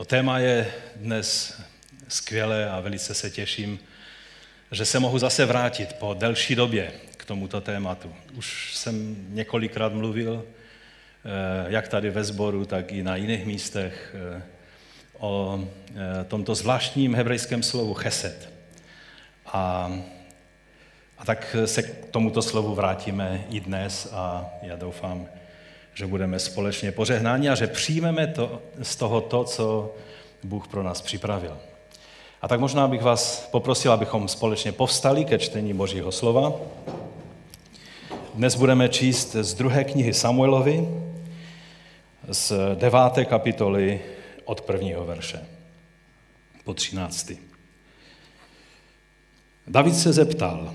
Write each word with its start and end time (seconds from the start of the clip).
To 0.00 0.04
téma 0.04 0.38
je 0.38 0.72
dnes 0.96 1.60
skvělé 2.08 2.70
a 2.70 2.80
velice 2.80 3.14
se 3.14 3.30
těším, 3.30 3.78
že 4.72 4.84
se 4.84 4.98
mohu 4.98 5.18
zase 5.18 5.46
vrátit 5.46 5.92
po 5.92 6.14
delší 6.14 6.54
době 6.54 6.92
k 7.16 7.24
tomuto 7.24 7.60
tématu. 7.60 8.14
Už 8.34 8.76
jsem 8.76 9.16
několikrát 9.28 9.92
mluvil, 9.92 10.44
eh, 10.44 11.30
jak 11.68 11.88
tady 11.88 12.10
ve 12.10 12.24
sboru, 12.24 12.64
tak 12.64 12.92
i 12.92 13.02
na 13.02 13.16
jiných 13.16 13.46
místech, 13.46 14.14
eh, 14.38 14.42
o 15.18 15.64
eh, 15.94 16.24
tomto 16.24 16.54
zvláštním 16.54 17.14
hebrejském 17.14 17.62
slovu 17.62 17.94
chesed. 17.94 18.52
A, 19.46 19.92
a 21.18 21.24
tak 21.24 21.56
se 21.64 21.82
k 21.82 22.04
tomuto 22.10 22.42
slovu 22.42 22.74
vrátíme 22.74 23.44
i 23.50 23.60
dnes 23.60 24.08
a 24.12 24.50
já 24.62 24.76
doufám, 24.76 25.28
že 25.94 26.06
budeme 26.06 26.38
společně 26.38 26.92
požehnáni 26.92 27.48
a 27.48 27.54
že 27.54 27.66
přijmeme 27.66 28.26
to, 28.26 28.62
z 28.82 28.96
toho 28.96 29.20
to, 29.20 29.44
co 29.44 29.94
Bůh 30.44 30.68
pro 30.68 30.82
nás 30.82 31.00
připravil. 31.00 31.56
A 32.42 32.48
tak 32.48 32.60
možná 32.60 32.88
bych 32.88 33.02
vás 33.02 33.48
poprosil, 33.50 33.92
abychom 33.92 34.28
společně 34.28 34.72
povstali 34.72 35.24
ke 35.24 35.38
čtení 35.38 35.74
Božího 35.74 36.12
slova. 36.12 36.52
Dnes 38.34 38.54
budeme 38.54 38.88
číst 38.88 39.36
z 39.40 39.54
druhé 39.54 39.84
knihy 39.84 40.14
Samuelovi, 40.14 40.88
z 42.28 42.52
deváté 42.74 43.24
kapitoly 43.24 44.00
od 44.44 44.60
prvního 44.60 45.06
verše 45.06 45.46
po 46.64 46.74
třináctý. 46.74 47.36
David 49.66 49.96
se 49.96 50.12
zeptal, 50.12 50.74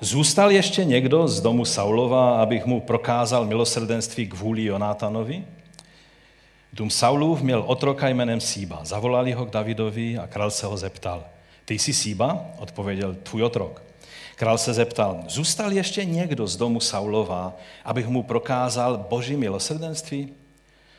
Zůstal 0.00 0.50
ještě 0.50 0.84
někdo 0.84 1.28
z 1.28 1.40
domu 1.40 1.64
Saulova, 1.64 2.42
abych 2.42 2.66
mu 2.66 2.80
prokázal 2.80 3.46
milosrdenství 3.46 4.28
kvůli 4.28 4.64
Jonátanovi? 4.64 5.44
Dům 6.72 6.90
Saulův 6.90 7.42
měl 7.42 7.64
otroka 7.66 8.08
jménem 8.08 8.40
Síba. 8.40 8.80
Zavolali 8.84 9.32
ho 9.32 9.46
k 9.46 9.50
Davidovi 9.50 10.18
a 10.18 10.26
král 10.26 10.50
se 10.50 10.66
ho 10.66 10.76
zeptal. 10.76 11.24
Ty 11.64 11.78
jsi 11.78 11.92
Síba? 11.92 12.46
Odpověděl 12.58 13.14
tvůj 13.14 13.42
otrok. 13.42 13.82
Král 14.36 14.58
se 14.58 14.74
zeptal, 14.74 15.24
zůstal 15.28 15.72
ještě 15.72 16.04
někdo 16.04 16.46
z 16.46 16.56
domu 16.56 16.80
Saulova, 16.80 17.56
abych 17.84 18.06
mu 18.06 18.22
prokázal 18.22 19.06
boží 19.10 19.36
milosrdenství? 19.36 20.32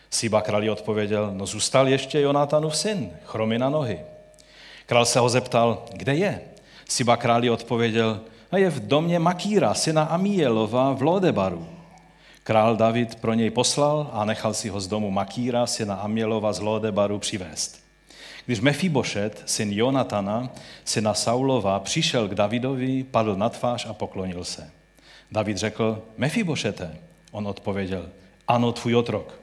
Síba 0.10 0.42
králi 0.42 0.70
odpověděl, 0.70 1.32
no 1.34 1.46
zůstal 1.46 1.88
ještě 1.88 2.22
Jonátanův 2.22 2.78
syn, 2.78 3.12
chromy 3.26 3.60
na 3.60 3.70
nohy. 3.70 4.00
Král 4.86 5.06
se 5.06 5.20
ho 5.20 5.30
zeptal, 5.30 5.86
kde 5.94 6.16
je? 6.16 6.42
Síba 6.90 7.18
králi 7.18 7.50
odpověděl, 7.50 8.22
je 8.56 8.70
v 8.70 8.88
domě 8.88 9.20
Makíra, 9.20 9.74
syna 9.74 10.04
Amielova 10.04 10.94
v 10.94 11.02
Lodebaru. 11.02 11.68
Král 12.44 12.76
David 12.76 13.16
pro 13.16 13.34
něj 13.34 13.50
poslal 13.50 14.10
a 14.14 14.26
nechal 14.26 14.54
si 14.54 14.70
ho 14.70 14.82
z 14.82 14.88
domu 14.88 15.12
Makíra, 15.12 15.68
syna 15.68 15.96
Amielova 15.96 16.54
z 16.54 16.60
Lodebaru 16.60 17.20
přivést. 17.20 17.84
Když 18.46 18.60
Mefibošet, 18.60 19.44
syn 19.46 19.72
Jonatana, 19.74 20.50
syna 20.86 21.14
Saulova, 21.14 21.80
přišel 21.80 22.28
k 22.28 22.36
Davidovi, 22.36 23.04
padl 23.04 23.36
na 23.36 23.50
tvář 23.50 23.86
a 23.86 23.94
poklonil 23.94 24.44
se. 24.44 24.72
David 25.32 25.58
řekl, 25.58 26.04
Mefibošete. 26.18 26.98
On 27.32 27.48
odpověděl, 27.48 28.10
ano, 28.48 28.72
tvůj 28.72 28.96
otrok. 28.96 29.40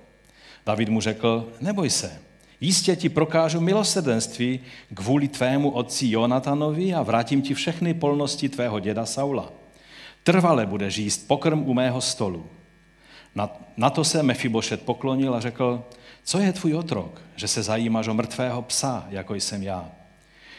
David 0.66 0.88
mu 0.88 1.00
řekl, 1.00 1.48
neboj 1.60 1.90
se, 1.90 2.20
Jistě 2.60 2.96
ti 2.96 3.08
prokážu 3.08 3.60
milosrdenství 3.60 4.60
kvůli 4.94 5.28
tvému 5.28 5.70
otci 5.70 6.10
Jonatanovi 6.10 6.94
a 6.94 7.02
vrátím 7.02 7.42
ti 7.42 7.54
všechny 7.54 7.94
polnosti 7.94 8.48
tvého 8.48 8.80
děda 8.80 9.06
Saula. 9.06 9.52
Trvale 10.22 10.66
budeš 10.66 10.96
jíst 10.96 11.28
pokrm 11.28 11.68
u 11.68 11.74
mého 11.74 12.00
stolu. 12.00 12.46
Na, 13.34 13.50
na 13.76 13.90
to 13.90 14.04
se 14.04 14.22
Mefibošet 14.22 14.82
poklonil 14.82 15.34
a 15.34 15.40
řekl, 15.40 15.84
co 16.24 16.38
je 16.38 16.52
tvůj 16.52 16.74
otrok, 16.74 17.20
že 17.36 17.48
se 17.48 17.62
zajímáš 17.62 18.08
o 18.08 18.14
mrtvého 18.14 18.62
psa, 18.62 19.06
jako 19.10 19.34
jsem 19.34 19.62
já. 19.62 19.90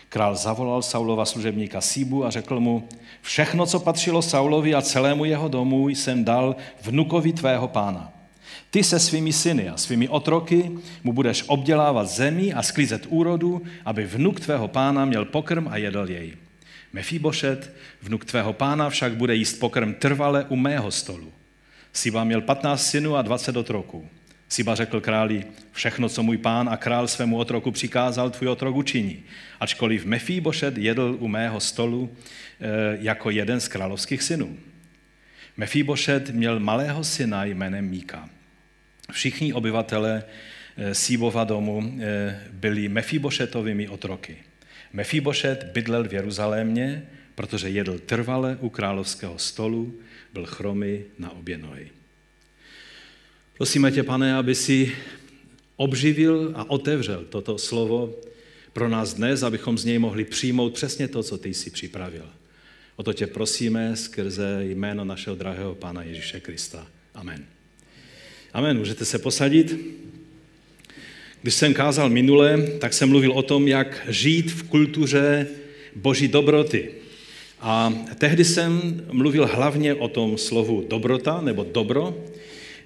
Král 0.10 0.36
zavolal 0.36 0.82
Saulova 0.82 1.26
služebníka 1.26 1.82
Síbu 1.82 2.26
a 2.26 2.30
řekl 2.30 2.60
mu, 2.60 2.88
všechno, 3.22 3.66
co 3.66 3.80
patřilo 3.80 4.22
Saulovi 4.22 4.76
a 4.76 4.82
celému 4.82 5.26
jeho 5.26 5.48
domu, 5.48 5.90
jsem 5.90 6.24
dal 6.24 6.56
vnukovi 6.82 7.34
tvého 7.34 7.68
pána. 7.68 8.15
Ty 8.76 8.84
se 8.84 9.00
svými 9.00 9.34
syny 9.34 9.70
a 9.70 9.78
svými 9.78 10.10
otroky 10.10 10.72
mu 11.04 11.14
budeš 11.14 11.44
obdělávat 11.48 12.10
zemi 12.10 12.54
a 12.54 12.64
sklízet 12.64 13.06
úrodu, 13.10 13.62
aby 13.86 14.04
vnuk 14.04 14.40
tvého 14.40 14.68
pána 14.68 15.06
měl 15.06 15.26
pokrm 15.26 15.68
a 15.68 15.78
jedl 15.78 16.10
jej. 16.10 16.34
Mefíbošet, 16.94 17.74
vnuk 18.02 18.26
tvého 18.26 18.54
pána, 18.54 18.90
však 18.90 19.16
bude 19.16 19.36
jíst 19.36 19.60
pokrm 19.60 19.94
trvale 19.94 20.46
u 20.50 20.56
mého 20.56 20.92
stolu. 20.92 21.34
Siba 21.94 22.24
měl 22.24 22.42
15 22.42 22.86
synů 22.86 23.16
a 23.16 23.22
20 23.22 23.58
otroků. 23.58 24.10
Siba 24.50 24.76
řekl 24.76 25.02
králi, 25.02 25.44
všechno, 25.72 26.10
co 26.10 26.24
můj 26.24 26.38
pán 26.38 26.70
a 26.70 26.78
král 26.78 27.08
svému 27.08 27.38
otroku 27.38 27.72
přikázal, 27.72 28.30
tvůj 28.30 28.48
otrok 28.48 28.76
učiní. 28.76 29.24
Ačkoliv 29.60 30.06
Mefíbošet 30.06 30.78
jedl 30.78 31.18
u 31.20 31.28
mého 31.28 31.60
stolu 31.60 32.10
e, 32.60 32.98
jako 33.02 33.30
jeden 33.30 33.60
z 33.60 33.68
královských 33.68 34.24
synů. 34.24 34.58
Mefíbošet 35.58 36.30
měl 36.30 36.60
malého 36.60 37.04
syna 37.04 37.46
jménem 37.46 37.90
Míka. 37.90 38.30
Všichni 39.12 39.54
obyvatele 39.54 40.24
eh, 40.78 40.96
Síbova 40.96 41.44
domu 41.44 42.00
eh, 42.00 42.48
byli 42.52 42.90
Mefibošetovými 42.90 43.88
otroky. 43.88 44.38
Mefibošet 44.94 45.64
bydlel 45.64 46.04
v 46.04 46.14
Jeruzalémě, 46.14 47.10
protože 47.36 47.70
jedl 47.70 48.00
trvale 48.00 48.58
u 48.62 48.70
královského 48.70 49.40
stolu, 49.40 50.00
byl 50.34 50.46
chromy 50.46 51.06
na 51.20 51.32
obě 51.32 51.58
nohy. 51.58 51.90
Prosíme 53.58 53.92
tě, 53.92 54.04
pane, 54.04 54.36
aby 54.36 54.56
si 54.56 54.96
obživil 55.76 56.52
a 56.56 56.70
otevřel 56.70 57.26
toto 57.30 57.58
slovo 57.58 58.16
pro 58.74 58.90
nás 58.90 59.14
dnes, 59.14 59.44
abychom 59.44 59.78
z 59.78 59.86
něj 59.86 60.00
mohli 60.00 60.26
přijmout 60.26 60.74
přesně 60.74 61.08
to, 61.08 61.24
co 61.24 61.38
ty 61.38 61.54
jsi 61.54 61.70
připravil. 61.70 62.30
O 62.96 63.04
to 63.04 63.14
tě 63.14 63.28
prosíme 63.28 63.96
skrze 63.96 64.60
jméno 64.62 65.06
našeho 65.06 65.36
drahého 65.36 65.76
Pána 65.76 66.04
Ježíše 66.04 66.40
Krista. 66.40 66.88
Amen. 67.14 67.55
Amen, 68.56 68.78
můžete 68.78 69.06
se 69.06 69.20
posadit. 69.20 69.80
Když 71.42 71.54
jsem 71.54 71.74
kázal 71.74 72.10
minule, 72.10 72.58
tak 72.80 72.94
jsem 72.94 73.10
mluvil 73.10 73.32
o 73.32 73.42
tom, 73.42 73.68
jak 73.68 74.08
žít 74.10 74.52
v 74.52 74.64
kultuře 74.64 75.48
boží 75.96 76.28
dobroty. 76.28 76.92
A 77.62 77.94
tehdy 78.18 78.46
jsem 78.46 79.02
mluvil 79.12 79.50
hlavně 79.54 79.94
o 79.94 80.08
tom 80.08 80.38
slovu 80.38 80.86
dobrota 80.90 81.42
nebo 81.42 81.66
dobro, 81.72 82.18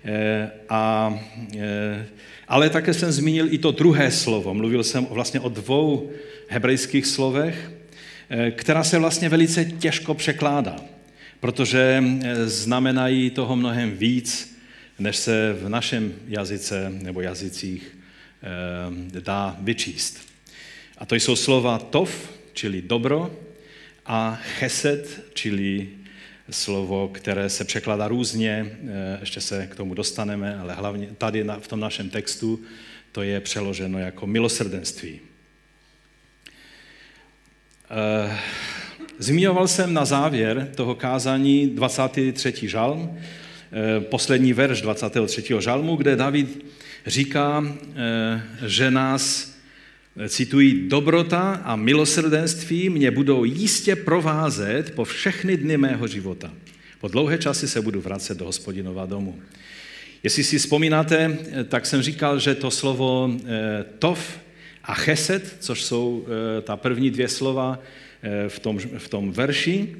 eh, 0.05 0.51
a, 0.69 1.13
eh, 1.57 2.05
ale 2.47 2.69
také 2.69 2.93
jsem 2.93 3.11
zmínil 3.11 3.53
i 3.53 3.57
to 3.57 3.71
druhé 3.71 4.11
slovo. 4.11 4.53
Mluvil 4.53 4.83
jsem 4.83 5.05
vlastně 5.05 5.39
o 5.39 5.49
dvou 5.49 6.09
hebrejských 6.47 7.05
slovech, 7.05 7.71
eh, 8.29 8.51
která 8.51 8.83
se 8.83 8.99
vlastně 8.99 9.29
velice 9.29 9.65
těžko 9.65 10.13
překládá, 10.13 10.75
protože 11.39 12.03
znamenají 12.45 13.29
toho 13.29 13.55
mnohem 13.55 13.91
víc, 13.91 14.58
než 14.99 15.17
se 15.17 15.53
v 15.53 15.69
našem 15.69 16.13
jazyce 16.27 16.89
nebo 16.89 17.21
jazycích 17.21 17.97
eh, 18.43 19.19
dá 19.19 19.57
vyčíst. 19.59 20.19
A 20.97 21.05
to 21.05 21.15
jsou 21.15 21.35
slova 21.35 21.79
tov, 21.79 22.31
čili 22.53 22.81
dobro, 22.81 23.35
a 24.05 24.39
chesed, 24.59 25.25
čili 25.33 25.89
slovo, 26.49 27.07
které 27.07 27.49
se 27.49 27.65
překládá 27.65 28.07
různě, 28.07 28.65
eh, 28.71 29.17
ještě 29.19 29.41
se 29.41 29.67
k 29.67 29.75
tomu 29.75 29.93
dostaneme, 29.93 30.57
ale 30.57 30.73
hlavně 30.73 31.07
tady 31.17 31.45
v 31.59 31.67
tom 31.67 31.79
našem 31.79 32.09
textu 32.09 32.59
to 33.11 33.21
je 33.21 33.39
přeloženo 33.39 33.99
jako 33.99 34.27
milosrdenství. 34.27 35.19
Eh, 37.91 38.39
zmiňoval 39.17 39.67
jsem 39.67 39.93
na 39.93 40.05
závěr 40.05 40.71
toho 40.75 40.95
kázání 40.95 41.67
23. 41.67 42.67
žalm, 42.67 43.19
poslední 43.99 44.53
verš 44.53 44.81
23. 44.81 45.61
žalmu, 45.61 45.95
kde 45.95 46.15
David 46.15 46.65
říká, 47.07 47.63
eh, 47.95 48.41
že 48.65 48.91
nás, 48.91 49.53
eh, 50.17 50.29
citují, 50.29 50.89
dobrota 50.89 51.61
a 51.63 51.75
milosrdenství 51.75 52.89
mě 52.89 53.11
budou 53.11 53.43
jistě 53.43 53.95
provázet 53.95 54.91
po 54.95 55.03
všechny 55.03 55.57
dny 55.57 55.77
mého 55.77 56.07
života. 56.07 56.53
Po 56.99 57.07
dlouhé 57.07 57.37
časy 57.37 57.67
se 57.67 57.81
budu 57.81 58.01
vracet 58.01 58.37
do 58.37 58.45
hospodinova 58.45 59.05
domu. 59.05 59.39
Jestli 60.23 60.43
si 60.43 60.59
vzpomínáte, 60.59 61.37
tak 61.69 61.85
jsem 61.85 62.01
říkal, 62.01 62.39
že 62.39 62.55
to 62.55 62.71
slovo 62.71 63.37
tov 63.99 64.39
a 64.83 64.93
chesed, 64.93 65.55
což 65.59 65.83
jsou 65.83 66.25
ta 66.63 66.75
první 66.77 67.11
dvě 67.11 67.27
slova 67.27 67.79
v 68.47 68.59
tom, 68.59 68.79
v 68.79 69.07
tom 69.09 69.31
verši, 69.31 69.95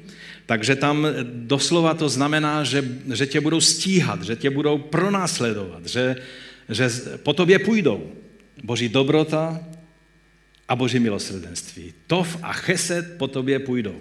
takže 0.46 0.76
tam 0.76 1.06
doslova 1.24 1.94
to 1.94 2.08
znamená, 2.08 2.64
že, 2.64 2.84
že 3.14 3.26
tě 3.26 3.40
budou 3.40 3.60
stíhat, 3.60 4.22
že 4.22 4.36
tě 4.36 4.50
budou 4.50 4.78
pronásledovat, 4.78 5.86
že, 5.86 6.16
že 6.68 6.90
po 7.22 7.32
tobě 7.32 7.58
půjdou. 7.58 8.12
Boží 8.64 8.88
dobrota 8.88 9.60
a 10.68 10.76
Boží 10.76 10.98
milosrdenství. 10.98 11.94
Tov 12.06 12.38
a 12.42 12.52
chesed 12.52 13.18
po 13.18 13.28
tobě 13.28 13.58
půjdou. 13.58 13.96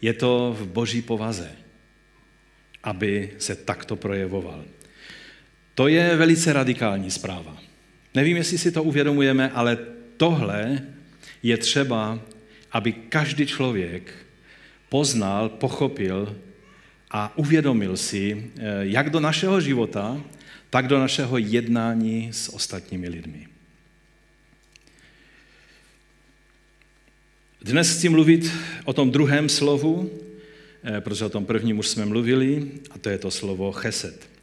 Je 0.00 0.12
to 0.12 0.56
v 0.60 0.66
Boží 0.66 1.02
povaze, 1.02 1.50
aby 2.82 3.30
se 3.38 3.54
takto 3.54 3.96
projevoval. 3.96 4.64
To 5.74 5.88
je 5.88 6.16
velice 6.16 6.52
radikální 6.52 7.10
zpráva. 7.10 7.56
Nevím, 8.14 8.36
jestli 8.36 8.58
si 8.58 8.72
to 8.72 8.82
uvědomujeme, 8.82 9.50
ale 9.50 9.78
tohle 10.16 10.82
je 11.42 11.56
třeba, 11.56 12.20
aby 12.74 12.92
každý 12.92 13.46
člověk 13.46 14.12
poznal, 14.88 15.48
pochopil 15.48 16.36
a 17.10 17.38
uvědomil 17.38 17.96
si, 17.96 18.50
eh, 18.56 18.62
jak 18.80 19.10
do 19.10 19.20
našeho 19.20 19.60
života, 19.60 20.18
tak 20.70 20.86
do 20.90 20.98
našeho 20.98 21.38
jednání 21.38 22.28
s 22.32 22.54
ostatními 22.54 23.08
lidmi. 23.08 23.46
Dnes 27.62 27.96
chci 27.96 28.08
mluvit 28.08 28.52
o 28.84 28.92
tom 28.92 29.10
druhém 29.10 29.48
slovu, 29.48 30.10
eh, 30.84 31.00
protože 31.00 31.24
o 31.24 31.30
tom 31.30 31.46
prvním 31.46 31.78
už 31.78 31.88
jsme 31.88 32.06
mluvili, 32.06 32.70
a 32.90 32.98
to 32.98 33.08
je 33.08 33.18
to 33.18 33.30
slovo 33.30 33.72
cheset. 33.72 34.33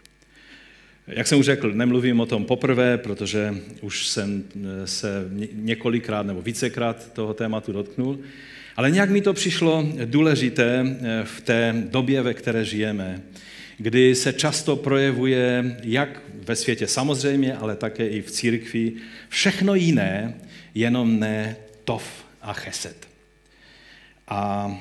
Jak 1.07 1.27
jsem 1.27 1.39
už 1.39 1.45
řekl, 1.45 1.71
nemluvím 1.73 2.19
o 2.19 2.25
tom 2.25 2.45
poprvé, 2.45 2.97
protože 2.97 3.55
už 3.81 4.07
jsem 4.07 4.43
eh, 4.55 4.87
se 4.87 5.29
několikrát 5.53 6.25
nebo 6.25 6.41
vícekrát 6.41 7.13
toho 7.13 7.33
tématu 7.33 7.71
dotknul, 7.71 8.19
ale 8.75 8.91
nějak 8.91 9.09
mi 9.09 9.21
to 9.21 9.33
přišlo 9.33 9.87
důležité 10.05 10.85
eh, 10.85 11.21
v 11.23 11.41
té 11.41 11.75
době, 11.89 12.21
ve 12.21 12.33
které 12.33 12.65
žijeme, 12.65 13.21
kdy 13.77 14.15
se 14.15 14.33
často 14.33 14.75
projevuje, 14.75 15.77
jak 15.83 16.21
ve 16.33 16.55
světě 16.55 16.87
samozřejmě, 16.87 17.55
ale 17.55 17.75
také 17.75 18.07
i 18.07 18.21
v 18.21 18.31
církvi, 18.31 18.93
všechno 19.29 19.75
jiné, 19.75 20.33
jenom 20.75 21.19
ne 21.19 21.55
tov 21.83 22.25
a 22.41 22.53
cheset. 22.53 23.07
A 24.27 24.71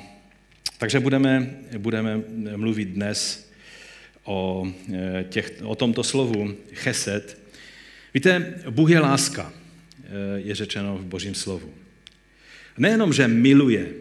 takže 0.79 1.01
budeme, 1.01 1.51
budeme 1.79 2.21
mluvit 2.57 2.89
dnes 2.89 3.50
o, 4.25 4.67
eh, 4.95 5.25
těch, 5.29 5.53
o 5.65 5.75
tomto 5.75 6.05
slovu 6.05 6.57
cheset. 6.73 7.41
Víte, 8.15 8.55
Bůh 8.71 8.91
je 8.91 9.01
láska, 9.01 9.53
eh, 10.05 10.41
je 10.41 10.55
řečeno 10.55 10.99
v 10.99 11.05
Božím 11.05 11.35
slovu. 11.35 11.75
Nejenom, 12.79 13.13
že 13.13 13.29
miluje 13.29 13.93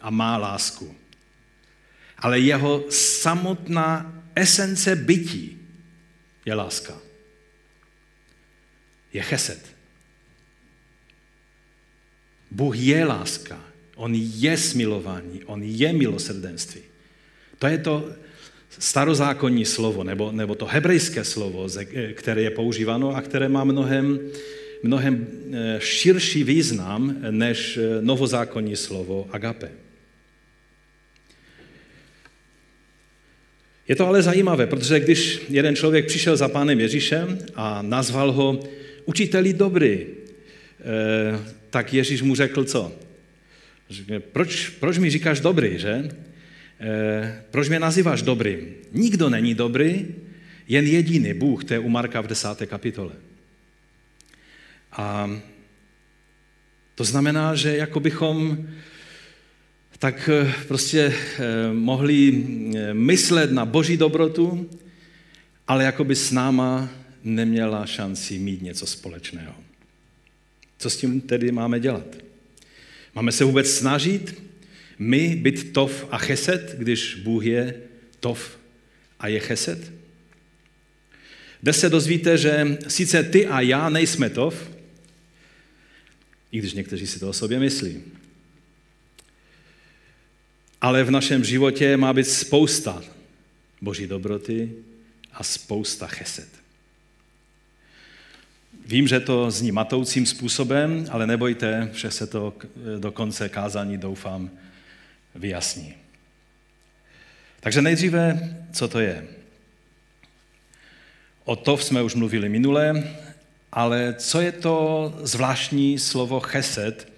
a 0.00 0.10
má 0.10 0.36
lásku, 0.36 0.94
ale 2.18 2.40
jeho 2.40 2.84
samotná 2.90 4.22
esence 4.34 4.96
bytí 4.96 5.58
je 6.44 6.54
láska. 6.54 6.98
Je 9.12 9.22
cheset. 9.22 9.76
Bůh 12.50 12.76
je 12.76 13.04
láska. 13.04 13.64
On 13.96 14.14
je 14.14 14.56
smilování, 14.56 15.44
on 15.44 15.62
je 15.62 15.92
milosrdenství. 15.92 16.80
To 17.58 17.66
je 17.66 17.78
to 17.78 18.12
starozákonní 18.78 19.64
slovo, 19.64 20.04
nebo, 20.04 20.32
nebo 20.32 20.54
to 20.54 20.66
hebrejské 20.66 21.24
slovo, 21.24 21.68
které 22.14 22.42
je 22.42 22.50
používáno 22.50 23.16
a 23.16 23.20
které 23.20 23.48
má 23.48 23.64
mnohem, 23.64 24.20
mnohem 24.82 25.26
eh, 25.52 25.80
širší 25.80 26.44
význam 26.44 27.16
než 27.30 27.76
eh, 27.76 28.02
novozákonní 28.02 28.76
slovo 28.76 29.28
agape. 29.30 29.70
Je 33.88 33.96
to 33.96 34.06
ale 34.06 34.22
zajímavé, 34.22 34.66
protože 34.66 35.00
když 35.00 35.42
jeden 35.48 35.76
člověk 35.76 36.06
přišel 36.06 36.36
za 36.36 36.48
pánem 36.48 36.80
Ježíšem 36.80 37.38
a 37.54 37.82
nazval 37.82 38.32
ho 38.32 38.60
učiteli 39.04 39.52
dobrý, 39.52 40.06
eh, 40.06 41.38
tak 41.70 41.94
Ježíš 41.94 42.22
mu 42.22 42.34
řekl 42.34 42.64
co? 42.64 42.92
Proč, 44.32 44.68
proč 44.68 44.98
mi 44.98 45.10
říkáš 45.10 45.40
dobrý, 45.40 45.78
že? 45.78 46.08
E, 46.80 47.44
proč 47.50 47.68
mě 47.68 47.78
nazýváš 47.78 48.22
dobrým? 48.22 48.74
Nikdo 48.92 49.28
není 49.28 49.54
dobrý, 49.54 50.06
jen 50.68 50.86
jediný 50.86 51.34
Bůh, 51.34 51.64
to 51.64 51.74
je 51.74 51.78
u 51.78 51.88
Marka 51.88 52.20
v 52.20 52.26
desáté 52.26 52.66
kapitole. 52.66 53.12
A 54.92 55.30
to 56.94 57.04
znamená, 57.04 57.54
že 57.54 57.76
jako 57.76 58.00
bychom 58.00 58.66
tak 59.98 60.30
eh, 60.32 60.54
prostě 60.68 61.14
eh, 61.14 61.72
mohli 61.72 62.44
myslet 62.92 63.52
na 63.52 63.64
boží 63.64 63.96
dobrotu, 63.96 64.70
ale 65.68 65.84
jako 65.84 66.04
by 66.04 66.14
s 66.14 66.32
náma 66.32 66.88
neměla 67.24 67.86
šanci 67.86 68.38
mít 68.38 68.62
něco 68.62 68.86
společného. 68.86 69.54
Co 70.78 70.90
s 70.90 70.96
tím 70.96 71.20
tedy 71.20 71.52
máme 71.52 71.80
dělat? 71.80 72.16
Máme 73.14 73.32
se 73.32 73.44
vůbec 73.44 73.70
snažit 73.70 74.42
my 74.98 75.36
být 75.36 75.72
tov 75.72 76.06
a 76.10 76.18
cheset, 76.18 76.74
když 76.78 77.14
Bůh 77.14 77.44
je 77.44 77.74
tov 78.20 78.58
a 79.20 79.28
je 79.28 79.40
cheset? 79.40 79.92
Dnes 81.62 81.80
se 81.80 81.88
dozvíte, 81.88 82.38
že 82.38 82.78
sice 82.88 83.22
ty 83.22 83.46
a 83.46 83.60
já 83.60 83.88
nejsme 83.88 84.30
tov, 84.30 84.70
i 86.52 86.58
když 86.58 86.72
někteří 86.72 87.06
si 87.06 87.20
to 87.20 87.28
o 87.28 87.32
sobě 87.32 87.58
myslí. 87.58 88.02
Ale 90.80 91.04
v 91.04 91.10
našem 91.10 91.44
životě 91.44 91.96
má 91.96 92.12
být 92.12 92.26
spousta 92.26 93.02
boží 93.80 94.06
dobroty 94.06 94.72
a 95.32 95.42
spousta 95.42 96.06
cheset. 96.06 96.48
Vím, 98.86 99.08
že 99.08 99.20
to 99.20 99.50
zní 99.50 99.72
matoucím 99.72 100.26
způsobem, 100.26 101.06
ale 101.10 101.26
nebojte, 101.26 101.90
že 101.94 102.10
se 102.10 102.26
to 102.26 102.54
do 102.98 103.12
konce 103.12 103.48
kázání, 103.48 103.98
doufám, 103.98 104.50
vyjasní. 105.36 105.94
Takže 107.60 107.82
nejdříve, 107.82 108.56
co 108.72 108.88
to 108.88 109.00
je? 109.00 109.26
O 111.44 111.56
to 111.56 111.78
jsme 111.78 112.02
už 112.02 112.14
mluvili 112.14 112.48
minule, 112.48 113.04
ale 113.72 114.14
co 114.18 114.40
je 114.40 114.52
to 114.52 115.14
zvláštní 115.22 115.98
slovo 115.98 116.40
chesed, 116.40 117.12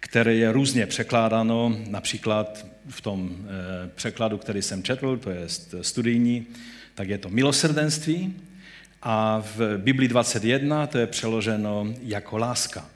které 0.00 0.34
je 0.34 0.52
různě 0.52 0.86
překládáno, 0.86 1.76
například 1.88 2.66
v 2.88 3.00
tom 3.00 3.36
eh, 3.36 3.88
překladu, 3.94 4.38
který 4.38 4.62
jsem 4.62 4.82
četl, 4.82 5.16
to 5.16 5.30
je 5.30 5.46
studijní, 5.82 6.46
tak 6.94 7.08
je 7.08 7.18
to 7.18 7.28
milosrdenství, 7.28 8.34
a 9.02 9.42
v 9.56 9.78
Biblii 9.78 10.08
21 10.08 10.86
to 10.86 10.98
je 10.98 11.06
přeloženo 11.06 11.94
jako 12.02 12.38
láska 12.38 12.90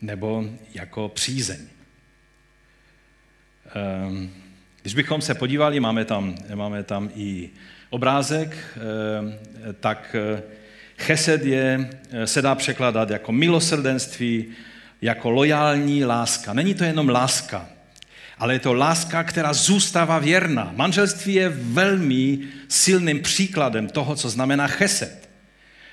nebo 0.00 0.44
jako 0.74 1.08
přízeň. 1.08 1.58
Ehm, 3.74 4.30
když 4.82 4.94
bychom 4.94 5.20
se 5.20 5.34
podívali, 5.34 5.80
máme 5.80 6.04
tam, 6.04 6.34
máme 6.54 6.82
tam 6.82 7.10
i 7.14 7.50
obrázek, 7.90 8.56
ehm, 8.76 9.34
tak 9.80 10.16
eh, 10.18 10.42
chesed 10.98 11.44
je, 11.44 11.90
eh, 12.10 12.26
se 12.26 12.42
dá 12.42 12.54
překládat 12.54 13.10
jako 13.10 13.32
milosrdenství, 13.32 14.46
jako 15.02 15.30
lojální 15.30 16.04
láska. 16.04 16.52
Není 16.52 16.74
to 16.74 16.84
jenom 16.84 17.08
láska, 17.08 17.66
ale 18.38 18.54
je 18.54 18.58
to 18.58 18.74
láska, 18.74 19.24
která 19.24 19.52
zůstává 19.52 20.18
věrná. 20.18 20.72
Manželství 20.76 21.34
je 21.34 21.48
velmi 21.48 22.38
silným 22.68 23.22
příkladem 23.22 23.88
toho, 23.88 24.16
co 24.16 24.28
znamená 24.28 24.66
chesed. 24.66 25.28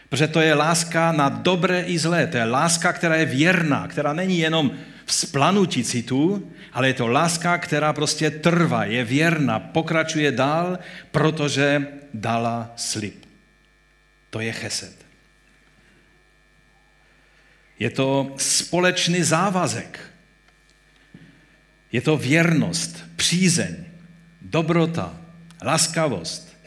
Protože 0.10 0.27
to 0.27 0.42
je 0.42 0.53
láska 0.53 1.12
na 1.12 1.30
dobré 1.30 1.82
i 1.82 2.00
zlé. 2.00 2.27
To 2.27 2.38
je 2.38 2.46
láska, 2.46 2.94
která 2.94 3.15
je 3.15 3.25
věrná, 3.25 3.88
která 3.88 4.13
není 4.13 4.39
jenom 4.39 4.72
vzplanutí 5.10 5.84
citu, 5.84 6.51
ale 6.74 6.88
je 6.88 6.94
to 6.94 7.08
láska, 7.08 7.58
která 7.58 7.94
prostě 7.94 8.30
trvá, 8.30 8.86
je 8.86 9.04
věrná, 9.04 9.60
pokračuje 9.60 10.32
dál, 10.32 10.80
protože 11.12 11.88
dala 12.13 12.74
slib. 12.75 13.25
To 14.30 14.39
je 14.39 14.51
chesed. 14.51 15.06
Je 17.80 17.89
to 17.89 18.34
společný 18.38 19.24
závazek. 19.24 20.00
Je 21.92 22.01
to 22.01 22.18
věrnost, 22.18 23.04
přízeň, 23.16 23.75
dobrota, 24.42 25.18
laskavost, 25.66 26.58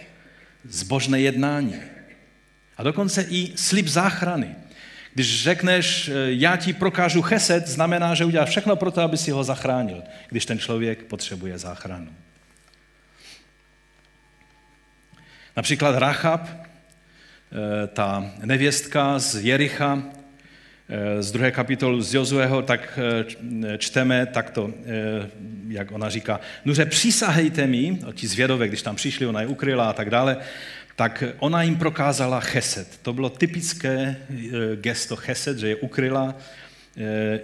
zbožné 0.64 1.20
jednání. 1.20 1.78
A 2.76 2.82
dokonce 2.82 3.22
i 3.22 3.52
slib 3.56 3.86
záchrany. 3.86 4.56
Když 5.14 5.42
řekneš, 5.42 6.10
já 6.26 6.56
ti 6.56 6.72
prokážu 6.72 7.22
cheset, 7.22 7.66
znamená, 7.66 8.14
že 8.14 8.24
uděláš 8.24 8.48
všechno 8.48 8.76
pro 8.76 8.90
to, 8.90 9.00
aby 9.00 9.16
si 9.16 9.30
ho 9.30 9.44
zachránil, 9.44 10.02
když 10.28 10.46
ten 10.46 10.58
člověk 10.58 11.02
potřebuje 11.02 11.58
záchranu. 11.58 12.08
Například 15.56 15.98
Rachab, 15.98 16.48
eh, 16.48 17.86
ta 17.86 18.30
nevěstka 18.44 19.18
z 19.18 19.44
Jericha, 19.44 20.02
z 21.20 21.32
druhé 21.32 21.50
kapitolu 21.50 22.00
z 22.00 22.14
Jozueho, 22.14 22.62
tak 22.62 22.98
čteme 23.78 24.26
takto, 24.26 24.70
jak 25.68 25.92
ona 25.92 26.08
říká, 26.08 26.40
nuře 26.64 26.86
přísahejte 26.86 27.66
mi, 27.66 27.98
ti 28.14 28.26
zvědové, 28.26 28.68
když 28.68 28.82
tam 28.82 28.96
přišli, 28.96 29.26
ona 29.26 29.40
je 29.40 29.46
ukryla 29.46 29.90
a 29.90 29.92
tak 29.92 30.10
dále, 30.10 30.36
tak 30.96 31.24
ona 31.38 31.62
jim 31.62 31.76
prokázala 31.76 32.40
cheset. 32.40 32.98
To 33.02 33.12
bylo 33.12 33.28
typické 33.30 34.16
eh, 34.30 34.76
gesto 34.76 35.16
cheset, 35.16 35.58
že 35.58 35.68
je 35.68 35.76
ukryla 35.76 36.34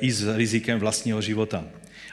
i 0.01 0.13
s 0.13 0.37
rizikem 0.37 0.79
vlastního 0.79 1.21
života. 1.21 1.65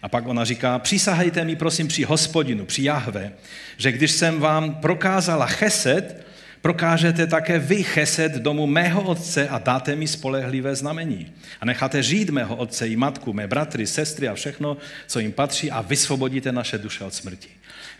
A 0.01 0.09
pak 0.09 0.27
ona 0.27 0.45
říká, 0.45 0.79
přísahejte 0.79 1.45
mi 1.45 1.55
prosím 1.55 1.87
při 1.87 2.03
hospodinu, 2.03 2.65
při 2.65 2.83
Jahve, 2.83 3.31
že 3.77 3.91
když 3.91 4.11
jsem 4.11 4.39
vám 4.39 4.75
prokázala 4.75 5.45
cheset, 5.45 6.25
prokážete 6.61 7.27
také 7.27 7.59
vy 7.59 7.83
chesed 7.83 8.31
domu 8.31 8.67
mého 8.67 9.01
otce 9.01 9.49
a 9.49 9.57
dáte 9.57 9.95
mi 9.95 10.07
spolehlivé 10.07 10.75
znamení. 10.75 11.33
A 11.61 11.65
necháte 11.65 12.03
žít 12.03 12.29
mého 12.29 12.55
otce 12.55 12.87
i 12.87 12.95
matku, 12.95 13.33
mé 13.33 13.47
bratry, 13.47 13.87
sestry 13.87 14.27
a 14.27 14.33
všechno, 14.33 14.77
co 15.07 15.19
jim 15.19 15.31
patří 15.31 15.71
a 15.71 15.81
vysvobodíte 15.81 16.51
naše 16.51 16.77
duše 16.77 17.03
od 17.03 17.13
smrti. 17.13 17.49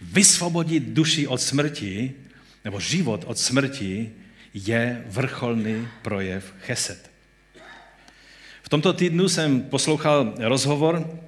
Vysvobodit 0.02 0.84
duši 0.84 1.28
od 1.28 1.42
smrti, 1.42 2.12
nebo 2.66 2.80
život 2.80 3.24
od 3.28 3.38
smrti, 3.38 4.12
je 4.54 5.04
vrcholný 5.08 5.88
projev 6.02 6.54
chesed. 6.60 7.12
V 8.64 8.70
tomto 8.70 8.94
týdnu 8.94 9.30
jsem 9.30 9.62
poslouchal 9.62 10.34
rozhovor 10.40 11.20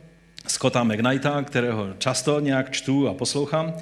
Scotta 0.48 0.84
McKnighta, 0.84 1.44
kterého 1.44 1.94
často 1.98 2.39
nějak 2.39 2.72
čtu 2.72 3.08
a 3.08 3.13
poslouchám. 3.13 3.74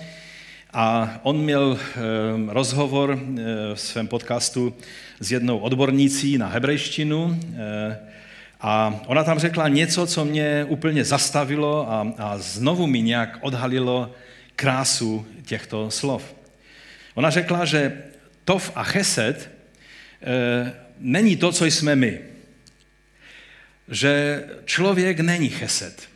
A 0.74 1.18
on 1.24 1.38
měl 1.38 1.78
ehm, 1.96 2.50
rozhovor 2.50 3.20
eh, 3.20 3.44
v 3.76 3.80
svém 3.80 4.08
podcastu 4.08 4.74
s 5.20 5.32
jednou 5.32 5.58
odbornící 5.58 6.38
na 6.38 6.48
hebrejštinu 6.48 7.40
eh, 7.56 8.00
a 8.62 9.00
ona 9.06 9.24
tam 9.24 9.40
řekla 9.40 9.68
něco, 9.68 10.08
co 10.08 10.26
mě 10.26 10.66
úplně 10.70 11.06
zastavilo 11.06 11.92
a, 11.92 12.14
a 12.18 12.38
znovu 12.38 12.88
mi 12.88 13.02
nějak 13.02 13.38
odhalilo 13.42 14.12
krásu 14.56 15.26
těchto 15.46 15.92
slov. 15.92 16.35
Ona 17.16 17.30
řekla, 17.30 17.66
že 17.66 18.04
tov 18.46 18.72
a 18.76 18.84
chesed 18.84 19.52
e, 20.22 20.74
není 21.00 21.36
to, 21.36 21.52
co 21.52 21.66
jsme 21.66 21.96
my. 21.96 22.22
Že 23.88 24.44
člověk 24.66 25.20
není 25.20 25.50
chesed, 25.50 26.10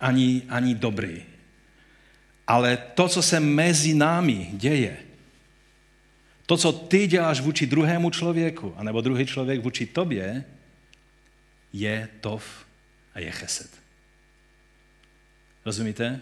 ani, 0.00 0.42
ani 0.48 0.74
dobrý. 0.74 1.24
Ale 2.46 2.76
to, 2.76 3.08
co 3.08 3.22
se 3.22 3.40
mezi 3.40 3.94
námi 3.94 4.50
děje, 4.52 4.96
to, 6.46 6.56
co 6.56 6.72
ty 6.72 7.06
děláš 7.06 7.40
vůči 7.40 7.66
druhému 7.66 8.10
člověku, 8.10 8.74
anebo 8.76 9.00
druhý 9.00 9.26
člověk 9.26 9.60
vůči 9.60 9.86
tobě, 9.86 10.44
je 11.72 12.08
tov 12.20 12.66
a 13.14 13.20
je 13.20 13.30
chesed. 13.30 13.70
Rozumíte? 15.64 16.20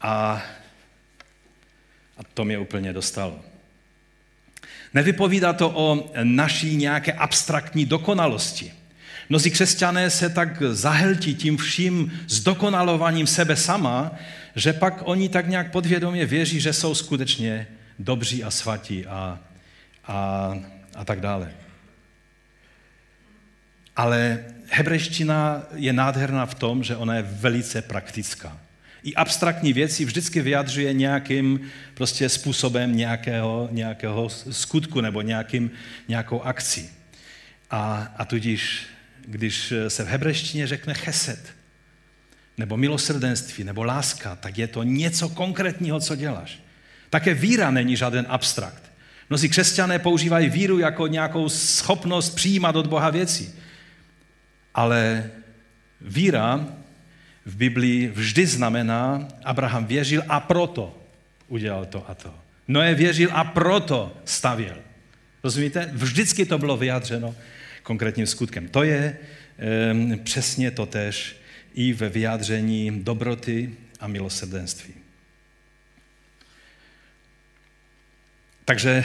A, 0.00 0.42
a 2.18 2.20
to 2.34 2.44
mě 2.44 2.58
úplně 2.58 2.92
dostalo. 2.92 3.40
Nevypovídá 4.94 5.52
to 5.52 5.70
o 5.74 6.10
naší 6.22 6.76
nějaké 6.76 7.12
abstraktní 7.12 7.86
dokonalosti. 7.86 8.72
Mnozí 9.28 9.50
křesťané 9.50 10.10
se 10.10 10.30
tak 10.30 10.62
zaheltí 10.70 11.34
tím 11.34 11.56
vším 11.56 12.20
zdokonalováním 12.28 13.26
sebe 13.26 13.56
sama, 13.56 14.12
že 14.56 14.72
pak 14.72 15.02
oni 15.04 15.28
tak 15.28 15.48
nějak 15.48 15.70
podvědomě 15.70 16.26
věří, 16.26 16.60
že 16.60 16.72
jsou 16.72 16.94
skutečně 16.94 17.66
dobří 17.98 18.44
a 18.44 18.50
svatí 18.50 19.06
a, 19.06 19.38
a, 20.06 20.54
a 20.94 21.04
tak 21.04 21.20
dále. 21.20 21.52
Ale 23.96 24.44
hebrejština 24.70 25.62
je 25.74 25.92
nádherná 25.92 26.46
v 26.46 26.54
tom, 26.54 26.84
že 26.84 26.96
ona 26.96 27.14
je 27.14 27.22
velice 27.22 27.82
praktická. 27.82 28.58
I 29.04 29.14
abstraktní 29.14 29.72
věci 29.72 30.04
vždycky 30.04 30.40
vyjadřuje 30.40 30.92
nějakým 30.92 31.60
prostě 31.94 32.28
způsobem 32.28 32.96
nějakého, 32.96 33.68
nějakého 33.72 34.28
skutku 34.28 35.00
nebo 35.00 35.22
nějakým, 35.22 35.70
nějakou 36.08 36.42
akcí. 36.42 36.90
A, 37.70 38.14
a 38.16 38.24
tudíž, 38.24 38.86
když 39.26 39.72
se 39.88 40.04
v 40.04 40.08
hebrejštině 40.08 40.66
řekne 40.66 40.94
chesed, 40.94 41.52
nebo 42.58 42.76
milosrdenství, 42.76 43.64
nebo 43.64 43.84
láska, 43.84 44.36
tak 44.36 44.58
je 44.58 44.66
to 44.66 44.82
něco 44.82 45.28
konkrétního, 45.28 46.00
co 46.00 46.16
děláš. 46.16 46.58
Také 47.10 47.34
víra 47.34 47.70
není 47.70 47.96
žádný 47.96 48.20
abstrakt. 48.20 48.82
Mnozí 49.30 49.48
křesťané 49.48 49.98
používají 49.98 50.48
víru 50.50 50.78
jako 50.78 51.06
nějakou 51.06 51.48
schopnost 51.48 52.30
přijímat 52.30 52.76
od 52.76 52.86
Boha 52.86 53.10
věci. 53.10 53.54
Ale 54.74 55.30
víra 56.00 56.66
v 57.46 57.56
Biblii 57.56 58.08
vždy 58.08 58.46
znamená, 58.46 59.28
Abraham 59.44 59.86
věřil 59.86 60.22
a 60.28 60.40
proto 60.40 60.98
udělal 61.48 61.86
to 61.86 62.10
a 62.10 62.14
to. 62.14 62.34
Noé 62.68 62.94
věřil 62.94 63.30
a 63.32 63.44
proto 63.44 64.16
stavěl. 64.24 64.76
Rozumíte? 65.44 65.90
Vždycky 65.92 66.46
to 66.46 66.58
bylo 66.58 66.76
vyjádřeno 66.76 67.34
konkrétním 67.82 68.26
skutkem. 68.26 68.68
To 68.68 68.82
je 68.82 69.18
e, 69.58 70.16
přesně 70.16 70.70
to 70.70 70.86
tež 70.86 71.36
i 71.74 71.92
ve 71.92 72.08
vyjádření 72.08 73.04
dobroty 73.04 73.70
a 74.00 74.06
milosrdenství. 74.06 74.94
Takže 78.64 79.04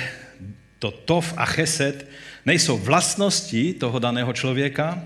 to 0.79 0.91
tov 0.91 1.33
a 1.37 1.45
chesed 1.45 2.07
nejsou 2.45 2.77
vlastnosti 2.77 3.73
toho 3.73 3.99
daného 3.99 4.33
člověka, 4.33 5.03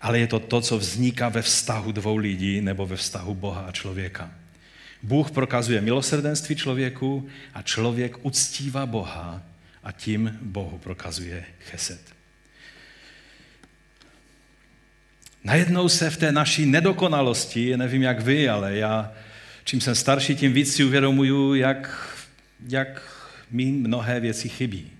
ale 0.00 0.18
je 0.18 0.26
to 0.26 0.38
to, 0.38 0.60
co 0.60 0.78
vzniká 0.78 1.28
ve 1.28 1.42
vztahu 1.42 1.92
dvou 1.92 2.16
lidí 2.16 2.60
nebo 2.60 2.86
ve 2.86 2.96
vztahu 2.96 3.34
Boha 3.34 3.60
a 3.60 3.72
člověka. 3.72 4.30
Bůh 5.02 5.30
prokazuje 5.30 5.80
milosrdenství 5.80 6.56
člověku 6.56 7.28
a 7.54 7.62
člověk 7.62 8.24
uctívá 8.24 8.86
Boha 8.86 9.42
a 9.84 9.92
tím 9.92 10.38
Bohu 10.42 10.78
prokazuje 10.78 11.44
chesed. 11.60 12.00
Najednou 15.44 15.88
se 15.88 16.10
v 16.10 16.16
té 16.16 16.32
naší 16.32 16.66
nedokonalosti, 16.66 17.76
nevím 17.76 18.02
jak 18.02 18.20
vy, 18.20 18.48
ale 18.48 18.76
já, 18.76 19.12
čím 19.64 19.80
jsem 19.80 19.94
starší, 19.94 20.36
tím 20.36 20.52
víc 20.52 20.74
si 20.74 20.84
uvědomuju, 20.84 21.54
jak, 21.54 22.08
jak 22.68 23.02
mi 23.50 23.64
mnohé 23.64 24.20
věci 24.20 24.48
chybí. 24.48 24.90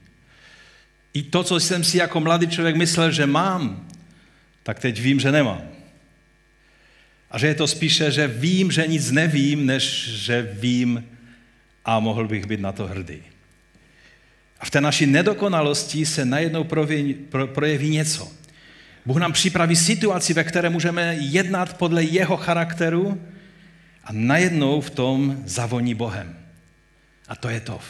I 1.12 1.22
to, 1.22 1.44
co 1.44 1.60
jsem 1.60 1.84
si 1.84 1.98
jako 1.98 2.20
mladý 2.20 2.48
člověk 2.48 2.76
myslel, 2.76 3.10
že 3.10 3.26
mám, 3.26 3.88
tak 4.62 4.78
teď 4.80 5.00
vím, 5.00 5.20
že 5.20 5.32
nemám. 5.32 5.62
A 7.30 7.38
že 7.38 7.46
je 7.46 7.54
to 7.54 7.66
spíše, 7.66 8.10
že 8.10 8.26
vím, 8.26 8.70
že 8.70 8.86
nic 8.86 9.10
nevím, 9.10 9.66
než 9.66 9.84
že 10.08 10.42
vím 10.52 11.04
a 11.84 12.00
mohl 12.00 12.28
bych 12.28 12.46
být 12.46 12.60
na 12.60 12.72
to 12.72 12.86
hrdý. 12.86 13.22
A 14.60 14.64
v 14.64 14.70
té 14.70 14.80
naší 14.80 15.06
nedokonalosti 15.06 16.06
se 16.06 16.24
najednou 16.24 16.64
projeví, 16.64 17.14
pro, 17.14 17.46
projeví 17.46 17.90
něco. 17.90 18.32
Bůh 19.06 19.16
nám 19.16 19.32
připraví 19.32 19.76
situaci, 19.76 20.34
ve 20.34 20.44
které 20.44 20.70
můžeme 20.70 21.14
jednat 21.14 21.76
podle 21.76 22.02
jeho 22.02 22.36
charakteru 22.36 23.20
a 24.04 24.12
najednou 24.12 24.80
v 24.80 24.90
tom 24.90 25.42
zavoní 25.46 25.94
Bohem. 25.94 26.36
A 27.28 27.36
to 27.36 27.48
je 27.48 27.60
tov. 27.60 27.84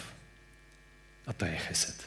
A 1.27 1.33
to 1.33 1.45
je 1.45 1.57
chesed. 1.57 2.00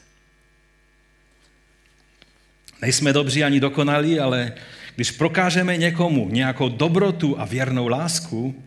Nejsme 2.83 3.13
dobří 3.13 3.43
ani 3.43 3.59
dokonalí, 3.59 4.19
ale 4.19 4.53
když 4.95 5.11
prokážeme 5.11 5.77
někomu 5.77 6.29
nějakou 6.29 6.69
dobrotu 6.69 7.39
a 7.39 7.45
věrnou 7.45 7.87
lásku, 7.87 8.63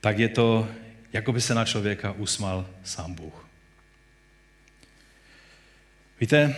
tak 0.00 0.18
je 0.18 0.28
to, 0.28 0.68
jako 1.12 1.32
by 1.32 1.40
se 1.40 1.54
na 1.54 1.64
člověka 1.64 2.12
usmal 2.12 2.66
sám 2.84 3.14
Bůh. 3.14 3.48
Víte, 6.20 6.54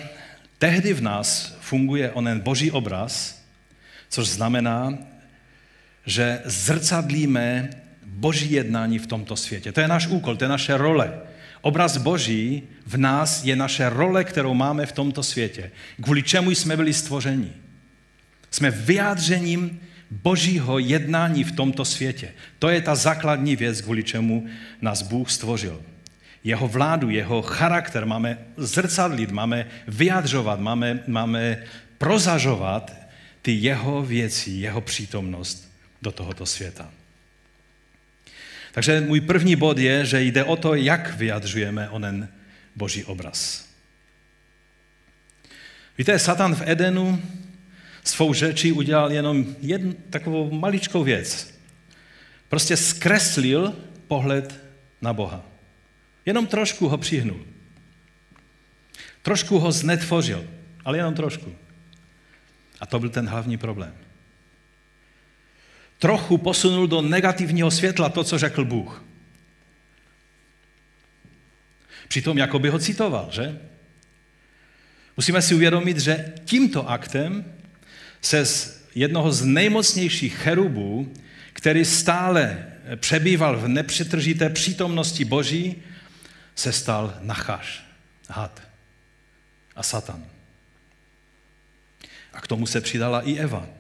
tehdy 0.59 0.93
v 0.93 1.03
nás 1.03 1.57
funguje 1.61 2.13
onen 2.13 2.41
boží 2.41 2.71
obraz, 2.71 3.45
což 4.09 4.29
znamená, 4.29 4.99
že 6.07 6.41
zrcadlíme 6.45 7.71
boží 8.07 8.53
jednání 8.53 8.99
v 8.99 9.07
tomto 9.07 9.37
světě. 9.37 9.73
To 9.73 9.81
je 9.81 9.89
náš 9.89 10.07
úkol, 10.07 10.37
to 10.37 10.45
je 10.45 10.49
naše 10.49 10.77
role. 10.77 11.21
Obraz 11.61 11.97
Boží 11.97 12.62
v 12.87 12.97
nás 12.97 13.45
je 13.45 13.57
naše 13.57 13.88
role, 13.88 14.25
kterou 14.25 14.55
máme 14.55 14.87
v 14.87 14.93
tomto 14.93 15.23
světě. 15.23 15.71
Kvůli 16.02 16.23
čemu 16.23 16.50
jsme 16.50 16.76
byli 16.76 16.93
stvořeni. 16.93 17.52
Jsme 18.50 18.71
vyjádřením 18.71 19.81
Božího 20.11 20.79
jednání 20.79 21.45
v 21.45 21.52
tomto 21.52 21.85
světě. 21.85 22.33
To 22.59 22.69
je 22.69 22.81
ta 22.81 22.95
základní 22.95 23.57
věc, 23.57 23.81
kvůli 23.81 24.02
čemu 24.02 24.47
nás 24.81 25.02
Bůh 25.02 25.31
stvořil. 25.31 25.83
Jeho 26.45 26.69
vládu, 26.69 27.11
jeho 27.11 27.43
charakter 27.43 28.07
máme 28.07 28.38
zrcadlit, 28.57 29.31
máme 29.31 29.67
vyjadřovat, 29.88 30.61
máme, 30.61 31.02
máme 31.07 31.62
prozažovat 31.99 32.93
ty 33.43 33.52
jeho 33.52 34.02
věci, 34.02 34.50
jeho 34.50 34.81
přítomnost 34.81 35.73
do 36.02 36.12
tohoto 36.12 36.47
světa. 36.47 36.90
Takže 38.73 39.00
můj 39.00 39.21
první 39.21 39.57
bod 39.57 39.79
je, 39.79 40.05
že 40.05 40.23
jde 40.23 40.45
o 40.45 40.57
to, 40.57 40.75
jak 40.75 41.17
vyjadřujeme 41.17 41.89
onen 41.89 42.29
boží 42.77 43.05
obraz. 43.05 43.69
Víte, 45.99 46.19
Satan 46.19 46.55
v 46.55 46.62
Edenu 46.67 47.23
svou 48.05 48.35
řečí 48.35 48.73
udělal 48.73 49.12
jenom 49.12 49.57
jednu 49.61 49.93
takovou 49.93 50.50
maličkou 50.50 51.05
věc. 51.05 51.59
Prostě 52.49 52.77
zkreslil 52.77 53.77
pohled 54.09 54.65
na 55.03 55.12
Boha. 55.12 55.45
Jenom 56.27 56.47
trošku 56.47 56.89
ho 56.89 56.99
přihnul. 56.99 57.41
Trošku 59.23 59.59
ho 59.59 59.73
znetvořil, 59.73 60.45
ale 60.85 60.99
jenom 60.99 61.15
trošku. 61.15 61.55
A 62.81 62.87
to 62.87 62.99
byl 62.99 63.09
ten 63.09 63.29
hlavní 63.29 63.57
problém 63.57 63.95
trochu 66.00 66.38
posunul 66.38 66.87
do 66.87 67.02
negativního 67.02 67.71
světla 67.71 68.09
to, 68.09 68.25
co 68.25 68.38
řekl 68.38 68.64
Bůh. 68.64 69.04
Přitom 72.09 72.38
jako 72.38 72.59
by 72.59 72.69
ho 72.69 72.78
citoval, 72.78 73.28
že? 73.30 73.59
Musíme 75.16 75.42
si 75.42 75.54
uvědomit, 75.54 75.99
že 75.99 76.33
tímto 76.45 76.88
aktem 76.88 77.54
se 78.21 78.47
z 78.47 78.85
jednoho 78.95 79.33
z 79.33 79.45
nejmocnějších 79.45 80.37
cherubů, 80.37 81.12
který 81.52 81.85
stále 81.85 82.66
přebýval 82.97 83.57
v 83.57 83.69
nepřetržité 83.69 84.50
přítomnosti 84.50 85.25
Boží, 85.25 85.83
se 86.54 86.73
stal 86.73 87.19
Nachaš, 87.21 87.85
had 88.28 88.62
a 89.76 89.83
Satan. 89.83 90.25
A 92.33 92.40
k 92.40 92.47
tomu 92.47 92.66
se 92.66 92.80
přidala 92.80 93.21
i 93.21 93.38
Eva. 93.38 93.80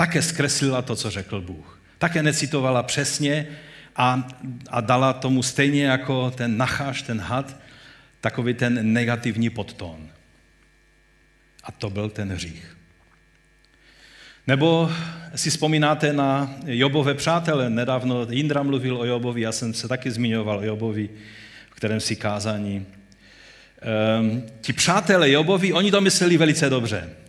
Také 0.00 0.22
zkreslila 0.22 0.82
to, 0.82 0.96
co 0.96 1.10
řekl 1.10 1.40
Bůh. 1.40 1.80
Také 1.98 2.22
necitovala 2.22 2.82
přesně 2.82 3.46
a, 3.96 4.28
a 4.70 4.80
dala 4.80 5.12
tomu 5.12 5.42
stejně 5.42 5.84
jako 5.84 6.30
ten 6.30 6.56
Nachaš, 6.56 7.02
ten 7.02 7.20
had, 7.20 7.56
takový 8.20 8.54
ten 8.54 8.92
negativní 8.92 9.50
podtón. 9.50 10.08
A 11.64 11.72
to 11.72 11.90
byl 11.90 12.08
ten 12.10 12.32
hřích. 12.32 12.76
Nebo 14.46 14.92
si 15.34 15.50
vzpomínáte 15.50 16.12
na 16.12 16.54
Jobové 16.66 17.14
přátele. 17.14 17.70
Nedávno 17.70 18.26
Jindra 18.30 18.62
mluvil 18.62 18.96
o 18.96 19.04
Jobovi, 19.04 19.40
já 19.40 19.52
jsem 19.52 19.74
se 19.74 19.88
taky 19.88 20.10
zmiňoval 20.10 20.58
o 20.58 20.62
Jobovi, 20.64 21.10
v 21.70 21.74
kterém 21.74 22.00
si 22.00 22.16
kázání. 22.16 22.86
Ehm, 23.82 24.42
ti 24.60 24.72
přátelé 24.72 25.30
Jobovi, 25.30 25.72
oni 25.72 25.90
to 25.90 26.00
mysleli 26.00 26.36
velice 26.36 26.70
dobře. 26.70 27.19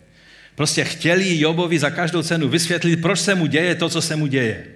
Prostě 0.54 0.84
chtěli 0.84 1.40
Jobovi 1.40 1.78
za 1.78 1.90
každou 1.90 2.22
cenu 2.22 2.48
vysvětlit, 2.48 2.96
proč 2.96 3.20
se 3.20 3.34
mu 3.34 3.46
děje 3.46 3.74
to, 3.74 3.88
co 3.88 4.02
se 4.02 4.16
mu 4.16 4.26
děje. 4.26 4.66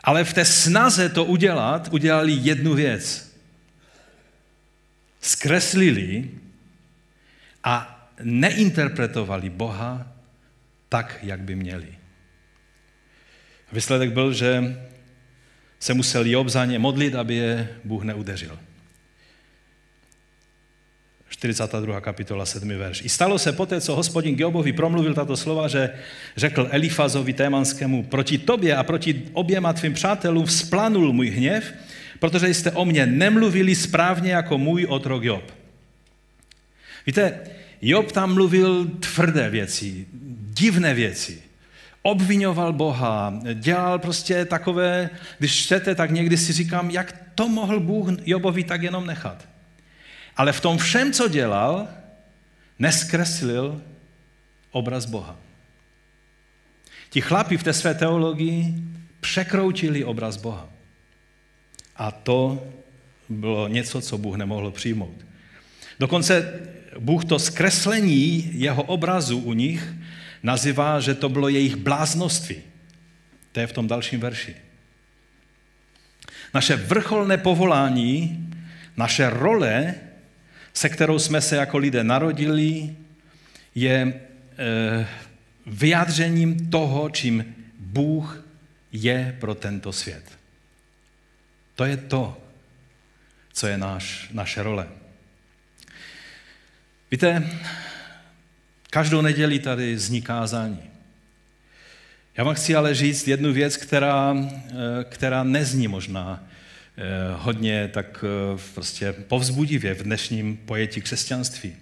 Ale 0.00 0.24
v 0.24 0.32
té 0.32 0.44
snaze 0.44 1.08
to 1.08 1.24
udělat, 1.24 1.88
udělali 1.92 2.32
jednu 2.32 2.74
věc. 2.74 3.32
Zkreslili 5.20 6.30
a 7.64 8.08
neinterpretovali 8.22 9.50
Boha 9.50 10.12
tak, 10.88 11.18
jak 11.22 11.40
by 11.40 11.54
měli. 11.56 11.88
Výsledek 13.72 14.12
byl, 14.12 14.32
že 14.32 14.76
se 15.80 15.94
musel 15.94 16.26
Job 16.26 16.48
za 16.48 16.64
ně 16.64 16.78
modlit, 16.78 17.14
aby 17.14 17.34
je 17.34 17.68
Bůh 17.84 18.02
neudeřil. 18.02 18.58
42. 21.42 22.00
kapitola, 22.00 22.46
7. 22.46 22.68
verš. 22.78 23.02
I 23.04 23.08
stalo 23.08 23.38
se 23.38 23.52
poté, 23.52 23.80
co 23.80 23.96
hospodin 23.96 24.38
Jobovi 24.38 24.72
promluvil 24.72 25.14
tato 25.14 25.36
slova, 25.36 25.68
že 25.68 25.90
řekl 26.36 26.68
Elifazovi 26.70 27.32
Témanskému, 27.32 28.02
proti 28.02 28.38
tobě 28.38 28.76
a 28.76 28.82
proti 28.82 29.22
oběma 29.32 29.72
tvým 29.72 29.94
přátelům 29.94 30.46
vzplanul 30.46 31.12
můj 31.12 31.30
hněv, 31.30 31.74
protože 32.18 32.48
jste 32.48 32.70
o 32.70 32.84
mně 32.84 33.06
nemluvili 33.06 33.74
správně 33.74 34.32
jako 34.32 34.58
můj 34.58 34.86
otrok 34.86 35.24
Job. 35.24 35.44
Víte, 37.06 37.40
Job 37.82 38.12
tam 38.12 38.34
mluvil 38.34 38.84
tvrdé 38.84 39.50
věci, 39.50 40.06
divné 40.54 40.94
věci. 40.94 41.42
Obvinoval 42.02 42.72
Boha, 42.72 43.34
dělal 43.54 43.98
prostě 43.98 44.44
takové, 44.44 45.10
když 45.38 45.56
čtete, 45.56 45.94
tak 45.94 46.10
někdy 46.10 46.36
si 46.36 46.52
říkám, 46.52 46.90
jak 46.90 47.14
to 47.34 47.48
mohl 47.48 47.80
Bůh 47.80 48.08
Jobovi 48.26 48.64
tak 48.64 48.82
jenom 48.82 49.06
nechat. 49.06 49.51
Ale 50.36 50.52
v 50.52 50.60
tom 50.60 50.78
všem, 50.78 51.12
co 51.12 51.28
dělal, 51.28 51.88
neskreslil 52.78 53.82
obraz 54.70 55.06
Boha. 55.06 55.36
Ti 57.10 57.20
chlapi 57.20 57.56
v 57.56 57.62
té 57.62 57.72
své 57.72 57.94
teologii 57.94 58.74
překroutili 59.20 60.04
obraz 60.04 60.36
Boha. 60.36 60.68
A 61.96 62.10
to 62.10 62.66
bylo 63.28 63.68
něco, 63.68 64.00
co 64.00 64.18
Bůh 64.18 64.36
nemohl 64.36 64.70
přijmout. 64.70 65.24
Dokonce 66.00 66.60
Bůh 66.98 67.24
to 67.24 67.38
zkreslení 67.38 68.50
jeho 68.60 68.82
obrazu 68.82 69.38
u 69.38 69.52
nich 69.52 69.92
nazývá, 70.42 71.00
že 71.00 71.14
to 71.14 71.28
bylo 71.28 71.48
jejich 71.48 71.76
bláznoství. 71.76 72.56
To 73.52 73.60
je 73.60 73.66
v 73.66 73.72
tom 73.72 73.88
dalším 73.88 74.20
verši. 74.20 74.56
Naše 76.54 76.76
vrcholné 76.76 77.36
povolání, 77.36 78.48
naše 78.96 79.30
role, 79.30 79.94
se 80.74 80.88
kterou 80.88 81.18
jsme 81.18 81.40
se 81.40 81.56
jako 81.56 81.78
lidé 81.78 82.04
narodili, 82.04 82.96
je 83.74 84.20
e, 84.58 85.06
vyjádřením 85.66 86.70
toho, 86.70 87.10
čím 87.10 87.54
Bůh 87.78 88.44
je 88.92 89.36
pro 89.40 89.54
tento 89.54 89.92
svět. 89.92 90.38
To 91.74 91.84
je 91.84 91.96
to, 91.96 92.40
co 93.52 93.66
je 93.66 93.78
náš, 93.78 94.28
naše 94.32 94.62
role. 94.62 94.88
Víte, 97.10 97.50
každou 98.90 99.20
neděli 99.20 99.58
tady 99.58 99.98
zní 99.98 100.22
kázání. 100.22 100.82
Já 102.36 102.44
vám 102.44 102.54
chci 102.54 102.74
ale 102.74 102.94
říct 102.94 103.28
jednu 103.28 103.52
věc, 103.52 103.76
která, 103.76 104.36
eh, 104.36 105.04
která 105.04 105.44
nezní 105.44 105.88
možná 105.88 106.44
eh, 106.44 106.51
hodně 107.36 107.88
tak 107.92 108.24
eh, 108.24 108.58
prostě 108.74 109.12
povzbudivě 109.12 109.94
v 109.94 110.02
dnešním 110.02 110.56
pojetí 110.56 111.00
křesťanství. 111.00 111.76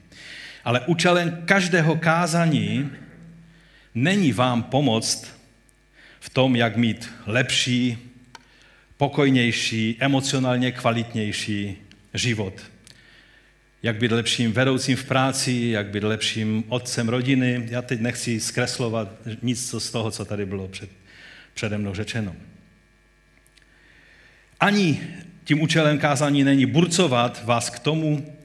Ale 0.65 0.81
účelem 0.81 1.43
každého 1.45 1.97
kázání 1.97 2.91
není 3.95 4.33
vám 4.33 4.63
pomoct 4.63 5.41
v 6.21 6.31
tom, 6.31 6.57
jak 6.57 6.77
mít 6.77 7.11
lepší, 7.27 7.99
pokojnější, 8.97 9.97
emocionálně 10.01 10.73
kvalitnější 10.73 11.77
život 12.15 12.55
jak 13.83 13.97
být 13.97 14.13
lepším 14.13 14.53
vedoucím 14.53 14.97
v 14.97 15.05
práci, 15.05 15.53
jak 15.53 15.87
být 15.87 16.05
lepším 16.05 16.65
otcem 16.69 17.09
rodiny. 17.09 17.69
Já 17.71 17.83
teď 17.83 18.01
nechci 18.01 18.41
zkreslovat 18.41 19.09
nic 19.43 19.75
z 19.79 19.91
toho, 19.91 20.11
co 20.11 20.25
tady 20.25 20.47
bylo 20.47 20.69
před, 20.69 20.91
přede 21.55 21.79
mnou 21.79 21.95
řečeno. 21.95 22.37
Ani 24.61 25.01
tím 25.45 25.63
účelem 25.63 25.99
kázání 25.99 26.45
není 26.45 26.67
burcovat 26.67 27.45
vás 27.45 27.71
k 27.71 27.79
tomu, 27.79 28.37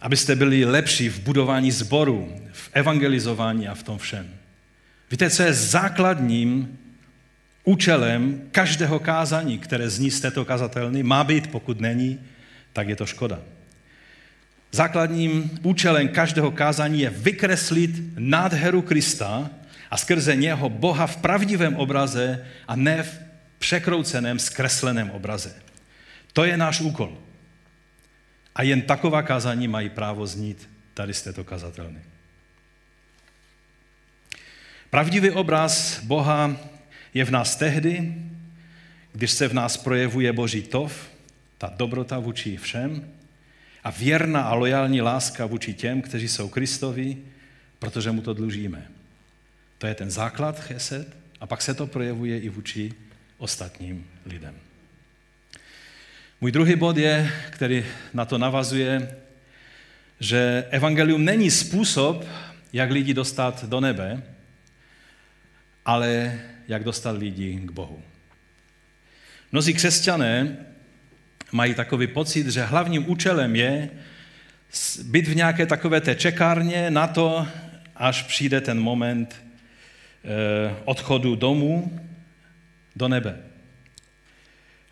abyste 0.00 0.36
byli 0.36 0.64
lepší 0.64 1.08
v 1.08 1.20
budování 1.20 1.70
zboru, 1.70 2.32
v 2.52 2.70
evangelizování 2.72 3.68
a 3.68 3.74
v 3.74 3.82
tom 3.82 3.98
všem. 3.98 4.30
Víte, 5.10 5.30
co 5.30 5.42
je 5.42 5.54
základním 5.54 6.78
účelem 7.64 8.40
každého 8.50 8.98
kázání, 8.98 9.58
které 9.58 9.90
zní 9.90 10.10
z 10.10 10.20
této 10.20 10.44
kazatelny? 10.44 11.02
Má 11.02 11.24
být, 11.24 11.46
pokud 11.46 11.80
není, 11.80 12.20
tak 12.72 12.88
je 12.88 12.96
to 12.96 13.06
škoda. 13.06 13.38
Základním 14.72 15.50
účelem 15.62 16.08
každého 16.08 16.50
kázání 16.50 17.00
je 17.00 17.10
vykreslit 17.10 17.90
nádheru 18.18 18.82
Krista 18.82 19.50
a 19.90 19.96
skrze 19.96 20.36
něho 20.36 20.68
Boha 20.68 21.06
v 21.06 21.16
pravdivém 21.16 21.76
obraze 21.76 22.46
a 22.68 22.76
ne 22.76 23.02
v 23.02 23.29
překrouceném, 23.60 24.38
zkresleném 24.38 25.10
obraze. 25.10 25.54
To 26.32 26.44
je 26.44 26.56
náš 26.56 26.80
úkol. 26.80 27.18
A 28.54 28.62
jen 28.62 28.82
taková 28.82 29.22
kázání 29.22 29.68
mají 29.68 29.88
právo 29.88 30.26
znít 30.26 30.68
tady 30.94 31.14
z 31.14 31.22
této 31.22 31.44
kazatelny. 31.44 32.00
Pravdivý 34.90 35.30
obraz 35.30 36.00
Boha 36.02 36.56
je 37.14 37.24
v 37.24 37.30
nás 37.30 37.56
tehdy, 37.56 38.14
když 39.12 39.30
se 39.30 39.48
v 39.48 39.54
nás 39.54 39.76
projevuje 39.76 40.32
Boží 40.32 40.62
tov, 40.62 41.10
ta 41.58 41.72
dobrota 41.76 42.18
vůči 42.18 42.56
všem, 42.56 43.12
a 43.84 43.90
věrná 43.90 44.42
a 44.42 44.54
lojální 44.54 45.00
láska 45.00 45.46
vůči 45.46 45.74
těm, 45.74 46.02
kteří 46.02 46.28
jsou 46.28 46.48
Kristovi, 46.48 47.16
protože 47.78 48.10
mu 48.10 48.22
to 48.22 48.34
dlužíme. 48.34 48.88
To 49.78 49.86
je 49.86 49.94
ten 49.94 50.10
základ 50.10 50.60
chesed 50.60 51.16
a 51.40 51.46
pak 51.46 51.62
se 51.62 51.74
to 51.74 51.86
projevuje 51.86 52.40
i 52.40 52.48
vůči 52.48 52.92
ostatním 53.40 54.06
lidem. 54.26 54.54
Můj 56.40 56.52
druhý 56.52 56.76
bod 56.76 56.96
je, 56.96 57.32
který 57.50 57.84
na 58.14 58.24
to 58.24 58.38
navazuje, 58.38 59.16
že 60.20 60.64
evangelium 60.70 61.24
není 61.24 61.50
způsob, 61.50 62.24
jak 62.72 62.90
lidi 62.90 63.14
dostat 63.14 63.64
do 63.64 63.80
nebe, 63.80 64.22
ale 65.84 66.40
jak 66.68 66.84
dostat 66.84 67.16
lidi 67.16 67.60
k 67.64 67.70
Bohu. 67.70 68.02
Mnozí 69.52 69.74
křesťané 69.74 70.56
mají 71.52 71.74
takový 71.74 72.06
pocit, 72.06 72.46
že 72.46 72.62
hlavním 72.62 73.10
účelem 73.10 73.56
je 73.56 73.90
být 75.02 75.28
v 75.28 75.36
nějaké 75.36 75.66
takové 75.66 76.00
té 76.00 76.14
čekárně 76.14 76.90
na 76.90 77.06
to, 77.06 77.46
až 77.96 78.22
přijde 78.22 78.60
ten 78.60 78.80
moment 78.80 79.34
eh, 80.24 80.74
odchodu 80.84 81.36
domů 81.36 82.00
do 83.00 83.08
nebe. 83.08 83.40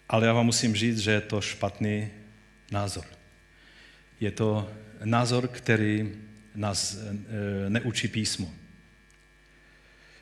Ale 0.09 0.27
já 0.27 0.33
vám 0.33 0.47
musím 0.47 0.75
říct, 0.75 0.99
že 0.99 1.11
je 1.11 1.21
to 1.21 1.40
špatný 1.40 2.09
názor. 2.73 3.05
Je 4.21 4.31
to 4.31 4.71
názor, 5.05 5.49
který 5.49 6.12
nás 6.55 6.97
eh, 6.97 7.71
neučí 7.71 8.09
písmo. 8.09 8.51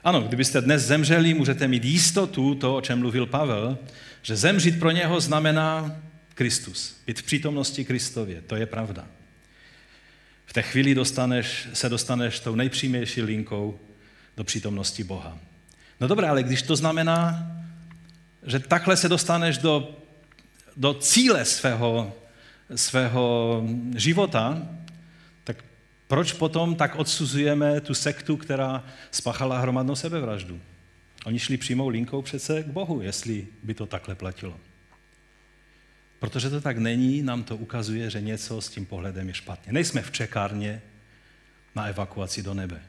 Ano, 0.05 0.21
kdybyste 0.23 0.61
dnes 0.61 0.83
zemřeli, 0.83 1.35
můžete 1.35 1.69
mít 1.69 1.85
jistotu, 1.85 2.55
to, 2.55 2.77
o 2.77 2.81
čem 2.81 2.99
mluvil 2.99 3.27
Pavel, 3.27 3.79
že 4.23 4.37
zemřít 4.37 4.79
pro 4.79 4.91
něho 4.91 5.21
znamená 5.21 5.97
Kristus, 6.35 7.03
být 7.07 7.21
v 7.21 7.23
přítomnosti 7.23 7.85
Kristově, 7.85 8.41
to 8.41 8.57
je 8.57 8.67
pravda. 8.67 9.07
V 10.47 10.53
té 10.53 10.63
chvíli 10.63 10.95
dostaneš, 10.95 11.69
se 11.73 11.89
dostaneš 11.89 12.41
tou 12.41 12.55
nejpřímější 12.55 13.23
linkou 13.23 13.81
do 14.37 14.45
přítomnosti 14.45 15.05
Boha. 15.05 15.39
No 16.01 16.09
dobré, 16.09 16.29
ale 16.29 16.43
když 16.43 16.63
to 16.63 16.77
znamená, 16.77 17.56
že 18.47 18.59
takhle 18.59 18.97
se 18.97 19.09
dostaneš 19.09 19.59
do, 19.59 19.97
do 20.77 20.95
cíle 20.95 21.45
svého, 21.45 22.13
svého 22.75 23.63
života, 23.97 24.69
tak 25.45 25.65
proč 26.07 26.33
potom 26.33 26.75
tak 26.75 26.97
odsuzujeme 26.97 27.81
tu 27.81 27.95
sektu, 27.95 28.37
která 28.37 28.85
spáchala 29.11 29.59
hromadnou 29.59 29.97
sebevraždu? 29.97 30.61
Oni 31.25 31.39
šli 31.39 31.57
přímou 31.57 31.89
linkou 31.89 32.23
přece 32.23 32.63
k 32.63 32.67
Bohu, 32.67 33.03
jestli 33.03 33.47
by 33.63 33.75
to 33.75 33.87
takhle 33.87 34.15
platilo. 34.15 34.61
Protože 36.19 36.51
to 36.51 36.61
tak 36.61 36.79
není, 36.79 37.23
nám 37.23 37.45
to 37.45 37.57
ukazuje, 37.57 38.11
že 38.11 38.21
něco 38.21 38.61
s 38.61 38.69
tím 38.69 38.87
pohledem 38.87 39.29
je 39.29 39.35
špatně. 39.35 39.73
Nejsme 39.73 40.03
v 40.03 40.11
čekárně 40.11 40.83
na 41.75 41.85
evakuaci 41.85 42.43
do 42.43 42.55
nebe. 42.55 42.83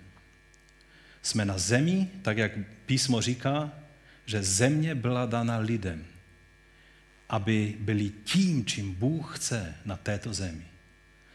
Jsme 1.21 1.45
na 1.45 1.57
zemi, 1.57 2.07
tak 2.21 2.37
jak 2.37 2.51
písmo 2.85 3.21
říká, 3.21 3.71
že 4.27 4.43
země 4.43 4.95
byla 4.95 5.25
dána 5.25 5.57
lidem, 5.57 6.05
aby 7.29 7.75
byli 7.79 8.11
tím, 8.23 8.65
čím 8.65 8.93
Bůh 8.93 9.37
chce 9.37 9.75
na 9.85 9.97
této 9.97 10.33
zemi. 10.33 10.65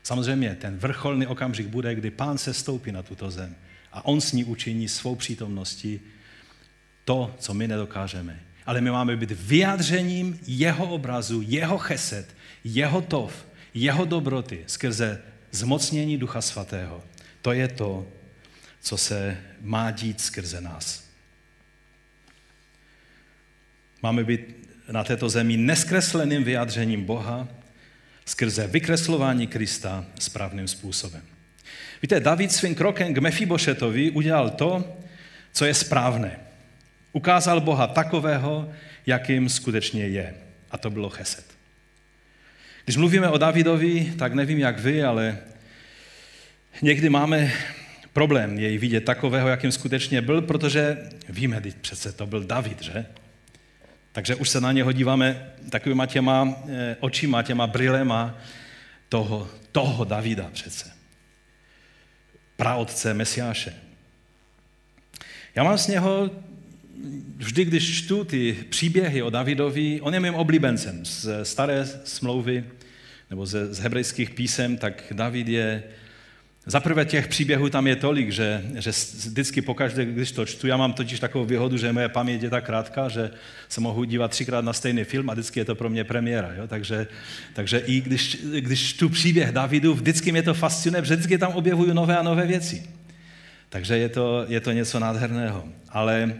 Samozřejmě 0.02 0.54
ten 0.60 0.76
vrcholný 0.76 1.26
okamžik 1.26 1.66
bude, 1.66 1.94
kdy 1.94 2.10
pán 2.10 2.38
se 2.38 2.54
stoupí 2.54 2.92
na 2.92 3.02
tuto 3.02 3.30
zem 3.30 3.56
a 3.92 4.04
on 4.04 4.20
s 4.20 4.32
ní 4.32 4.44
učiní 4.44 4.88
svou 4.88 5.14
přítomností 5.14 6.00
to, 7.04 7.34
co 7.38 7.54
my 7.54 7.68
nedokážeme. 7.68 8.40
Ale 8.66 8.80
my 8.80 8.90
máme 8.90 9.16
být 9.16 9.30
vyjádřením 9.30 10.38
jeho 10.46 10.86
obrazu, 10.86 11.42
jeho 11.44 11.78
cheset, 11.78 12.36
jeho 12.64 13.00
tov, 13.00 13.46
jeho 13.74 14.04
dobroty 14.04 14.64
skrze 14.66 15.22
zmocnění 15.50 16.18
Ducha 16.18 16.40
Svatého. 16.40 17.04
To 17.42 17.52
je 17.52 17.68
to, 17.68 18.06
co 18.80 18.96
se 18.96 19.38
má 19.60 19.90
dít 19.90 20.20
skrze 20.20 20.60
nás. 20.60 21.01
Máme 24.02 24.24
být 24.24 24.40
na 24.90 25.04
této 25.04 25.28
zemi 25.28 25.56
neskresleným 25.56 26.44
vyjádřením 26.44 27.04
Boha 27.04 27.48
skrze 28.24 28.66
vykreslování 28.66 29.46
Krista 29.46 30.04
správným 30.18 30.68
způsobem. 30.68 31.22
Víte, 32.02 32.20
David 32.20 32.52
svým 32.52 32.74
krokem 32.74 33.14
k 33.14 33.18
Mefibošetovi 33.18 34.10
udělal 34.10 34.50
to, 34.50 34.98
co 35.52 35.64
je 35.64 35.74
správné. 35.74 36.40
Ukázal 37.12 37.60
Boha 37.60 37.86
takového, 37.86 38.70
jakým 39.06 39.48
skutečně 39.48 40.06
je. 40.06 40.34
A 40.70 40.78
to 40.78 40.90
bylo 40.90 41.10
cheset. 41.10 41.44
Když 42.84 42.96
mluvíme 42.96 43.28
o 43.28 43.38
Davidovi, 43.38 44.12
tak 44.18 44.32
nevím 44.34 44.58
jak 44.58 44.78
vy, 44.78 45.04
ale 45.04 45.38
někdy 46.82 47.08
máme 47.08 47.52
problém 48.12 48.58
jej 48.58 48.78
vidět 48.78 49.00
takového, 49.00 49.48
jakým 49.48 49.72
skutečně 49.72 50.22
byl, 50.22 50.42
protože 50.42 50.98
víme, 51.28 51.60
teď 51.60 51.76
přece 51.76 52.12
to 52.12 52.26
byl 52.26 52.44
David, 52.44 52.82
že? 52.82 53.06
Takže 54.12 54.34
už 54.34 54.48
se 54.48 54.60
na 54.60 54.72
něho 54.72 54.92
díváme 54.92 55.52
takovýma 55.70 56.06
těma 56.06 56.62
eh, 56.68 56.96
očima, 57.00 57.42
těma 57.42 57.66
brilema 57.66 58.38
toho, 59.08 59.48
toho 59.72 60.04
Davida 60.04 60.50
přece. 60.52 60.90
Praotce 62.56 63.14
Mesiáše. 63.14 63.74
Já 65.54 65.64
mám 65.64 65.78
z 65.78 65.86
něho 65.86 66.30
vždy, 67.36 67.64
když 67.64 67.98
čtu 67.98 68.24
ty 68.24 68.64
příběhy 68.68 69.22
o 69.22 69.30
Davidovi, 69.30 70.00
on 70.00 70.14
je 70.14 70.20
mým 70.20 70.34
oblíbencem 70.34 71.04
z 71.04 71.28
staré 71.42 71.86
smlouvy 72.04 72.64
nebo 73.30 73.46
ze, 73.46 73.74
z 73.74 73.78
hebrejských 73.78 74.30
písem, 74.30 74.76
tak 74.76 75.12
David 75.12 75.48
je 75.48 75.82
za 76.66 76.80
prvé 76.80 77.04
těch 77.04 77.28
příběhů 77.28 77.68
tam 77.68 77.86
je 77.86 77.96
tolik, 77.96 78.30
že, 78.30 78.64
že 78.74 78.90
vždycky 78.90 79.62
pokaždé, 79.62 80.04
když 80.04 80.32
to 80.32 80.46
čtu, 80.46 80.66
já 80.66 80.76
mám 80.76 80.92
totiž 80.92 81.20
takovou 81.20 81.44
výhodu, 81.44 81.76
že 81.76 81.92
moje 81.92 82.08
paměť 82.08 82.42
je 82.42 82.50
tak 82.50 82.64
krátká, 82.64 83.08
že 83.08 83.30
se 83.68 83.80
mohu 83.80 84.04
dívat 84.04 84.30
třikrát 84.30 84.64
na 84.64 84.72
stejný 84.72 85.04
film 85.04 85.30
a 85.30 85.32
vždycky 85.32 85.60
je 85.60 85.64
to 85.64 85.74
pro 85.74 85.90
mě 85.90 86.04
premiéra. 86.04 86.54
Jo? 86.54 86.66
Takže, 86.66 87.06
takže 87.54 87.78
i 87.78 88.00
když, 88.00 88.38
když 88.60 88.88
čtu 88.88 89.08
příběh 89.08 89.52
Davidu, 89.52 89.94
vždycky 89.94 90.32
mě 90.32 90.42
to 90.42 90.54
fascinuje, 90.54 91.02
protože 91.02 91.14
vždycky 91.14 91.38
tam 91.38 91.52
objevuju 91.52 91.94
nové 91.94 92.18
a 92.18 92.22
nové 92.22 92.46
věci. 92.46 92.86
Takže 93.68 93.98
je 93.98 94.08
to, 94.08 94.44
je 94.48 94.60
to 94.60 94.72
něco 94.72 94.98
nádherného. 94.98 95.64
Ale 95.88 96.34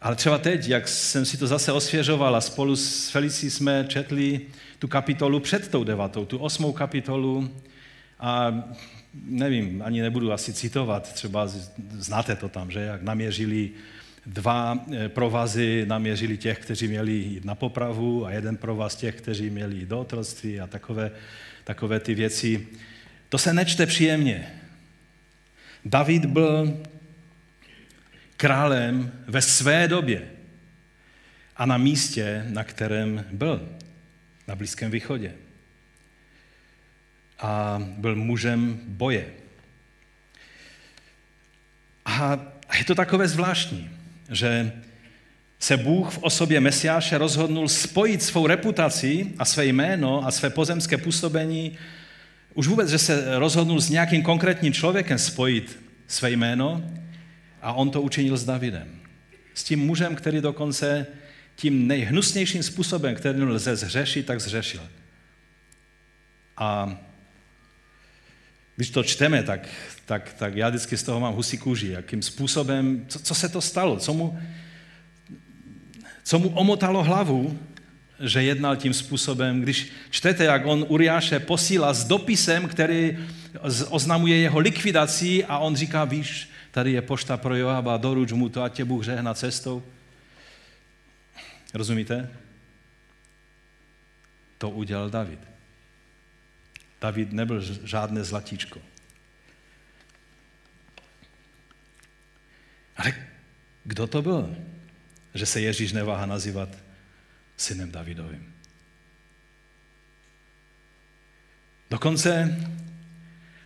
ale 0.00 0.16
třeba 0.16 0.38
teď, 0.38 0.68
jak 0.68 0.88
jsem 0.88 1.24
si 1.24 1.36
to 1.36 1.46
zase 1.46 1.72
osvěžoval 1.72 2.36
a 2.36 2.40
spolu 2.40 2.76
s 2.76 3.08
Felicí 3.08 3.50
jsme 3.50 3.84
četli 3.88 4.40
tu 4.78 4.88
kapitolu 4.88 5.40
před 5.40 5.68
tou 5.68 5.84
devatou, 5.84 6.24
tu 6.24 6.38
osmou 6.38 6.72
kapitolu 6.72 7.50
a 8.20 8.62
nevím, 9.24 9.82
ani 9.82 10.02
nebudu 10.02 10.32
asi 10.32 10.52
citovat, 10.52 11.12
třeba 11.12 11.48
znáte 11.90 12.36
to 12.36 12.48
tam, 12.48 12.70
že 12.70 12.80
jak 12.80 13.02
naměřili 13.02 13.70
dva 14.26 14.84
eh, 14.92 15.08
provazy, 15.08 15.84
naměřili 15.88 16.36
těch, 16.36 16.58
kteří 16.58 16.88
měli 16.88 17.12
jít 17.12 17.44
na 17.44 17.54
popravu 17.54 18.26
a 18.26 18.30
jeden 18.30 18.56
provaz 18.56 18.96
těch, 18.96 19.14
kteří 19.14 19.50
měli 19.50 19.76
jít 19.76 19.88
do 19.88 20.00
otroctví 20.00 20.60
a 20.60 20.66
takové, 20.66 21.10
takové 21.64 22.00
ty 22.00 22.14
věci. 22.14 22.66
To 23.28 23.38
se 23.38 23.52
nečte 23.52 23.86
příjemně. 23.86 24.52
David 25.84 26.26
byl 26.26 26.78
králem 28.36 29.12
ve 29.26 29.42
své 29.42 29.88
době 29.88 30.22
a 31.56 31.66
na 31.66 31.78
místě, 31.78 32.44
na 32.48 32.64
kterém 32.64 33.24
byl, 33.32 33.68
na 34.48 34.56
Blízkém 34.56 34.90
východě. 34.90 35.34
A 37.38 37.82
byl 37.82 38.16
mužem 38.16 38.80
boje. 38.86 39.26
A 42.04 42.38
je 42.78 42.84
to 42.84 42.94
takové 42.94 43.28
zvláštní, 43.28 43.90
že 44.30 44.72
se 45.58 45.76
Bůh 45.76 46.10
v 46.10 46.18
osobě 46.18 46.60
Mesiáše 46.60 47.18
rozhodnul 47.18 47.68
spojit 47.68 48.22
svou 48.22 48.46
reputaci 48.46 49.34
a 49.38 49.44
své 49.44 49.66
jméno 49.66 50.26
a 50.26 50.30
své 50.30 50.50
pozemské 50.50 50.96
působení, 50.96 51.78
už 52.54 52.66
vůbec, 52.66 52.90
že 52.90 52.98
se 52.98 53.38
rozhodnul 53.38 53.80
s 53.80 53.90
nějakým 53.90 54.22
konkrétním 54.22 54.72
člověkem 54.72 55.18
spojit 55.18 55.82
své 56.06 56.30
jméno, 56.30 56.82
a 57.62 57.72
on 57.72 57.90
to 57.90 58.02
učinil 58.02 58.36
s 58.36 58.44
Davidem. 58.44 59.00
S 59.54 59.64
tím 59.64 59.80
mužem, 59.80 60.14
který 60.14 60.40
dokonce 60.40 61.06
tím 61.56 61.86
nejhnusnějším 61.86 62.62
způsobem, 62.62 63.14
který 63.14 63.42
lze 63.42 63.76
zřešit, 63.76 64.26
tak 64.26 64.40
zřešil. 64.40 64.88
A 66.56 66.98
když 68.78 68.90
to 68.90 69.02
čteme, 69.02 69.42
tak, 69.42 69.68
tak, 70.04 70.32
tak 70.38 70.56
já 70.56 70.68
vždycky 70.68 70.96
z 70.96 71.02
toho 71.02 71.20
mám 71.20 71.34
husí 71.34 71.58
kůži, 71.58 71.88
jakým 71.88 72.22
způsobem, 72.22 73.04
co, 73.08 73.18
co 73.18 73.34
se 73.34 73.48
to 73.48 73.60
stalo, 73.60 73.96
co 73.96 74.14
mu, 74.14 74.38
co 76.22 76.38
mu 76.38 76.48
omotalo 76.48 77.02
hlavu, 77.02 77.58
že 78.20 78.42
jednal 78.42 78.76
tím 78.76 78.94
způsobem. 78.94 79.60
Když 79.60 79.92
čtete, 80.10 80.44
jak 80.44 80.66
on 80.66 80.84
Uriáše 80.88 81.40
posílá 81.40 81.92
s 81.92 82.04
dopisem, 82.04 82.68
který 82.68 83.18
oznamuje 83.88 84.36
jeho 84.36 84.58
likvidaci 84.58 85.44
a 85.44 85.58
on 85.58 85.76
říká, 85.76 86.04
víš, 86.04 86.50
tady 86.70 86.92
je 86.92 87.02
pošta 87.02 87.36
pro 87.36 87.56
Joaba, 87.56 87.96
doruč 87.96 88.32
mu 88.32 88.48
to 88.48 88.62
a 88.62 88.68
tě 88.68 88.84
Bůh 88.84 89.04
žehna 89.04 89.34
cestou. 89.34 89.82
Rozumíte? 91.74 92.30
To 94.58 94.70
udělal 94.70 95.10
David. 95.10 95.57
David 97.00 97.32
nebyl 97.32 97.60
žádné 97.84 98.24
zlatíčko. 98.24 98.80
Ale 102.96 103.14
kdo 103.84 104.06
to 104.06 104.22
byl, 104.22 104.56
že 105.34 105.46
se 105.46 105.60
Ježíš 105.60 105.92
neváha 105.92 106.26
nazývat 106.26 106.68
synem 107.56 107.90
Davidovým? 107.90 108.54
Dokonce 111.90 112.56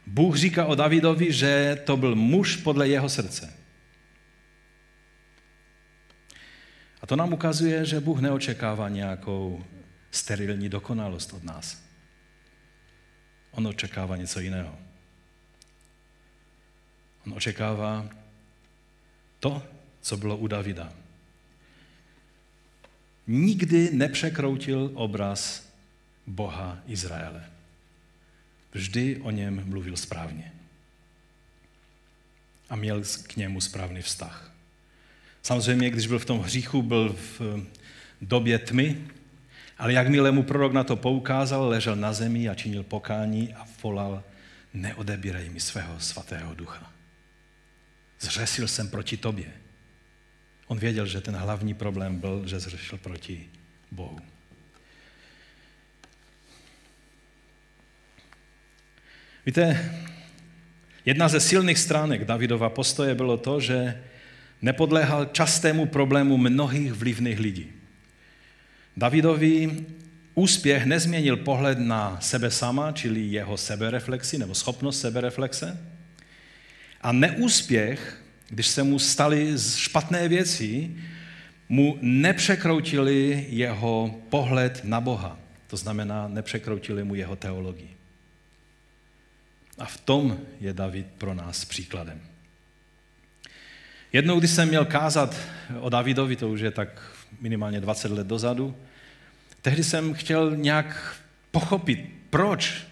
Bůh 0.07 0.37
říká 0.37 0.65
o 0.65 0.75
Davidovi, 0.75 1.33
že 1.33 1.83
to 1.85 1.97
byl 1.97 2.15
muž 2.15 2.57
podle 2.57 2.89
jeho 2.89 3.09
srdce. 3.09 3.55
A 7.01 7.07
to 7.07 7.17
nám 7.17 7.33
ukazuje, 7.33 7.85
že 7.85 8.01
Bůh 8.01 8.21
neočekává 8.21 8.89
nějakou 8.89 9.65
sterilní 10.11 10.69
dokonalost 10.69 11.33
od 11.33 11.45
nás. 11.45 11.82
On 13.53 13.67
očekává 13.67 14.17
něco 14.17 14.41
jiného. 14.41 14.79
On 17.27 17.33
očekává 17.35 18.09
to, 19.41 19.63
co 20.01 20.17
bylo 20.17 20.37
u 20.37 20.47
Davida. 20.47 20.93
Nikdy 23.27 23.91
nepřekroutil 23.93 24.91
obraz 24.95 25.69
Boha 26.27 26.79
Izraele. 26.87 27.51
Vždy 28.73 29.21
o 29.21 29.31
něm 29.31 29.69
mluvil 29.69 29.97
správně. 29.97 30.53
A 32.71 32.77
měl 32.77 33.03
k 33.27 33.37
němu 33.37 33.61
správný 33.61 34.03
vztah. 34.03 34.53
Samozřejmě, 35.43 35.91
když 35.91 36.07
byl 36.07 36.19
v 36.19 36.25
tom 36.25 36.41
hříchu, 36.41 36.83
byl 36.83 37.17
v 37.39 37.67
době 38.21 38.59
tmy, 38.59 39.09
Ale 39.79 39.93
jakmile 39.93 40.31
mu 40.31 40.43
prorok 40.43 40.73
na 40.73 40.85
to 40.85 40.97
poukázal, 40.97 41.69
ležel 41.69 41.97
na 41.97 42.13
zemi 42.13 42.49
a 42.49 42.55
činil 42.55 42.83
pokání 42.83 43.55
a 43.55 43.67
volal, 43.83 44.23
neodebírej 44.75 45.51
mi 45.51 45.61
svého 45.61 46.01
svatého 46.01 46.55
ducha. 46.55 46.93
Zřesil 48.21 48.69
jsem 48.69 48.89
proti 48.89 49.17
tobě. 49.17 49.47
On 50.67 50.79
věděl, 50.79 51.07
že 51.07 51.21
ten 51.21 51.37
hlavní 51.37 51.75
problém 51.75 52.21
byl, 52.21 52.43
že 52.47 52.61
zřešil 52.61 52.99
proti 52.99 53.51
Bohu. 53.91 54.19
Víte, 59.47 59.91
jedna 61.05 61.29
ze 61.29 61.41
silných 61.41 61.79
stránek 61.79 62.25
Davidova 62.25 62.71
postoje 62.71 63.15
bylo 63.15 63.37
to, 63.37 63.61
že 63.61 64.03
nepodléhal 64.63 65.25
častému 65.25 65.87
problému 65.87 66.37
mnohých 66.37 66.93
vlivných 66.93 67.39
lidí. 67.39 67.82
Davidovi 68.97 69.87
úspěch 70.35 70.85
nezměnil 70.85 71.37
pohled 71.37 71.79
na 71.79 72.21
sebe 72.21 72.51
sama, 72.51 72.93
čili 72.93 73.21
jeho 73.21 73.57
sebereflexi 73.57 74.39
nebo 74.39 74.55
schopnost 74.55 75.01
sebereflexe. 75.01 75.81
A 77.01 77.13
neúspěch, 77.13 78.23
když 78.49 78.67
se 78.67 78.83
mu 78.83 78.99
staly 78.99 79.55
špatné 79.77 80.29
věci, 80.29 80.97
mu 81.69 81.99
nepřekroutili 82.01 83.47
jeho 83.49 84.21
pohled 84.29 84.81
na 84.85 85.01
Boha. 85.01 85.39
To 85.67 85.77
znamená, 85.77 86.29
nepřekroutili 86.29 87.05
mu 87.05 87.15
jeho 87.15 87.37
teologii. 87.37 87.97
A 89.79 89.85
v 89.85 89.97
tom 90.01 90.39
je 90.61 90.73
David 90.73 91.07
pro 91.19 91.35
nás 91.35 91.65
příkladem. 91.65 92.21
Jednou, 94.13 94.39
když 94.39 94.51
jsem 94.51 94.69
měl 94.69 94.85
kázat 94.85 95.37
o 95.81 95.89
Davidovi, 95.89 96.37
to 96.37 96.49
už 96.49 96.61
je 96.61 96.71
tak 96.71 97.12
minimálně 97.41 97.81
20 97.81 98.13
let 98.13 98.27
dozadu, 98.27 98.77
tehdy 99.63 99.85
jsem 99.85 100.15
chtěl 100.15 100.57
nějak 100.57 101.17
pochopit, 101.51 102.11
proč 102.31 102.87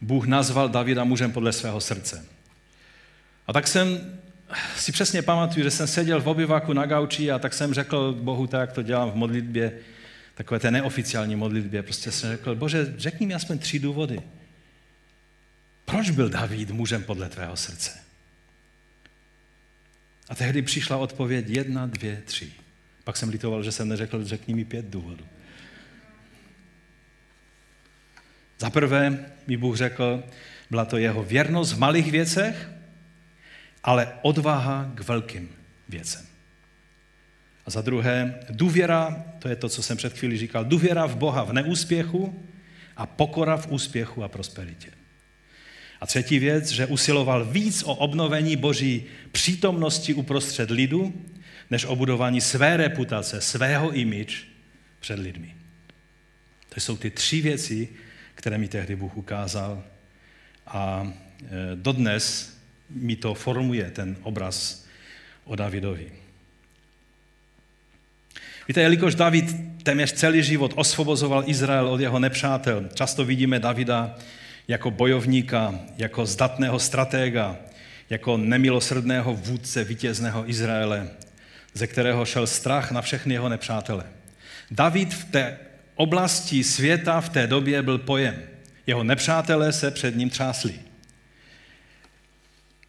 Bůh 0.00 0.26
nazval 0.26 0.68
Davida 0.68 1.04
mužem 1.04 1.32
podle 1.32 1.52
svého 1.52 1.80
srdce. 1.80 2.26
A 3.46 3.52
tak 3.52 3.68
jsem 3.68 4.18
si 4.76 4.92
přesně 4.92 5.22
pamatuju, 5.22 5.64
že 5.64 5.70
jsem 5.70 5.86
seděl 5.86 6.20
v 6.20 6.28
obyváku 6.28 6.72
na 6.72 6.86
gauči 6.86 7.30
a 7.30 7.38
tak 7.38 7.54
jsem 7.54 7.74
řekl 7.74 8.12
Bohu, 8.12 8.46
tak 8.46 8.60
jak 8.60 8.72
to 8.72 8.82
dělám 8.82 9.10
v 9.10 9.14
modlitbě, 9.14 9.78
takové 10.34 10.60
té 10.60 10.70
neoficiální 10.70 11.36
modlitbě, 11.36 11.82
prostě 11.82 12.12
jsem 12.12 12.30
řekl, 12.30 12.54
bože, 12.54 12.94
řekni 12.96 13.26
mi 13.26 13.34
aspoň 13.34 13.58
tři 13.58 13.78
důvody. 13.78 14.22
Proč 15.84 16.10
byl 16.10 16.28
David 16.28 16.70
mužem 16.70 17.04
podle 17.04 17.28
tvého 17.28 17.56
srdce? 17.56 17.90
A 20.28 20.34
tehdy 20.34 20.62
přišla 20.62 20.96
odpověď 20.96 21.48
jedna, 21.48 21.86
dvě, 21.86 22.22
tři. 22.24 22.52
Pak 23.04 23.16
jsem 23.16 23.28
litoval, 23.28 23.62
že 23.62 23.72
jsem 23.72 23.88
neřekl, 23.88 24.24
řekni 24.24 24.54
mi 24.54 24.64
pět 24.64 24.84
důvodů. 24.86 25.24
Za 28.58 28.70
prvé 28.70 29.26
mi 29.46 29.56
Bůh 29.56 29.76
řekl, 29.76 30.22
byla 30.70 30.84
to 30.84 30.96
jeho 30.96 31.24
věrnost 31.24 31.72
v 31.72 31.78
malých 31.78 32.12
věcech, 32.12 32.70
ale 33.84 34.12
odvaha 34.22 34.90
k 34.94 35.08
velkým 35.08 35.48
věcem. 35.88 36.26
A 37.66 37.70
za 37.70 37.80
druhé, 37.80 38.40
důvěra, 38.50 39.24
to 39.38 39.48
je 39.48 39.56
to, 39.56 39.68
co 39.68 39.82
jsem 39.82 39.96
před 39.96 40.18
chvíli 40.18 40.38
říkal, 40.38 40.64
důvěra 40.64 41.06
v 41.06 41.16
Boha 41.16 41.44
v 41.44 41.52
neúspěchu 41.52 42.42
a 42.96 43.06
pokora 43.06 43.56
v 43.56 43.66
úspěchu 43.66 44.24
a 44.24 44.28
prosperitě. 44.28 44.90
A 46.00 46.06
třetí 46.06 46.38
věc, 46.38 46.70
že 46.70 46.86
usiloval 46.86 47.44
víc 47.44 47.82
o 47.82 47.94
obnovení 47.94 48.56
boží 48.56 49.04
přítomnosti 49.32 50.14
uprostřed 50.14 50.70
lidu, 50.70 51.14
než 51.72 51.84
o 51.84 51.96
budování 51.96 52.40
své 52.40 52.76
reputace, 52.76 53.40
svého 53.40 53.92
image 53.92 54.44
před 55.00 55.18
lidmi. 55.18 55.56
To 56.68 56.80
jsou 56.80 56.96
ty 56.96 57.10
tři 57.10 57.40
věci, 57.40 57.88
které 58.34 58.58
mi 58.58 58.68
tehdy 58.68 58.96
Bůh 58.96 59.16
ukázal. 59.16 59.82
A 60.66 61.12
e, 61.42 61.46
dodnes 61.74 62.56
mi 62.90 63.16
to 63.16 63.34
formuje 63.34 63.90
ten 63.90 64.16
obraz 64.22 64.84
o 65.44 65.56
Davidovi. 65.56 66.12
Víte, 68.68 68.80
jelikož 68.80 69.14
David 69.14 69.56
téměř 69.82 70.12
celý 70.12 70.42
život 70.42 70.72
osvobozoval 70.76 71.44
Izrael 71.46 71.88
od 71.88 72.00
jeho 72.00 72.18
nepřátel, 72.18 72.88
často 72.94 73.24
vidíme 73.24 73.58
Davida 73.58 74.16
jako 74.68 74.90
bojovníka, 74.90 75.80
jako 75.96 76.26
zdatného 76.26 76.78
stratéga, 76.78 77.56
jako 78.10 78.36
nemilosrdného 78.36 79.34
vůdce 79.34 79.84
vítězného 79.84 80.50
Izraele, 80.50 81.08
ze 81.74 81.86
kterého 81.86 82.24
šel 82.24 82.46
strach 82.46 82.90
na 82.90 83.02
všechny 83.02 83.34
jeho 83.34 83.48
nepřátele. 83.48 84.04
David 84.70 85.14
v 85.14 85.24
té 85.24 85.58
oblasti 85.94 86.64
světa 86.64 87.20
v 87.20 87.28
té 87.28 87.46
době 87.46 87.82
byl 87.82 87.98
pojem. 87.98 88.42
Jeho 88.86 89.04
nepřátelé 89.04 89.72
se 89.72 89.90
před 89.90 90.16
ním 90.16 90.30
třásli. 90.30 90.74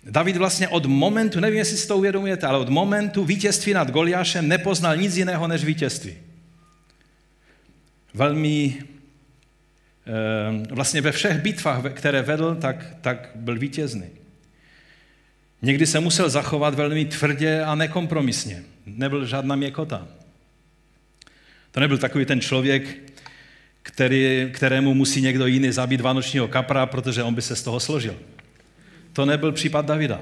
David 0.04 0.38
vlastně 0.38 0.67
od 0.67 0.86
momentu, 0.86 1.39
nevím, 1.39 1.58
jestli 1.58 1.78
si 1.78 1.88
to 1.88 1.98
uvědomujete, 1.98 2.48
ale 2.48 2.58
od 2.58 2.69
momentu 2.69 3.26
vítězství 3.26 3.74
nad 3.74 3.91
Goliášem 3.91 4.48
nepoznal 4.48 4.98
nic 4.98 5.17
jiného 5.17 5.48
než 5.48 5.63
vítězství. 5.63 6.17
Velmi 8.13 8.78
Ehm, 10.06 10.63
vlastně 10.69 11.02
ve 11.02 11.12
všech 11.12 11.41
bitvách, 11.41 11.93
které 11.93 12.22
vedl, 12.22 12.56
tak, 12.56 12.86
tak 13.02 13.30
byl 13.36 13.60
vítězný. 13.60 14.06
Někdy 15.62 15.88
se 15.88 16.00
musel 16.00 16.30
zachovat 16.30 16.74
velmi 16.74 17.06
tvrdě 17.06 17.63
a 17.63 17.76
nekompromisně. 17.76 18.63
Nebyl 18.86 19.26
žádná 19.26 19.56
měkota. 19.56 20.08
To 21.72 21.80
nebyl 21.80 21.98
takový 21.98 22.26
ten 22.26 22.41
člověk, 22.41 23.13
který, 23.84 24.50
kterému 24.54 24.93
musí 24.93 25.22
někdo 25.22 25.46
jiný 25.46 25.72
zabít 25.72 26.02
vánočního 26.02 26.48
kapra, 26.48 26.86
protože 26.86 27.24
on 27.24 27.36
by 27.36 27.41
se 27.41 27.56
z 27.56 27.63
toho 27.63 27.80
složil. 27.80 28.19
To 29.13 29.26
nebyl 29.26 29.52
případ 29.52 29.86
Davida. 29.86 30.22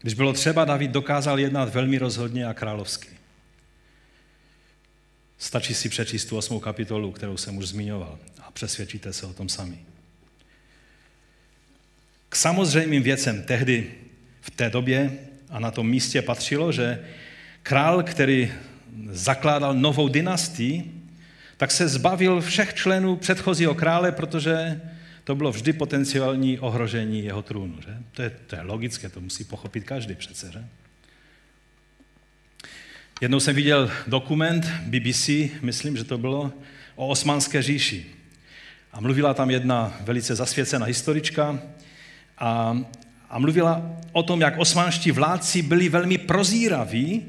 Když 0.00 0.14
bylo 0.14 0.32
třeba, 0.32 0.64
David 0.64 0.90
dokázal 0.90 1.40
jednat 1.40 1.74
velmi 1.74 1.98
rozhodně 1.98 2.46
a 2.46 2.54
královsky. 2.54 3.08
Stačí 5.38 5.74
si 5.74 5.88
přečíst 5.88 6.24
tu 6.24 6.36
osmou 6.36 6.60
kapitolu, 6.60 7.12
kterou 7.12 7.36
jsem 7.36 7.56
už 7.56 7.68
zmiňoval 7.68 8.18
a 8.42 8.50
přesvědčíte 8.50 9.12
se 9.12 9.26
o 9.26 9.32
tom 9.32 9.48
sami. 9.48 9.78
K 12.30 12.36
samozřejmým 12.36 13.02
věcem 13.02 13.42
tehdy 13.42 13.90
v 14.40 14.50
té 14.50 14.70
době 14.70 15.18
a 15.50 15.60
na 15.60 15.70
tom 15.70 15.88
místě 15.88 16.22
patřilo, 16.22 16.72
že 16.72 17.04
král, 17.62 18.02
který 18.02 18.52
zakládal 19.10 19.74
novou 19.74 20.08
dynastii, 20.08 20.92
tak 21.56 21.70
se 21.70 21.88
zbavil 21.88 22.40
všech 22.40 22.74
členů 22.74 23.16
předchozího 23.16 23.74
krále, 23.74 24.12
protože 24.12 24.80
to 25.24 25.34
bylo 25.34 25.52
vždy 25.52 25.72
potenciální 25.72 26.58
ohrožení 26.58 27.24
jeho 27.24 27.42
trůnu. 27.42 27.74
Že? 27.82 27.96
To, 28.12 28.22
je, 28.22 28.30
to 28.46 28.56
je 28.56 28.62
logické, 28.62 29.08
to 29.08 29.20
musí 29.20 29.44
pochopit 29.44 29.84
každý 29.84 30.14
přece. 30.14 30.52
Že? 30.52 30.64
Jednou 33.20 33.40
jsem 33.40 33.56
viděl 33.56 33.90
dokument 34.06 34.66
BBC, 34.66 35.30
myslím, 35.62 35.96
že 35.96 36.04
to 36.04 36.18
bylo, 36.18 36.52
o 36.96 37.08
osmanské 37.08 37.62
říši. 37.62 38.06
A 38.92 39.00
mluvila 39.00 39.34
tam 39.34 39.50
jedna 39.50 39.96
velice 40.00 40.34
zasvěcená 40.34 40.86
historička 40.86 41.62
a, 42.40 42.78
a 43.30 43.38
mluvila 43.38 43.82
o 44.12 44.22
tom, 44.22 44.40
jak 44.40 44.58
osmanští 44.58 45.10
vládci 45.10 45.62
byli 45.62 45.88
velmi 45.88 46.18
prozíraví 46.18 47.22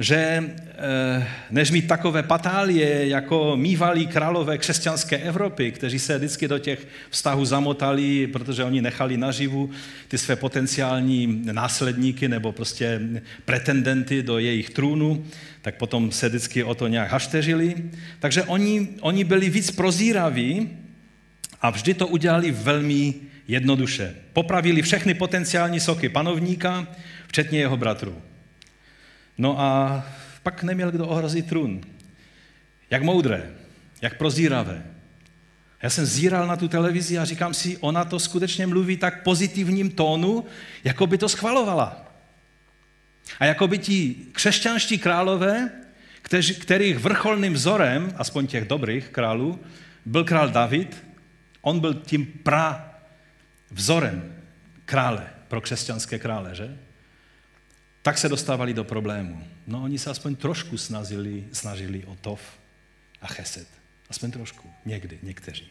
že 0.00 0.16
eh, 0.16 1.28
než 1.50 1.70
mít 1.70 1.86
takové 1.86 2.22
patálie, 2.22 3.08
jako 3.08 3.56
mývalí 3.56 4.06
králové 4.06 4.58
křesťanské 4.58 5.16
Evropy, 5.16 5.72
kteří 5.72 5.98
se 5.98 6.18
vždycky 6.18 6.48
do 6.48 6.58
těch 6.58 6.86
vztahů 7.10 7.44
zamotali, 7.44 8.26
protože 8.26 8.64
oni 8.64 8.82
nechali 8.82 9.16
naživu 9.16 9.70
ty 10.08 10.18
své 10.18 10.36
potenciální 10.36 11.42
následníky 11.52 12.28
nebo 12.28 12.52
prostě 12.52 13.00
pretendenty 13.44 14.22
do 14.22 14.38
jejich 14.38 14.70
trůnu, 14.70 15.24
tak 15.62 15.76
potom 15.76 16.12
se 16.12 16.28
vždycky 16.28 16.64
o 16.64 16.74
to 16.74 16.86
nějak 16.86 17.10
hašteřili. 17.10 17.74
Takže 18.18 18.42
oni, 18.42 18.88
oni 19.00 19.24
byli 19.24 19.50
víc 19.50 19.70
prozíraví 19.70 20.68
a 21.62 21.70
vždy 21.70 21.94
to 21.94 22.06
udělali 22.06 22.50
velmi 22.50 23.14
jednoduše. 23.50 24.14
Popravili 24.32 24.82
všechny 24.82 25.14
potenciální 25.14 25.80
soky 25.80 26.08
panovníka, 26.08 26.86
včetně 27.26 27.58
jeho 27.58 27.76
bratrů. 27.76 28.22
No 29.38 29.60
a 29.60 30.02
pak 30.42 30.62
neměl 30.62 30.90
kdo 30.90 31.06
ohrozit 31.06 31.46
trůn. 31.46 31.80
Jak 32.90 33.02
moudré, 33.02 33.50
jak 34.02 34.18
prozíravé. 34.18 34.82
Já 35.82 35.90
jsem 35.90 36.06
zíral 36.06 36.46
na 36.46 36.56
tu 36.56 36.68
televizi 36.68 37.18
a 37.18 37.24
říkám 37.24 37.54
si, 37.54 37.76
ona 37.76 38.04
to 38.04 38.18
skutečně 38.18 38.66
mluví 38.66 38.96
tak 38.96 39.22
pozitivním 39.22 39.90
tónu, 39.90 40.44
jako 40.84 41.06
by 41.06 41.18
to 41.18 41.28
schvalovala. 41.28 42.14
A 43.38 43.44
jako 43.44 43.68
by 43.68 43.78
ti 43.78 44.16
křesťanští 44.32 44.98
králové, 44.98 45.70
kterých 46.60 46.98
vrcholným 46.98 47.52
vzorem, 47.52 48.12
aspoň 48.16 48.46
těch 48.46 48.68
dobrých 48.68 49.08
králů, 49.08 49.58
byl 50.06 50.24
král 50.24 50.48
David, 50.48 51.04
on 51.60 51.80
byl 51.80 51.94
tím 51.94 52.26
pra 52.26 52.89
vzorem 53.70 54.42
krále 54.84 55.30
pro 55.48 55.60
křesťanské 55.60 56.18
krále, 56.18 56.54
že? 56.54 56.78
tak 58.02 58.18
se 58.18 58.28
dostávali 58.28 58.74
do 58.74 58.84
problému. 58.84 59.44
No 59.66 59.82
oni 59.82 59.98
se 59.98 60.10
aspoň 60.10 60.36
trošku 60.36 60.78
snažili, 60.78 61.44
snažili 61.52 62.04
o 62.04 62.14
tov 62.14 62.40
a 63.22 63.26
chesed. 63.26 63.68
Aspoň 64.10 64.30
trošku. 64.30 64.70
Někdy, 64.84 65.18
někteří. 65.22 65.68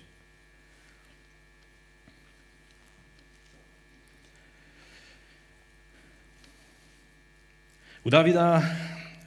U 8.03 8.09
Davida 8.09 8.63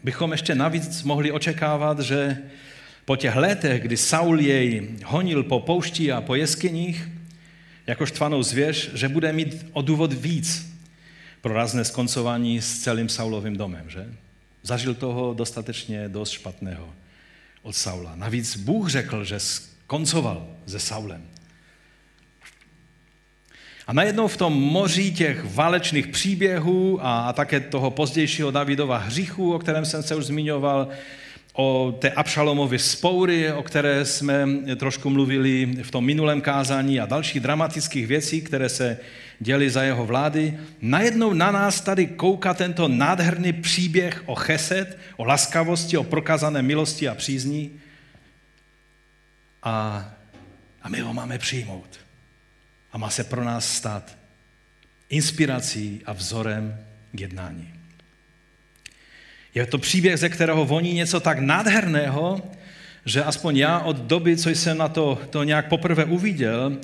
bychom 0.03 0.33
ještě 0.33 0.55
navíc 0.55 1.03
mohli 1.03 1.33
očekávat, 1.33 2.01
že 2.01 2.39
po 3.05 3.17
těch 3.17 3.37
letech, 3.37 3.83
kdy 3.83 3.97
Saul 3.97 4.41
jej 4.41 4.97
honil 5.05 5.43
po 5.43 5.61
poušti 5.61 6.13
a 6.13 6.21
po 6.21 6.35
jeskyních, 6.35 7.09
jako 7.87 8.07
štvanou 8.07 8.43
zvěř, 8.43 8.95
že 8.95 9.09
bude 9.09 9.33
mít 9.33 9.67
o 9.73 9.83
důvod 9.83 10.13
víc 10.13 10.73
pro 11.41 11.55
rázné 11.55 11.85
skoncování 11.85 12.61
s 12.61 12.79
celým 12.79 13.09
Saulovým 13.09 13.57
domem, 13.57 13.85
že? 13.91 14.07
Zažil 14.63 14.95
toho 14.95 15.35
dostatečně 15.35 16.09
dost 16.09 16.31
špatného 16.31 16.95
od 17.63 17.77
Saula. 17.77 18.17
Navíc 18.17 18.57
Bůh 18.57 18.91
řekl, 18.91 19.25
že 19.25 19.41
skoncoval 19.41 20.47
se 20.67 20.79
Saulem. 20.79 21.23
A 23.87 23.93
najednou 23.93 24.29
v 24.29 24.37
tom 24.37 24.53
moři 24.53 25.13
těch 25.13 25.55
válečných 25.55 26.07
příběhů 26.07 27.07
a, 27.07 27.29
a 27.29 27.33
také 27.33 27.61
toho 27.61 27.91
pozdějšího 27.91 28.51
Davidova 28.51 28.99
hříchu, 28.99 29.55
o 29.55 29.59
kterém 29.59 29.85
jsem 29.85 30.03
se 30.03 30.17
už 30.17 30.25
zmiňoval, 30.25 30.89
o 31.53 31.99
té 31.99 32.11
Abšalomově 32.11 32.79
spoury, 32.79 33.53
o 33.53 33.63
které 33.63 34.05
jsme 34.05 34.47
trošku 34.77 35.11
mluvili 35.11 35.67
v 35.83 35.91
tom 35.91 36.05
minulém 36.05 36.41
kázání 36.41 37.01
a 37.01 37.07
dalších 37.07 37.41
dramatických 37.41 38.07
věcí, 38.07 38.41
které 38.43 38.69
se 38.69 38.99
děli 39.41 39.71
za 39.71 39.83
jeho 39.83 40.07
vlády. 40.07 40.59
Najednou 40.81 41.33
na 41.33 41.51
nás 41.51 41.81
tady 41.81 42.07
kouká 42.07 42.55
tento 42.55 42.89
nádherný 42.89 43.53
příběh 43.53 44.23
o 44.27 44.35
cheset, 44.35 44.99
o 45.17 45.25
laskavosti, 45.25 45.97
o 45.97 46.05
prokázané 46.05 46.63
milosti 46.63 47.09
a 47.09 47.15
přízní. 47.15 47.81
A, 49.63 50.09
a 50.83 50.89
my 50.89 51.01
ho 51.01 51.15
máme 51.15 51.39
přijmout. 51.39 52.01
A 52.93 52.99
má 52.99 53.11
se 53.11 53.25
pro 53.25 53.45
nás 53.45 53.77
stát 53.77 54.19
inspirací 55.09 56.03
a 56.07 56.13
vzorem 56.13 56.79
k 57.13 57.21
jednání. 57.21 57.82
Je 59.55 59.67
to 59.67 59.79
příběh, 59.79 60.19
ze 60.19 60.29
kterého 60.29 60.65
voní 60.65 60.93
něco 60.95 61.21
tak 61.21 61.39
nádherného, 61.39 62.43
že 63.05 63.25
aspoň 63.25 63.57
já 63.57 63.79
od 63.79 63.97
doby, 63.97 64.37
co 64.37 64.51
jsem 64.51 64.79
na 64.79 64.89
to, 64.89 65.19
to 65.31 65.45
nějak 65.45 65.69
poprvé 65.69 66.05
uviděl, 66.05 66.79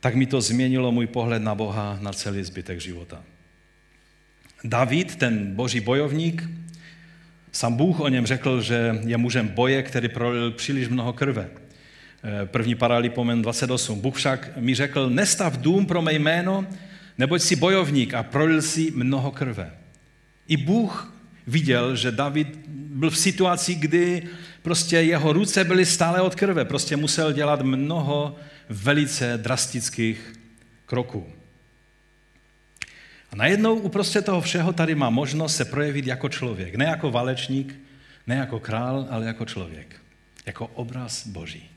tak 0.00 0.14
mi 0.14 0.26
to 0.26 0.40
změnilo 0.40 0.92
můj 0.92 1.06
pohled 1.06 1.42
na 1.42 1.54
Boha 1.54 1.98
na 2.00 2.12
celý 2.12 2.42
zbytek 2.42 2.80
života. 2.80 3.22
David, 4.64 5.16
ten 5.16 5.54
boží 5.54 5.80
bojovník, 5.80 6.48
sám 7.52 7.76
Bůh 7.76 8.00
o 8.00 8.08
něm 8.08 8.26
řekl, 8.26 8.60
že 8.60 8.98
je 9.06 9.16
mužem 9.16 9.48
boje, 9.48 9.82
který 9.82 10.08
prolil 10.08 10.50
příliš 10.50 10.88
mnoho 10.88 11.12
krve. 11.12 11.48
Eh, 12.24 12.46
první 12.46 12.74
paralipomen 12.74 13.42
28. 13.42 14.00
Bůh 14.00 14.16
však 14.16 14.56
mi 14.56 14.74
řekl, 14.74 15.10
nestav 15.10 15.58
dům 15.58 15.86
pro 15.86 16.02
mé 16.02 16.12
jméno, 16.12 16.66
neboť 17.18 17.42
si 17.42 17.56
bojovník 17.56 18.14
a 18.14 18.22
prolil 18.22 18.62
si 18.62 18.90
mnoho 18.94 19.30
krve. 19.30 19.70
I 20.48 20.56
Bůh 20.56 21.17
viděl, 21.48 21.96
že 21.96 22.10
David 22.10 22.56
byl 22.68 23.10
v 23.10 23.18
situaci, 23.18 23.74
kdy 23.74 24.28
prostě 24.62 24.96
jeho 24.96 25.32
ruce 25.32 25.64
byly 25.64 25.86
stále 25.86 26.20
od 26.20 26.34
krve. 26.34 26.64
Prostě 26.64 26.96
musel 26.96 27.32
dělat 27.32 27.62
mnoho 27.62 28.36
velice 28.68 29.38
drastických 29.38 30.32
kroků. 30.86 31.32
A 33.32 33.36
najednou 33.36 33.74
uprostřed 33.74 34.24
toho 34.24 34.40
všeho 34.40 34.72
tady 34.72 34.94
má 34.94 35.10
možnost 35.10 35.56
se 35.56 35.64
projevit 35.64 36.06
jako 36.06 36.28
člověk. 36.28 36.74
Ne 36.74 36.84
jako 36.84 37.10
valečník, 37.10 37.74
ne 38.26 38.36
jako 38.36 38.60
král, 38.60 39.06
ale 39.10 39.26
jako 39.26 39.44
člověk. 39.44 40.00
Jako 40.46 40.66
obraz 40.66 41.26
Boží. 41.26 41.70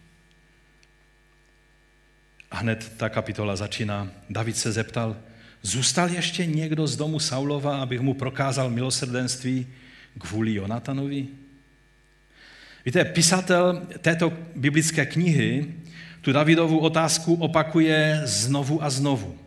A 2.51 2.57
hned 2.57 2.93
ta 2.97 3.09
kapitola 3.09 3.55
začíná. 3.55 4.11
David 4.29 4.57
se 4.57 4.71
zeptal, 4.71 5.17
zůstal 5.61 6.09
ještě 6.09 6.45
někdo 6.45 6.87
z 6.87 6.95
domu 6.95 7.19
Saulova, 7.19 7.77
abych 7.77 7.99
mu 8.01 8.13
prokázal 8.13 8.69
milosrdenství 8.69 9.67
kvůli 10.19 10.53
Jonatanovi? 10.53 11.27
Víte, 12.85 13.05
pisatel 13.05 13.87
této 14.01 14.33
biblické 14.55 15.05
knihy 15.05 15.73
tu 16.21 16.31
Davidovu 16.31 16.79
otázku 16.79 17.33
opakuje 17.33 18.21
znovu 18.23 18.83
a 18.83 18.89
znovu. 18.89 19.37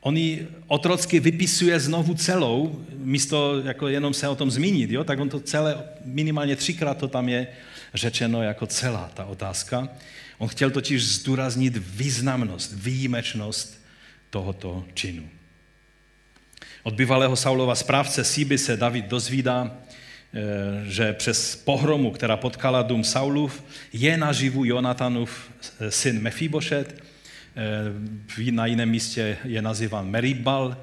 On 0.00 0.16
ji 0.16 0.48
otrocky 0.66 1.20
vypisuje 1.20 1.80
znovu 1.80 2.14
celou, 2.14 2.84
místo 2.96 3.62
jako 3.64 3.88
jenom 3.88 4.14
se 4.14 4.28
o 4.28 4.34
tom 4.34 4.50
zmínit, 4.50 4.90
jo? 4.90 5.04
tak 5.04 5.20
on 5.20 5.28
to 5.28 5.40
celé, 5.40 5.84
minimálně 6.04 6.56
třikrát 6.56 6.98
to 6.98 7.08
tam 7.08 7.28
je 7.28 7.46
řečeno 7.94 8.42
jako 8.42 8.66
celá 8.66 9.10
ta 9.14 9.24
otázka. 9.24 9.88
On 10.38 10.48
chtěl 10.48 10.70
totiž 10.70 11.06
zdůraznit 11.06 11.76
významnost, 11.76 12.72
výjimečnost 12.76 13.84
tohoto 14.30 14.84
činu. 14.94 15.28
Od 16.82 16.94
bývalého 16.94 17.36
Saulova 17.36 17.74
správce 17.74 18.24
Síby 18.24 18.58
se 18.58 18.76
David 18.76 19.04
dozvídá, 19.04 19.70
eh, 19.70 20.40
že 20.84 21.12
přes 21.12 21.56
pohromu, 21.56 22.10
která 22.10 22.36
potkala 22.36 22.82
dům 22.82 23.04
Saulův, 23.04 23.64
je 23.92 24.16
naživu 24.16 24.64
Jonatanův 24.64 25.50
eh, 25.80 25.90
syn 25.90 26.22
Mefibošet. 26.22 27.04
Eh, 28.36 28.50
na 28.50 28.66
jiném 28.66 28.88
místě 28.88 29.36
je 29.44 29.62
nazýván 29.62 30.10
Meribal, 30.10 30.76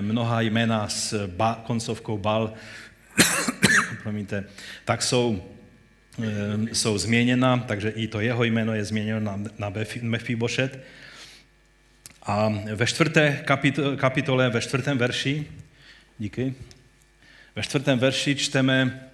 mnoha 0.00 0.40
jména 0.40 0.88
s 0.88 1.26
ba, 1.26 1.62
koncovkou 1.66 2.18
Bal, 2.18 2.52
promiňte, 4.02 4.44
tak 4.84 5.02
jsou 5.02 5.42
jsou 6.72 6.98
změněna, 6.98 7.64
takže 7.68 7.90
i 7.90 8.06
to 8.08 8.20
jeho 8.20 8.44
jméno 8.44 8.74
je 8.74 8.84
změněno 8.84 9.20
na, 9.20 9.40
na 9.58 9.72
Mefibošet. 10.02 10.84
A 12.24 12.48
ve 12.74 12.86
čtvrté 12.86 13.44
kapitole, 13.96 14.50
ve 14.50 14.60
čtvrtém 14.60 14.98
verši, 14.98 15.46
díky, 16.18 16.54
ve 17.56 17.62
čtvrtém 17.62 17.98
verši 17.98 18.34
čteme 18.34 19.08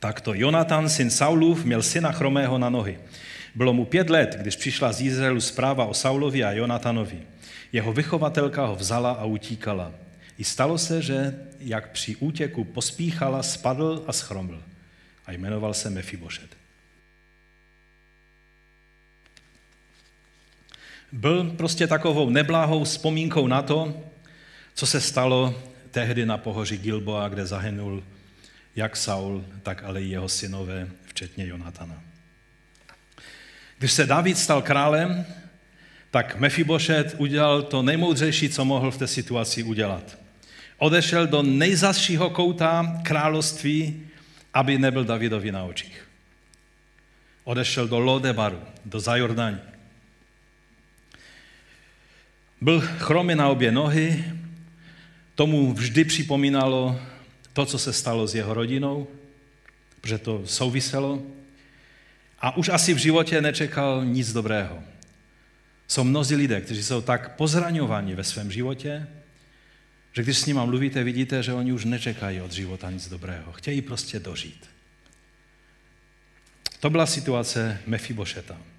takto. 0.00 0.34
Jonatan, 0.34 0.88
syn 0.88 1.10
Saulův, 1.10 1.64
měl 1.64 1.82
syna 1.82 2.12
chromého 2.12 2.58
na 2.58 2.70
nohy. 2.70 2.98
Bylo 3.54 3.72
mu 3.72 3.84
pět 3.84 4.10
let, 4.10 4.36
když 4.40 4.56
přišla 4.56 4.92
z 4.92 5.00
Izraelu 5.00 5.40
zpráva 5.40 5.84
o 5.84 5.94
Saulovi 5.94 6.44
a 6.44 6.52
Jonatanovi. 6.52 7.22
Jeho 7.72 7.92
vychovatelka 7.92 8.66
ho 8.66 8.76
vzala 8.76 9.12
a 9.12 9.24
utíkala. 9.24 9.92
I 10.38 10.44
stalo 10.44 10.78
se, 10.78 11.02
že 11.02 11.38
jak 11.60 11.90
při 11.90 12.16
útěku 12.16 12.64
pospíchala, 12.64 13.42
spadl 13.42 14.04
a 14.06 14.12
schroml 14.12 14.62
a 15.26 15.32
jmenoval 15.32 15.74
se 15.74 15.90
Mefibošet. 15.90 16.61
Byl 21.12 21.50
prostě 21.50 21.86
takovou 21.86 22.30
nebláhou 22.30 22.84
vzpomínkou 22.84 23.46
na 23.46 23.62
to, 23.62 24.02
co 24.74 24.86
se 24.86 25.00
stalo 25.00 25.62
tehdy 25.90 26.26
na 26.26 26.38
pohoří 26.38 26.78
Gilboa, 26.78 27.28
kde 27.28 27.46
zahynul 27.46 28.04
jak 28.76 28.96
Saul, 28.96 29.44
tak 29.62 29.84
ale 29.84 30.02
i 30.02 30.08
jeho 30.08 30.28
synové, 30.28 30.88
včetně 31.06 31.46
Jonatana. 31.46 32.02
Když 33.78 33.92
se 33.92 34.06
David 34.06 34.38
stal 34.38 34.62
králem, 34.62 35.26
tak 36.10 36.40
Mefibošet 36.40 37.14
udělal 37.18 37.62
to 37.62 37.82
nejmoudřejší, 37.82 38.48
co 38.48 38.64
mohl 38.64 38.90
v 38.90 38.98
té 38.98 39.06
situaci 39.06 39.62
udělat. 39.62 40.18
Odešel 40.78 41.26
do 41.26 41.42
nejzasšího 41.42 42.30
kouta 42.30 43.00
království 43.02 44.06
aby 44.54 44.78
nebyl 44.78 45.04
Davidovi 45.04 45.52
na 45.52 45.64
očích. 45.64 46.08
Odešel 47.44 47.88
do 47.88 47.98
Lodebaru, 47.98 48.60
do 48.84 49.00
Zajordání. 49.00 49.58
Byl 52.62 52.80
chromý 52.80 53.34
na 53.34 53.48
obě 53.48 53.72
nohy, 53.72 54.24
tomu 55.34 55.72
vždy 55.72 56.04
připomínalo 56.04 57.00
to, 57.52 57.66
co 57.66 57.78
se 57.78 57.92
stalo 57.92 58.26
s 58.26 58.34
jeho 58.34 58.54
rodinou, 58.54 59.06
protože 60.00 60.18
to 60.18 60.46
souviselo. 60.46 61.22
A 62.38 62.56
už 62.56 62.68
asi 62.68 62.94
v 62.94 62.98
životě 62.98 63.40
nečekal 63.40 64.04
nic 64.04 64.32
dobrého. 64.32 64.82
Jsou 65.88 66.04
mnozí 66.04 66.34
lidé, 66.34 66.60
kteří 66.60 66.82
jsou 66.82 67.00
tak 67.00 67.36
pozraňovaní 67.36 68.14
ve 68.14 68.24
svém 68.24 68.52
životě, 68.52 69.06
že 70.12 70.22
když 70.22 70.38
s 70.38 70.46
nimi 70.46 70.60
mluvíte, 70.64 71.04
vidíte, 71.04 71.42
že 71.42 71.52
oni 71.52 71.72
už 71.72 71.84
nečekají 71.84 72.40
od 72.40 72.52
života 72.52 72.90
nic 72.90 73.08
dobrého. 73.08 73.52
Chtějí 73.52 73.82
prostě 73.82 74.20
dožít. 74.20 74.70
To 76.80 76.90
byla 76.90 77.06
situace 77.06 77.80
Mefibošeta. 77.86 78.71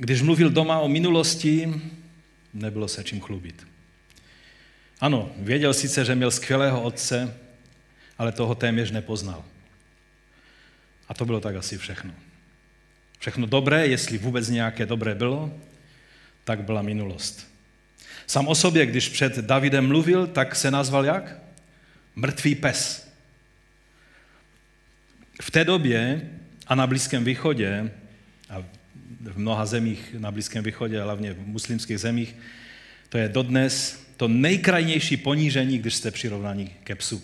Když 0.00 0.22
mluvil 0.22 0.50
doma 0.50 0.78
o 0.78 0.88
minulosti, 0.88 1.82
nebylo 2.54 2.88
se 2.88 3.04
čím 3.04 3.20
chlubit. 3.20 3.66
Ano, 5.00 5.32
věděl 5.36 5.74
sice, 5.74 6.04
že 6.04 6.14
měl 6.14 6.30
skvělého 6.30 6.82
otce, 6.82 7.36
ale 8.18 8.32
toho 8.32 8.54
téměř 8.54 8.90
nepoznal. 8.90 9.44
A 11.08 11.14
to 11.14 11.24
bylo 11.24 11.40
tak 11.40 11.56
asi 11.56 11.78
všechno. 11.78 12.14
Všechno 13.18 13.46
dobré, 13.46 13.86
jestli 13.86 14.18
vůbec 14.18 14.48
nějaké 14.48 14.86
dobré 14.86 15.14
bylo, 15.14 15.52
tak 16.44 16.62
byla 16.62 16.82
minulost. 16.82 17.50
Sam 18.26 18.48
o 18.48 18.54
sobě, 18.54 18.86
když 18.86 19.08
před 19.08 19.36
Davidem 19.38 19.88
mluvil, 19.88 20.26
tak 20.26 20.56
se 20.56 20.70
nazval 20.70 21.04
jak? 21.04 21.38
Mrtvý 22.16 22.54
pes. 22.54 23.12
V 25.42 25.50
té 25.50 25.64
době 25.64 26.30
a 26.66 26.74
na 26.74 26.86
Blízkém 26.86 27.24
východě, 27.24 27.90
v 29.20 29.38
mnoha 29.38 29.66
zemích 29.66 30.14
na 30.18 30.30
Blízkém 30.30 30.64
východě, 30.64 31.02
hlavně 31.02 31.32
v 31.32 31.46
muslimských 31.46 31.98
zemích, 31.98 32.36
to 33.08 33.18
je 33.18 33.28
dodnes 33.28 34.06
to 34.16 34.28
nejkrajnější 34.28 35.16
ponížení, 35.16 35.78
když 35.78 35.94
jste 35.94 36.10
přirovnaní 36.10 36.70
ke 36.84 36.94
psu. 36.94 37.22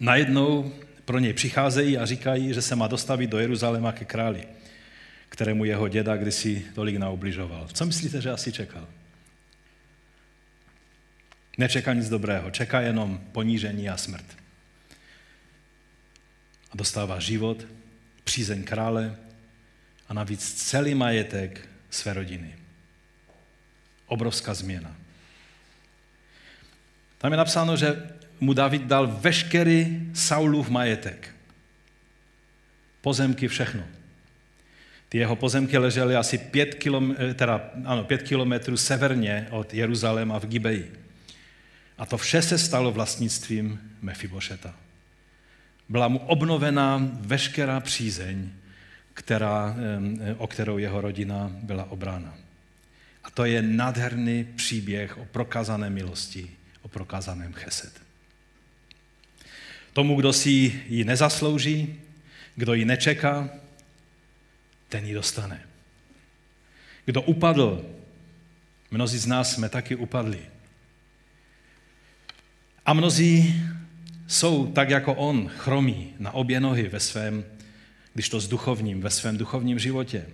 Najednou 0.00 0.74
pro 1.04 1.18
něj 1.18 1.32
přicházejí 1.32 1.98
a 1.98 2.06
říkají, 2.06 2.54
že 2.54 2.62
se 2.62 2.76
má 2.76 2.88
dostavit 2.88 3.30
do 3.30 3.38
Jeruzaléma 3.38 3.92
ke 3.92 4.04
králi, 4.04 4.44
kterému 5.28 5.64
jeho 5.64 5.88
děda 5.88 6.16
kdysi 6.16 6.66
tolik 6.74 6.96
naubližoval. 6.96 7.68
Co 7.72 7.86
myslíte, 7.86 8.20
že 8.20 8.30
asi 8.30 8.52
čekal? 8.52 8.88
Nečeká 11.58 11.92
nic 11.92 12.08
dobrého, 12.08 12.50
čeká 12.50 12.80
jenom 12.80 13.20
ponížení 13.32 13.88
a 13.88 13.96
smrt. 13.96 14.36
A 16.70 16.76
dostává 16.76 17.20
život, 17.20 17.66
přízeň 18.24 18.64
krále 18.64 19.16
a 20.08 20.14
navíc 20.14 20.54
celý 20.54 20.94
majetek 20.94 21.68
své 21.90 22.12
rodiny. 22.12 22.54
Obrovská 24.06 24.54
změna. 24.54 24.96
Tam 27.18 27.32
je 27.32 27.38
napsáno, 27.38 27.76
že 27.76 28.10
mu 28.40 28.52
David 28.52 28.82
dal 28.82 29.06
veškerý 29.06 30.10
Saulův 30.14 30.68
majetek. 30.68 31.34
Pozemky, 33.00 33.48
všechno. 33.48 33.82
Ty 35.08 35.18
jeho 35.18 35.36
pozemky 35.36 35.78
ležely 35.78 36.16
asi 36.16 36.38
pět, 36.38 36.74
kilom, 36.74 37.16
eh, 37.18 37.34
teda, 37.34 37.70
ano, 37.84 38.04
pět 38.04 38.22
kilometrů 38.22 38.76
severně 38.76 39.46
od 39.50 39.74
Jeruzaléma 39.74 40.38
v 40.38 40.46
Gibeji. 40.46 40.92
A 41.98 42.06
to 42.06 42.18
vše 42.18 42.42
se 42.42 42.58
stalo 42.58 42.92
vlastnictvím 42.92 43.80
Mefibošeta. 44.02 44.74
Byla 45.92 46.08
mu 46.08 46.18
obnovena 46.18 47.08
veškerá 47.20 47.80
přízeň, 47.80 48.50
která, 49.14 49.76
o 50.36 50.46
kterou 50.46 50.78
jeho 50.78 51.00
rodina 51.00 51.50
byla 51.62 51.90
obrána. 51.90 52.34
A 53.24 53.30
to 53.30 53.44
je 53.44 53.62
nádherný 53.62 54.44
příběh 54.44 55.18
o 55.18 55.24
prokázané 55.24 55.90
milosti, 55.90 56.50
o 56.82 56.88
prokázaném 56.88 57.52
cheset. 57.52 58.02
Tomu, 59.92 60.16
kdo 60.16 60.32
si 60.32 60.50
ji 60.88 61.04
nezaslouží, 61.04 62.00
kdo 62.56 62.74
ji 62.74 62.84
nečeká, 62.84 63.48
ten 64.88 65.04
ji 65.04 65.14
dostane. 65.14 65.60
Kdo 67.04 67.22
upadl, 67.22 67.84
mnozí 68.90 69.18
z 69.18 69.26
nás 69.26 69.54
jsme 69.54 69.68
taky 69.68 69.96
upadli. 69.96 70.40
A 72.86 72.92
mnozí 72.92 73.62
jsou 74.26 74.66
tak 74.66 74.90
jako 74.90 75.14
on, 75.14 75.48
chromí 75.48 76.14
na 76.18 76.30
obě 76.30 76.60
nohy 76.60 76.88
ve 76.88 77.00
svém, 77.00 77.44
když 78.14 78.28
to 78.28 78.40
s 78.40 78.48
duchovním, 78.48 79.00
ve 79.00 79.10
svém 79.10 79.38
duchovním 79.38 79.78
životě. 79.78 80.26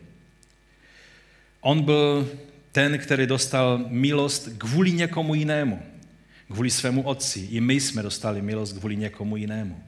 On 1.61 1.83
byl 1.83 2.29
ten, 2.73 2.99
který 2.99 3.27
dostal 3.27 3.85
milost 3.89 4.49
kvůli 4.59 4.93
někomu 4.93 5.35
jinému, 5.35 5.83
kvůli 6.53 6.71
svému 6.71 7.03
otci. 7.03 7.41
I 7.51 7.61
my 7.61 7.81
jsme 7.81 8.03
dostali 8.03 8.43
milost 8.43 8.79
kvůli 8.79 8.97
někomu 8.97 9.37
jinému, 9.37 9.83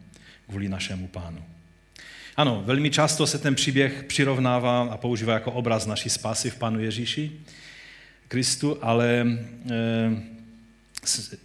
kvůli 0.48 0.68
našemu 0.68 1.08
pánu. 1.08 1.44
Ano, 2.36 2.62
velmi 2.66 2.90
často 2.90 3.26
se 3.26 3.38
ten 3.38 3.54
příběh 3.54 4.04
přirovnává 4.04 4.82
a 4.82 4.96
používá 4.96 5.34
jako 5.34 5.52
obraz 5.52 5.86
naší 5.86 6.10
spásy 6.10 6.50
v 6.50 6.56
Pánu 6.56 6.80
Ježíši 6.80 7.32
Kristu, 8.28 8.78
ale 8.82 9.26
e, 9.70 10.22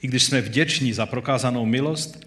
i 0.01 0.07
když 0.07 0.23
jsme 0.23 0.41
vděční 0.41 0.93
za 0.93 1.05
prokázanou 1.05 1.65
milost, 1.65 2.25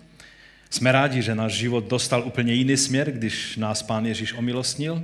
jsme 0.70 0.92
rádi, 0.92 1.22
že 1.22 1.34
náš 1.34 1.52
život 1.52 1.84
dostal 1.84 2.22
úplně 2.26 2.52
jiný 2.52 2.76
směr, 2.76 3.12
když 3.12 3.56
nás 3.56 3.82
Pán 3.82 4.06
Ježíš 4.06 4.32
omilostnil, 4.32 5.02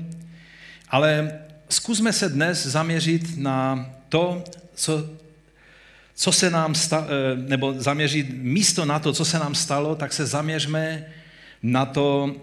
ale 0.88 1.40
zkusme 1.68 2.12
se 2.12 2.28
dnes 2.28 2.66
zaměřit 2.66 3.36
na 3.36 3.90
to, 4.08 4.44
co, 4.74 5.10
co 6.14 6.32
se 6.32 6.50
nám 6.50 6.74
stalo, 6.74 7.06
eh, 7.06 7.36
nebo 7.36 7.74
zaměřit 7.76 8.26
místo 8.30 8.84
na 8.84 8.98
to, 8.98 9.12
co 9.12 9.24
se 9.24 9.38
nám 9.38 9.54
stalo, 9.54 9.94
tak 9.94 10.12
se 10.12 10.26
zaměřme 10.26 11.06
na 11.62 11.86
to 11.86 12.36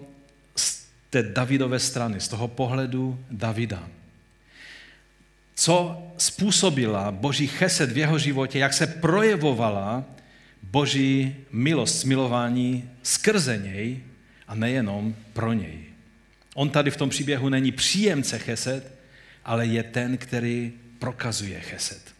z 0.56 0.84
té 1.10 1.22
Davidové 1.22 1.78
strany, 1.78 2.20
z 2.20 2.28
toho 2.28 2.48
pohledu 2.48 3.18
Davida. 3.30 3.88
Co 5.54 6.02
způsobila 6.18 7.10
Boží 7.10 7.46
chesed 7.46 7.92
v 7.92 7.98
jeho 7.98 8.18
životě, 8.18 8.58
jak 8.58 8.72
se 8.72 8.86
projevovala 8.86 10.04
Boží 10.62 11.36
milost, 11.52 12.00
smilování 12.00 12.90
skrze 13.02 13.58
něj 13.58 14.00
a 14.48 14.54
nejenom 14.54 15.14
pro 15.32 15.52
něj. 15.52 15.78
On 16.54 16.70
tady 16.70 16.90
v 16.90 16.96
tom 16.96 17.08
příběhu 17.08 17.48
není 17.48 17.72
příjemce 17.72 18.38
chesed, 18.38 18.94
ale 19.44 19.66
je 19.66 19.82
ten, 19.82 20.16
který 20.16 20.72
prokazuje 20.98 21.60
chesed. 21.60 22.12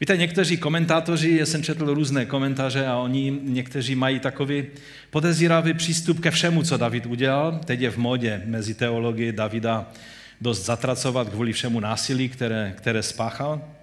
Víte, 0.00 0.16
někteří 0.16 0.56
komentátoři, 0.56 1.36
já 1.36 1.46
jsem 1.46 1.62
četl 1.62 1.94
různé 1.94 2.26
komentáře 2.26 2.86
a 2.86 2.96
oni 2.96 3.38
někteří 3.42 3.94
mají 3.94 4.20
takový 4.20 4.64
podezíravý 5.10 5.74
přístup 5.74 6.20
ke 6.20 6.30
všemu, 6.30 6.62
co 6.62 6.76
David 6.76 7.06
udělal. 7.06 7.60
Teď 7.64 7.80
je 7.80 7.90
v 7.90 7.96
modě 7.96 8.42
mezi 8.44 8.74
teologií 8.74 9.32
Davida 9.32 9.92
dost 10.40 10.64
zatracovat 10.64 11.28
kvůli 11.28 11.52
všemu 11.52 11.80
násilí, 11.80 12.28
které, 12.28 12.74
které 12.76 13.02
spáchal. 13.02 13.77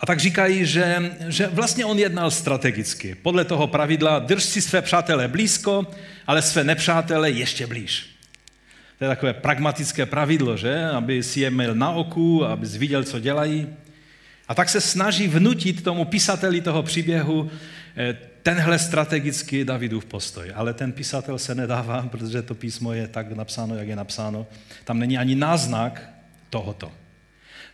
A 0.00 0.06
tak 0.06 0.20
říkají, 0.20 0.66
že, 0.66 1.12
že 1.28 1.46
vlastně 1.46 1.84
on 1.84 1.98
jednal 1.98 2.30
strategicky. 2.30 3.14
Podle 3.14 3.44
toho 3.44 3.66
pravidla 3.66 4.18
drž 4.18 4.42
si 4.42 4.62
své 4.62 4.82
přátelé 4.82 5.28
blízko, 5.28 5.86
ale 6.26 6.42
své 6.42 6.64
nepřátele 6.64 7.30
ještě 7.30 7.66
blíž. 7.66 8.14
To 8.98 9.04
je 9.04 9.08
takové 9.08 9.32
pragmatické 9.32 10.06
pravidlo, 10.06 10.56
že? 10.56 10.84
Aby 10.90 11.22
si 11.22 11.40
je 11.40 11.50
měl 11.50 11.74
na 11.74 11.90
oku, 11.90 12.44
aby 12.44 12.66
viděl, 12.66 13.04
co 13.04 13.18
dělají. 13.18 13.66
A 14.48 14.54
tak 14.54 14.68
se 14.68 14.80
snaží 14.80 15.28
vnutit 15.28 15.82
tomu 15.82 16.04
písateli 16.04 16.60
toho 16.60 16.82
příběhu 16.82 17.50
eh, 17.96 18.16
tenhle 18.42 18.78
strategický 18.78 19.64
Davidův 19.64 20.04
postoj. 20.04 20.52
Ale 20.54 20.74
ten 20.74 20.92
písatel 20.92 21.38
se 21.38 21.54
nedává, 21.54 22.02
protože 22.10 22.42
to 22.42 22.54
písmo 22.54 22.92
je 22.92 23.08
tak 23.08 23.32
napsáno, 23.32 23.74
jak 23.74 23.88
je 23.88 23.96
napsáno. 23.96 24.46
Tam 24.84 24.98
není 24.98 25.18
ani 25.18 25.34
náznak 25.34 26.10
tohoto. 26.50 26.92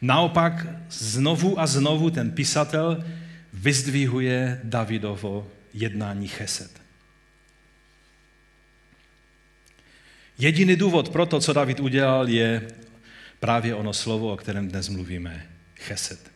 Naopak 0.04 0.66
znovu 0.90 1.60
a 1.60 1.66
znovu 1.66 2.10
ten 2.10 2.30
písatel 2.30 3.04
vyzdvihuje 3.52 4.60
Davidovo 4.64 5.48
jednání 5.74 6.28
chesed. 6.28 6.70
Jediný 10.38 10.76
důvod 10.76 11.08
pro 11.08 11.26
to, 11.26 11.40
co 11.40 11.52
David 11.52 11.80
udělal, 11.80 12.28
je 12.28 12.68
právě 13.40 13.74
ono 13.74 13.92
slovo, 13.92 14.32
o 14.32 14.36
kterém 14.36 14.68
dnes 14.68 14.88
mluvíme, 14.88 15.46
chesed. 15.80 16.30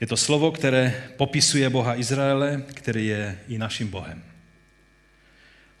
Je 0.00 0.06
to 0.06 0.16
slovo, 0.16 0.52
které 0.52 1.08
popisuje 1.16 1.70
Boha 1.70 1.96
Izraele, 1.96 2.62
který 2.74 3.06
je 3.06 3.38
i 3.48 3.58
naším 3.58 3.88
Bohem. 3.88 4.22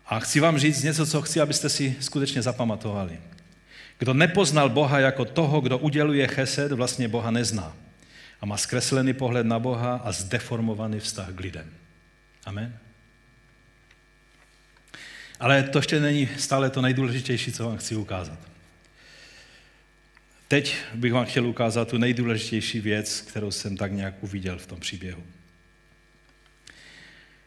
A 0.06 0.20
chci 0.20 0.40
vám 0.40 0.58
říct 0.58 0.82
něco, 0.82 1.06
co 1.06 1.22
chci, 1.22 1.40
abyste 1.40 1.68
si 1.68 1.96
skutečně 2.00 2.42
zapamatovali. 2.42 3.18
Kdo 3.98 4.14
nepoznal 4.14 4.68
Boha 4.68 4.98
jako 4.98 5.24
toho, 5.24 5.60
kdo 5.60 5.78
uděluje 5.78 6.26
chesed, 6.26 6.72
vlastně 6.72 7.08
Boha 7.08 7.30
nezná. 7.30 7.76
A 8.40 8.46
má 8.46 8.56
zkreslený 8.56 9.12
pohled 9.12 9.46
na 9.46 9.58
Boha 9.58 9.96
a 10.04 10.12
zdeformovaný 10.12 11.00
vztah 11.00 11.28
k 11.34 11.40
lidem. 11.40 11.70
Amen. 12.44 12.78
Ale 15.40 15.62
to 15.62 15.78
ještě 15.78 16.00
není 16.00 16.28
stále 16.38 16.70
to 16.70 16.82
nejdůležitější, 16.82 17.52
co 17.52 17.64
vám 17.64 17.78
chci 17.78 17.96
ukázat. 17.96 18.38
Teď 20.48 20.76
bych 20.94 21.12
vám 21.12 21.26
chtěl 21.26 21.46
ukázat 21.46 21.88
tu 21.88 21.98
nejdůležitější 21.98 22.80
věc, 22.80 23.20
kterou 23.20 23.50
jsem 23.50 23.76
tak 23.76 23.92
nějak 23.92 24.14
uviděl 24.20 24.58
v 24.58 24.66
tom 24.66 24.80
příběhu. 24.80 25.22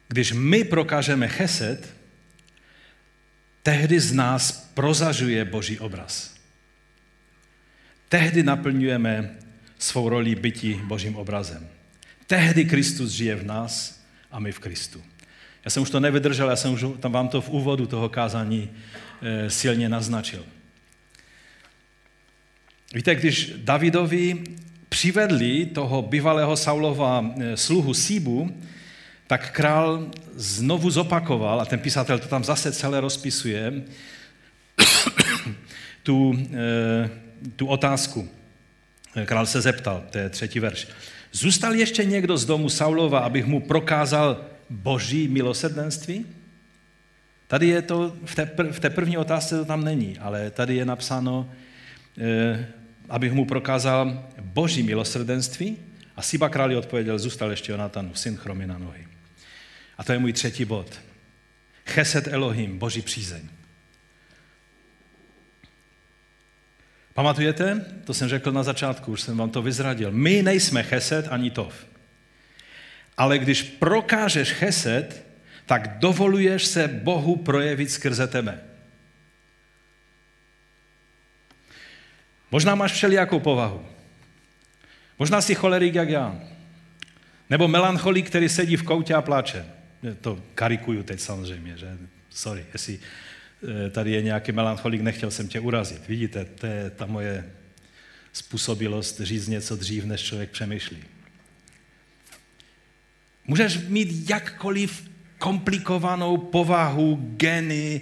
Když 0.07 0.31
my 0.31 0.63
prokážeme 0.63 1.27
chesed, 1.27 1.93
tehdy 3.63 3.99
z 3.99 4.13
nás 4.13 4.71
prozažuje 4.73 5.45
Boží 5.45 5.79
obraz. 5.79 6.36
Tehdy 8.09 8.43
naplňujeme 8.43 9.35
svou 9.79 10.09
roli 10.09 10.35
bytí 10.35 10.81
Božím 10.83 11.15
obrazem. 11.15 11.67
Tehdy 12.27 12.65
Kristus 12.65 13.11
žije 13.11 13.35
v 13.35 13.45
nás 13.45 14.01
a 14.31 14.39
my 14.39 14.51
v 14.51 14.59
Kristu. 14.59 15.03
Já 15.65 15.71
jsem 15.71 15.83
už 15.83 15.89
to 15.89 15.99
nevydržel, 15.99 16.49
já 16.49 16.55
jsem 16.55 16.73
už 16.73 16.85
tam 16.99 17.11
vám 17.11 17.27
to 17.27 17.41
v 17.41 17.49
úvodu 17.49 17.85
toho 17.85 18.09
kázání 18.09 18.69
eh, 19.21 19.49
silně 19.49 19.89
naznačil. 19.89 20.45
Víte, 22.93 23.15
když 23.15 23.53
Davidovi 23.57 24.43
přivedli 24.89 25.65
toho 25.65 26.01
bývalého 26.01 26.57
Saulova 26.57 27.25
eh, 27.39 27.57
sluhu 27.57 27.93
Síbu, 27.93 28.61
tak 29.27 29.51
král 29.51 30.11
znovu 30.35 30.89
zopakoval, 30.89 31.61
a 31.61 31.65
ten 31.65 31.79
písatel 31.79 32.19
to 32.19 32.27
tam 32.27 32.43
zase 32.43 32.71
celé 32.71 32.99
rozpisuje, 32.99 33.83
tu, 36.03 36.39
eh, 36.53 37.26
tu 37.55 37.67
otázku. 37.67 38.29
Král 39.25 39.45
se 39.45 39.61
zeptal, 39.61 40.03
to 40.09 40.17
je 40.17 40.29
třetí 40.29 40.59
verš. 40.59 40.87
Zůstal 41.31 41.75
ještě 41.75 42.05
někdo 42.05 42.37
z 42.37 42.45
domu 42.45 42.69
Saulova, 42.69 43.19
abych 43.19 43.45
mu 43.45 43.59
prokázal 43.59 44.45
boží 44.69 45.27
milosrdenství? 45.27 46.25
Tady 47.47 47.67
je 47.67 47.81
to, 47.81 48.15
v 48.25 48.35
té, 48.35 48.45
pr- 48.45 48.71
v 48.71 48.79
té 48.79 48.89
první 48.89 49.17
otázce 49.17 49.57
to 49.57 49.65
tam 49.65 49.83
není, 49.83 50.17
ale 50.17 50.51
tady 50.51 50.75
je 50.75 50.85
napsáno, 50.85 51.51
eh, 52.17 52.67
abych 53.09 53.33
mu 53.33 53.45
prokázal 53.45 54.27
boží 54.41 54.83
milosrdenství. 54.83 55.77
A 56.15 56.21
Siba 56.21 56.49
králi 56.49 56.75
odpověděl, 56.75 57.19
zůstal 57.19 57.51
ještě 57.51 57.71
Jonatanův 57.71 58.19
syn 58.19 58.37
chromy 58.37 58.67
na 58.67 58.77
nohy. 58.77 59.07
A 59.97 60.03
to 60.03 60.11
je 60.11 60.19
můj 60.19 60.33
třetí 60.33 60.65
bod. 60.65 60.99
Cheset 61.85 62.27
Elohim, 62.27 62.79
boží 62.79 63.01
přízeň. 63.01 63.41
Pamatujete? 67.17 67.85
To 68.03 68.13
jsem 68.13 68.29
řekl 68.29 68.51
na 68.51 68.63
začátku, 68.63 69.11
už 69.11 69.21
jsem 69.21 69.37
vám 69.37 69.49
to 69.49 69.61
vyzradil. 69.61 70.11
My 70.11 70.43
nejsme 70.43 70.83
cheset 70.83 71.27
ani 71.29 71.51
tov. 71.51 71.85
Ale 73.17 73.39
když 73.39 73.61
prokážeš 73.61 74.51
cheset, 74.51 75.25
tak 75.65 75.97
dovoluješ 75.97 76.65
se 76.65 76.87
Bohu 76.87 77.35
projevit 77.35 77.91
skrze 77.91 78.27
tebe. 78.27 78.59
Možná 82.51 82.75
máš 82.75 82.91
všelijakou 82.91 83.39
povahu. 83.39 83.85
Možná 85.19 85.41
jsi 85.41 85.55
cholerik 85.55 85.95
jak 85.95 86.09
já. 86.09 86.39
Nebo 87.49 87.67
melancholik, 87.67 88.27
který 88.27 88.49
sedí 88.49 88.75
v 88.75 88.83
koutě 88.83 89.13
a 89.13 89.21
pláče. 89.21 89.65
To 90.21 90.43
karikuju 90.55 91.03
teď 91.03 91.19
samozřejmě, 91.19 91.77
že? 91.77 91.97
Sorry, 92.29 92.65
jestli 92.73 92.99
tady 93.91 94.11
je 94.11 94.21
nějaký 94.21 94.51
melancholik, 94.51 95.01
nechtěl 95.01 95.31
jsem 95.31 95.47
tě 95.47 95.59
urazit. 95.59 96.07
Vidíte, 96.07 96.45
to 96.45 96.65
je 96.65 96.89
ta 96.89 97.05
moje 97.05 97.51
způsobilost 98.33 99.21
říct 99.21 99.47
něco 99.47 99.75
dřív, 99.75 100.05
než 100.05 100.21
člověk 100.21 100.51
přemýšlí. 100.51 100.97
Můžeš 103.47 103.77
mít 103.77 104.29
jakkoliv 104.29 105.09
komplikovanou 105.37 106.37
povahu, 106.37 107.33
geny, 107.37 108.01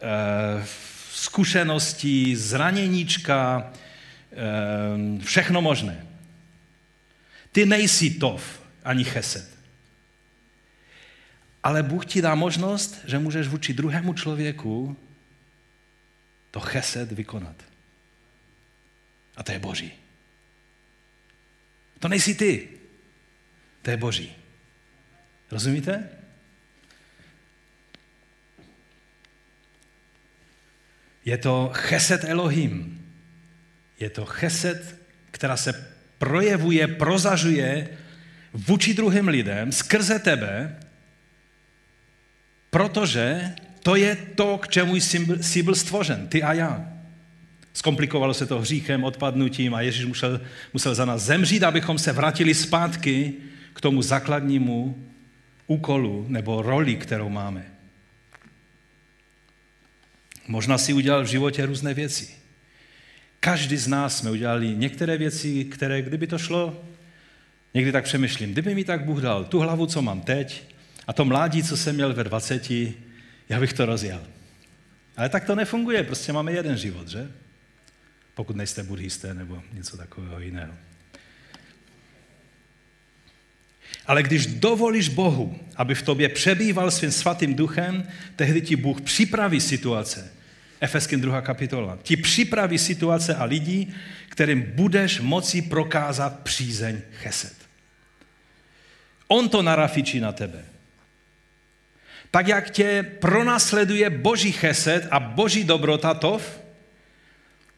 eh, 0.00 0.66
zkušenosti, 1.12 2.36
zraněníčka, 2.36 3.72
eh, 4.32 5.24
všechno 5.24 5.62
možné. 5.62 6.06
Ty 7.52 7.66
nejsi 7.66 8.10
tov 8.10 8.60
ani 8.84 9.04
cheset. 9.04 9.59
Ale 11.62 11.82
Bůh 11.82 12.06
ti 12.06 12.22
dá 12.22 12.34
možnost, 12.34 13.00
že 13.04 13.18
můžeš 13.18 13.48
vůči 13.48 13.74
druhému 13.74 14.14
člověku 14.14 14.96
to 16.50 16.60
cheset 16.60 17.12
vykonat. 17.12 17.56
A 19.36 19.42
to 19.42 19.52
je 19.52 19.58
Boží. 19.58 19.92
To 21.98 22.08
nejsi 22.08 22.34
ty. 22.34 22.68
To 23.82 23.90
je 23.90 23.96
Boží. 23.96 24.36
Rozumíte? 25.50 26.08
Je 31.24 31.38
to 31.38 31.70
cheset 31.74 32.24
Elohim. 32.24 33.06
Je 34.00 34.10
to 34.10 34.24
cheset, 34.24 35.00
která 35.30 35.56
se 35.56 35.94
projevuje, 36.18 36.88
prozažuje 36.88 37.98
vůči 38.52 38.94
druhým 38.94 39.28
lidem 39.28 39.72
skrze 39.72 40.18
tebe, 40.18 40.80
protože 42.70 43.54
to 43.82 43.96
je 43.96 44.16
to, 44.16 44.58
k 44.58 44.68
čemu 44.68 44.96
jsi 45.40 45.62
byl 45.62 45.74
stvořen, 45.74 46.28
ty 46.28 46.42
a 46.42 46.52
já. 46.52 46.92
Zkomplikovalo 47.72 48.34
se 48.34 48.46
to 48.46 48.60
hříchem, 48.60 49.04
odpadnutím 49.04 49.74
a 49.74 49.80
Ježíš 49.80 50.04
musel, 50.04 50.40
musel 50.72 50.94
za 50.94 51.04
nás 51.04 51.22
zemřít, 51.22 51.62
abychom 51.62 51.98
se 51.98 52.12
vrátili 52.12 52.54
zpátky 52.54 53.32
k 53.72 53.80
tomu 53.80 54.02
základnímu 54.02 55.06
úkolu 55.66 56.26
nebo 56.28 56.62
roli, 56.62 56.96
kterou 56.96 57.28
máme. 57.28 57.66
Možná 60.48 60.78
si 60.78 60.92
udělal 60.92 61.22
v 61.24 61.26
životě 61.26 61.66
různé 61.66 61.94
věci. 61.94 62.34
Každý 63.40 63.76
z 63.76 63.86
nás 63.86 64.18
jsme 64.18 64.30
udělali 64.30 64.76
některé 64.76 65.18
věci, 65.18 65.64
které, 65.64 66.02
kdyby 66.02 66.26
to 66.26 66.38
šlo, 66.38 66.84
někdy 67.74 67.92
tak 67.92 68.04
přemýšlím, 68.04 68.52
kdyby 68.52 68.74
mi 68.74 68.84
tak 68.84 69.04
Bůh 69.04 69.20
dal 69.20 69.44
tu 69.44 69.58
hlavu, 69.58 69.86
co 69.86 70.02
mám 70.02 70.20
teď, 70.20 70.74
a 71.06 71.12
to 71.12 71.24
mládí, 71.24 71.62
co 71.62 71.76
jsem 71.76 71.94
měl 71.94 72.14
ve 72.14 72.24
20, 72.24 72.70
já 73.48 73.60
bych 73.60 73.72
to 73.72 73.86
rozjel. 73.86 74.22
Ale 75.16 75.28
tak 75.28 75.44
to 75.44 75.54
nefunguje, 75.54 76.02
prostě 76.02 76.32
máme 76.32 76.52
jeden 76.52 76.76
život, 76.76 77.08
že? 77.08 77.30
Pokud 78.34 78.56
nejste 78.56 78.82
buddhisté 78.82 79.34
nebo 79.34 79.62
něco 79.72 79.96
takového 79.96 80.40
jiného. 80.40 80.74
Ale 84.06 84.22
když 84.22 84.46
dovolíš 84.46 85.08
Bohu, 85.08 85.58
aby 85.76 85.94
v 85.94 86.02
tobě 86.02 86.28
přebýval 86.28 86.90
svým 86.90 87.10
svatým 87.10 87.54
duchem, 87.54 88.08
tehdy 88.36 88.60
ti 88.60 88.76
Bůh 88.76 89.00
připraví 89.00 89.60
situace, 89.60 90.32
Efeským 90.80 91.20
2. 91.20 91.40
kapitola. 91.40 91.98
Ti 92.02 92.16
připraví 92.16 92.78
situace 92.78 93.34
a 93.34 93.44
lidi, 93.44 93.88
kterým 94.28 94.62
budeš 94.74 95.20
moci 95.20 95.62
prokázat 95.62 96.40
přízeň 96.40 97.00
cheset. 97.12 97.54
On 99.28 99.48
to 99.48 99.62
narafičí 99.62 100.20
na 100.20 100.32
tebe. 100.32 100.64
Tak 102.30 102.48
jak 102.48 102.70
tě 102.70 103.02
pronásleduje 103.18 104.10
boží 104.10 104.52
cheset 104.52 105.08
a 105.10 105.20
boží 105.20 105.64
dobrota 105.64 106.14
tov, 106.14 106.60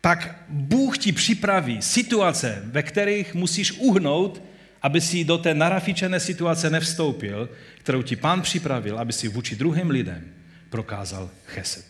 tak 0.01 0.45
Bůh 0.49 0.99
ti 0.99 1.13
připraví 1.13 1.83
situace, 1.83 2.63
ve 2.65 2.83
kterých 2.83 3.35
musíš 3.35 3.73
uhnout, 3.73 4.43
aby 4.83 5.01
si 5.01 5.25
do 5.25 5.39
té 5.39 5.55
narafičené 5.55 6.21
situace 6.21 6.71
nevstoupil, 6.71 7.49
kterou 7.79 8.03
ti 8.03 8.17
pán 8.17 8.43
připravil, 8.43 8.99
aby 8.99 9.13
si 9.13 9.29
vůči 9.29 9.57
druhým 9.57 9.91
lidem 9.91 10.35
prokázal 10.71 11.31
cheset. 11.47 11.85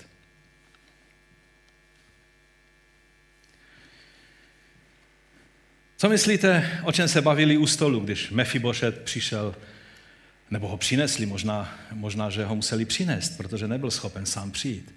Co 5.97 6.09
myslíte, 6.09 6.81
o 6.83 6.93
čem 6.93 7.09
se 7.09 7.23
bavili 7.23 7.57
u 7.57 7.67
stolu, 7.67 8.01
když 8.01 8.31
Mefibošet 8.31 9.03
přišel, 9.03 9.55
nebo 10.53 10.69
ho 10.69 10.77
přinesli, 10.77 11.27
možná, 11.27 11.79
možná, 11.93 12.31
že 12.31 12.45
ho 12.45 12.57
museli 12.57 12.85
přinést, 12.85 13.37
protože 13.37 13.69
nebyl 13.69 13.91
schopen 13.91 14.27
sám 14.27 14.51
přijít. 14.51 14.95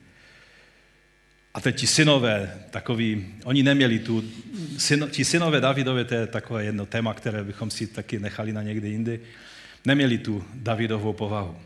A 1.54 1.62
teď 1.62 1.80
ti 1.80 1.88
synové, 1.88 2.54
takový, 2.70 3.26
oni 3.44 3.64
neměli 3.64 4.00
tu, 4.00 4.24
syn, 4.78 5.08
ti 5.12 5.26
synové 5.26 5.62
Davidové, 5.62 6.06
to 6.06 6.14
je 6.14 6.28
takové 6.28 6.64
jedno 6.64 6.86
téma, 6.86 7.14
které 7.14 7.44
bychom 7.44 7.72
si 7.72 7.88
taky 7.88 8.20
nechali 8.20 8.54
na 8.54 8.64
někdy 8.64 8.90
jindy, 8.90 9.20
neměli 9.86 10.18
tu 10.18 10.44
Davidovou 10.54 11.14
povahu. 11.14 11.58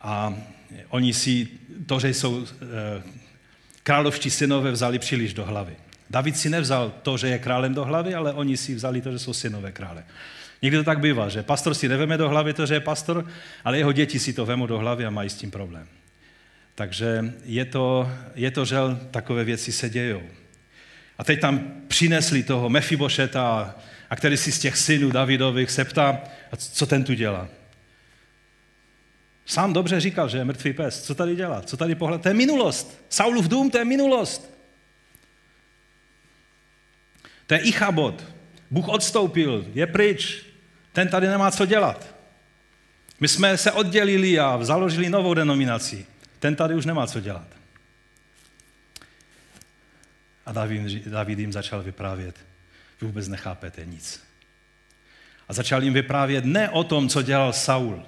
A 0.00 0.34
oni 0.88 1.14
si 1.14 1.48
to, 1.86 2.00
že 2.00 2.08
jsou 2.08 2.46
e, 2.46 2.46
královští 3.82 4.30
synové, 4.30 4.70
vzali 4.70 4.98
příliš 4.98 5.34
do 5.34 5.44
hlavy. 5.44 5.76
David 6.10 6.36
si 6.36 6.50
nevzal 6.50 6.92
to, 7.02 7.16
že 7.16 7.28
je 7.28 7.38
králem 7.38 7.74
do 7.74 7.84
hlavy, 7.84 8.14
ale 8.14 8.32
oni 8.32 8.56
si 8.56 8.74
vzali 8.74 9.00
to, 9.00 9.12
že 9.12 9.18
jsou 9.18 9.32
synové 9.32 9.72
krále. 9.72 10.04
Někdy 10.62 10.76
to 10.78 10.84
tak 10.84 11.00
bývá, 11.00 11.28
že 11.28 11.42
pastor 11.42 11.74
si 11.74 11.88
neveme 11.88 12.16
do 12.16 12.28
hlavy 12.28 12.52
to, 12.52 12.66
že 12.66 12.74
je 12.74 12.80
pastor, 12.80 13.26
ale 13.64 13.78
jeho 13.78 13.92
děti 13.92 14.18
si 14.18 14.32
to 14.32 14.46
vemou 14.46 14.66
do 14.66 14.78
hlavy 14.78 15.06
a 15.06 15.10
mají 15.10 15.30
s 15.30 15.34
tím 15.34 15.50
problém. 15.50 15.88
Takže 16.74 17.34
je 17.44 17.64
to, 17.64 18.10
je 18.34 18.50
to 18.50 18.64
žel, 18.64 19.00
takové 19.10 19.44
věci 19.44 19.72
se 19.72 19.90
dějou. 19.90 20.22
A 21.18 21.24
teď 21.24 21.40
tam 21.40 21.72
přinesli 21.88 22.42
toho 22.42 22.68
Mefibošeta, 22.68 23.74
a 24.10 24.16
který 24.16 24.36
si 24.36 24.52
z 24.52 24.58
těch 24.58 24.76
synů 24.76 25.10
Davidových 25.10 25.70
se 25.70 25.84
ptá, 25.84 26.20
a 26.52 26.56
co 26.56 26.86
ten 26.86 27.04
tu 27.04 27.14
dělá? 27.14 27.48
Sám 29.46 29.72
dobře 29.72 30.00
říkal, 30.00 30.28
že 30.28 30.38
je 30.38 30.44
mrtvý 30.44 30.72
pes. 30.72 31.02
Co 31.02 31.14
tady 31.14 31.36
dělá? 31.36 31.62
Co 31.62 31.76
tady 31.76 31.94
pohled? 31.94 32.22
To 32.22 32.28
je 32.28 32.34
minulost. 32.34 33.04
Saulův 33.08 33.48
dům, 33.48 33.70
to 33.70 33.78
je 33.78 33.84
minulost. 33.84 34.50
To 37.46 37.54
je 37.54 37.60
Ichabod. 37.60 38.26
Bůh 38.70 38.88
odstoupil, 38.88 39.66
je 39.74 39.86
pryč. 39.86 40.49
Ten 40.92 41.08
tady 41.08 41.26
nemá 41.26 41.50
co 41.50 41.66
dělat. 41.66 42.14
My 43.20 43.28
jsme 43.28 43.56
se 43.56 43.72
oddělili 43.72 44.38
a 44.38 44.58
založili 44.64 45.10
novou 45.10 45.34
denominaci. 45.34 46.06
Ten 46.38 46.56
tady 46.56 46.74
už 46.74 46.86
nemá 46.86 47.06
co 47.06 47.20
dělat. 47.20 47.46
A 50.46 50.52
David, 50.52 51.06
David 51.06 51.38
jim 51.38 51.52
začal 51.52 51.82
vyprávět. 51.82 52.36
Vy 53.00 53.06
vůbec 53.06 53.28
nechápete 53.28 53.86
nic. 53.86 54.22
A 55.48 55.52
začal 55.52 55.82
jim 55.82 55.92
vyprávět 55.92 56.44
ne 56.44 56.70
o 56.70 56.84
tom, 56.84 57.08
co 57.08 57.22
dělal 57.22 57.52
Saul, 57.52 58.06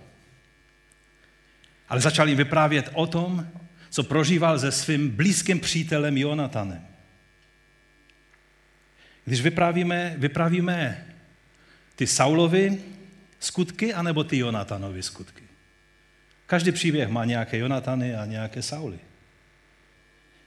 ale 1.89 2.01
začal 2.01 2.28
jim 2.28 2.37
vyprávět 2.37 2.91
o 2.93 3.07
tom, 3.07 3.49
co 3.91 4.03
prožíval 4.03 4.59
se 4.59 4.72
svým 4.72 5.11
blízkým 5.11 5.61
přítelem 5.61 6.16
Jonatanem. 6.16 6.87
Když 9.24 9.41
vyprávíme, 9.41 10.14
vyprávíme 10.18 11.07
ty 12.03 12.07
Saulovy 12.07 12.82
skutky, 13.40 13.94
anebo 13.94 14.24
ty 14.24 14.38
Jonatanovy 14.38 15.03
skutky. 15.03 15.42
Každý 16.46 16.72
příběh 16.72 17.09
má 17.09 17.24
nějaké 17.24 17.59
Jonatany 17.59 18.14
a 18.14 18.26
nějaké 18.26 18.62
Sauly. 18.62 18.98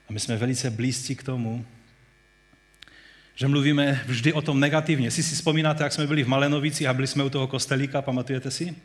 A 0.10 0.14
my 0.14 0.20
jsme 0.20 0.38
velice 0.38 0.70
blízcí 0.70 1.16
k 1.16 1.24
tomu, 1.24 1.66
že 3.36 3.48
mluvíme 3.48 4.04
vždy 4.06 4.34
o 4.34 4.42
tom 4.42 4.60
negativně. 4.60 5.12
Si 5.12 5.24
si 5.24 5.36
vzpomínáte, 5.36 5.84
jak 5.84 5.94
jsme 5.94 6.08
byli 6.08 6.24
v 6.24 6.28
Malenovicích 6.28 6.88
a 6.88 6.94
byli 6.94 7.08
jsme 7.08 7.24
u 7.24 7.30
toho 7.30 7.48
kostelíka, 7.48 8.02
pamatujete 8.02 8.52
si? 8.52 8.76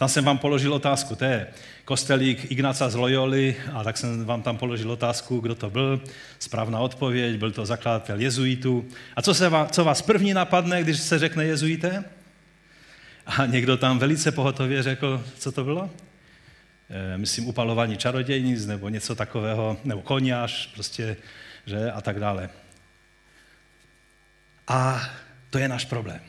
Tam 0.00 0.08
jsem 0.08 0.24
vám 0.24 0.38
položil 0.38 0.74
otázku, 0.74 1.14
to 1.14 1.24
je 1.24 1.46
kostelík 1.84 2.50
Ignaca 2.50 2.90
z 2.90 2.94
Loyoli, 2.94 3.56
a 3.72 3.84
tak 3.84 3.96
jsem 3.96 4.24
vám 4.24 4.42
tam 4.42 4.56
položil 4.56 4.90
otázku, 4.90 5.40
kdo 5.40 5.54
to 5.54 5.70
byl. 5.70 6.00
Správná 6.38 6.78
odpověď, 6.78 7.36
byl 7.36 7.52
to 7.52 7.66
zakladatel 7.66 8.20
jezuitů. 8.20 8.88
A 9.16 9.22
co, 9.22 9.34
se 9.34 9.48
vás, 9.48 9.70
co 9.70 9.84
vás 9.84 10.02
první 10.02 10.34
napadne, 10.34 10.82
když 10.82 11.00
se 11.00 11.18
řekne 11.18 11.44
jezuité? 11.44 12.04
A 13.26 13.46
někdo 13.46 13.76
tam 13.76 13.98
velice 13.98 14.32
pohotově 14.32 14.82
řekl, 14.82 15.24
co 15.38 15.52
to 15.52 15.64
bylo? 15.64 15.90
E, 16.90 17.18
myslím, 17.18 17.48
upalování 17.48 17.96
čarodějnic 17.96 18.66
nebo 18.66 18.88
něco 18.88 19.14
takového, 19.14 19.76
nebo 19.84 20.02
koniáš, 20.02 20.66
prostě, 20.74 21.16
že, 21.66 21.92
a 21.92 22.00
tak 22.00 22.20
dále. 22.20 22.50
A 24.68 25.10
to 25.50 25.58
je 25.58 25.68
náš 25.68 25.84
problém. 25.84 26.20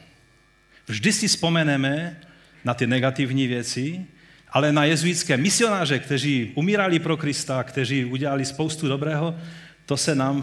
Vždy 0.88 1.13
si 1.13 1.28
vzpomeneme 1.28 2.22
na 2.64 2.74
ty 2.74 2.88
negativní 2.88 3.47
věci, 3.47 4.05
ale 4.49 4.72
na 4.72 4.86
jezuitské 4.86 5.38
misionáře, 5.38 5.99
kteří 5.99 6.51
umírali 6.55 6.99
pro 6.99 7.18
Krista, 7.18 7.64
kteří 7.64 8.05
udělali 8.05 8.45
spoustu 8.45 8.88
dobrého, 8.88 9.38
to 9.86 9.97
se 9.97 10.16
nám 10.16 10.41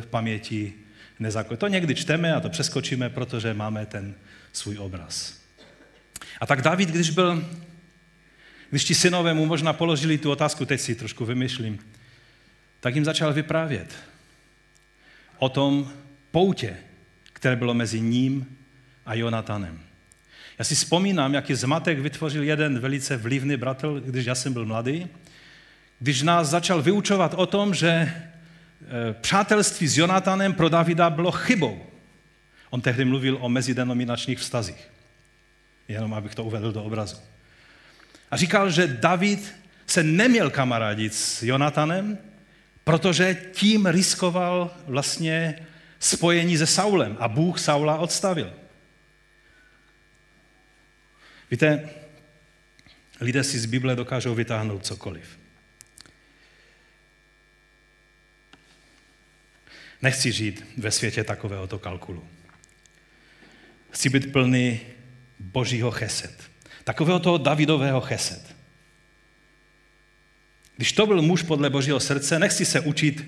v 0.00 0.06
paměti 0.10 0.72
nezakojí. 1.18 1.58
To 1.58 1.68
někdy 1.68 1.94
čteme 1.94 2.34
a 2.34 2.40
to 2.40 2.48
přeskočíme, 2.50 3.10
protože 3.10 3.54
máme 3.54 3.86
ten 3.86 4.14
svůj 4.52 4.78
obraz. 4.78 5.40
A 6.40 6.46
tak 6.46 6.62
David, 6.62 6.88
když 6.88 7.10
byl, 7.10 7.44
když 8.70 8.84
ti 8.84 8.94
synové 8.94 9.34
mu 9.34 9.46
možná 9.46 9.72
položili 9.72 10.18
tu 10.18 10.30
otázku, 10.30 10.64
teď 10.64 10.80
si 10.80 10.94
trošku 10.94 11.24
vymyšlím, 11.24 11.78
tak 12.80 12.94
jim 12.94 13.04
začal 13.04 13.32
vyprávět 13.32 13.94
o 15.38 15.48
tom 15.48 15.92
poutě, 16.30 16.76
které 17.32 17.56
bylo 17.56 17.74
mezi 17.74 18.00
ním 18.00 18.58
a 19.06 19.14
Jonatanem. 19.14 19.83
Já 20.58 20.64
si 20.64 20.74
vzpomínám, 20.74 21.34
jaký 21.34 21.54
zmatek 21.54 21.98
vytvořil 21.98 22.42
jeden 22.42 22.78
velice 22.78 23.16
vlivný 23.16 23.56
bratr, 23.56 23.88
když 24.04 24.26
já 24.26 24.34
jsem 24.34 24.52
byl 24.52 24.66
mladý, 24.66 25.08
když 25.98 26.22
nás 26.22 26.48
začal 26.48 26.82
vyučovat 26.82 27.34
o 27.34 27.46
tom, 27.46 27.74
že 27.74 27.88
e, 27.88 28.12
přátelství 29.20 29.88
s 29.88 29.98
Jonatanem 29.98 30.52
pro 30.52 30.68
Davida 30.68 31.10
bylo 31.10 31.32
chybou. 31.32 31.86
On 32.70 32.80
tehdy 32.80 33.04
mluvil 33.04 33.38
o 33.40 33.48
mezidenominačních 33.48 34.38
vztazích. 34.38 34.90
Jenom 35.88 36.14
abych 36.14 36.34
to 36.34 36.44
uvedl 36.44 36.72
do 36.72 36.84
obrazu. 36.84 37.16
A 38.30 38.36
říkal, 38.36 38.70
že 38.70 38.86
David 38.86 39.54
se 39.86 40.02
neměl 40.02 40.50
kamarádit 40.50 41.14
s 41.14 41.42
Jonatanem, 41.42 42.18
protože 42.84 43.36
tím 43.52 43.86
riskoval 43.86 44.70
vlastně 44.86 45.58
spojení 46.00 46.58
se 46.58 46.66
Saulem 46.66 47.16
a 47.20 47.28
Bůh 47.28 47.58
Saula 47.58 47.98
odstavil. 47.98 48.52
Víte, 51.54 51.90
lidé 53.20 53.44
si 53.44 53.58
z 53.58 53.66
Bible 53.66 53.96
dokážou 53.96 54.34
vytáhnout 54.34 54.86
cokoliv. 54.86 55.38
Nechci 60.02 60.32
žít 60.32 60.66
ve 60.76 60.90
světě 60.90 61.24
takovéhoto 61.24 61.78
kalkulu. 61.78 62.24
Chci 63.90 64.08
být 64.08 64.32
plný 64.32 64.80
božího 65.38 65.90
cheset. 65.90 66.50
Takového 66.84 67.18
toho 67.18 67.38
Davidového 67.38 68.00
cheset. 68.00 68.56
Když 70.76 70.92
to 70.92 71.06
byl 71.06 71.22
muž 71.22 71.42
podle 71.42 71.70
božího 71.70 72.00
srdce, 72.00 72.38
nechci 72.38 72.64
se 72.64 72.80
učit 72.80 73.24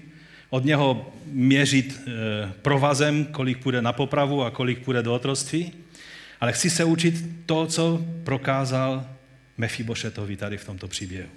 od 0.50 0.64
něho 0.64 1.12
měřit 1.26 2.00
e, 2.06 2.52
provazem, 2.52 3.24
kolik 3.24 3.58
půjde 3.58 3.82
na 3.82 3.92
popravu 3.92 4.42
a 4.42 4.50
kolik 4.50 4.84
půjde 4.84 5.02
do 5.02 5.14
otroství, 5.14 5.72
ale 6.40 6.52
chci 6.52 6.70
se 6.70 6.84
učit 6.84 7.14
to, 7.46 7.66
co 7.66 8.04
prokázal 8.24 9.10
Mefibošetovi 9.56 10.36
tady 10.36 10.56
v 10.56 10.64
tomto 10.64 10.88
příběhu. 10.88 11.30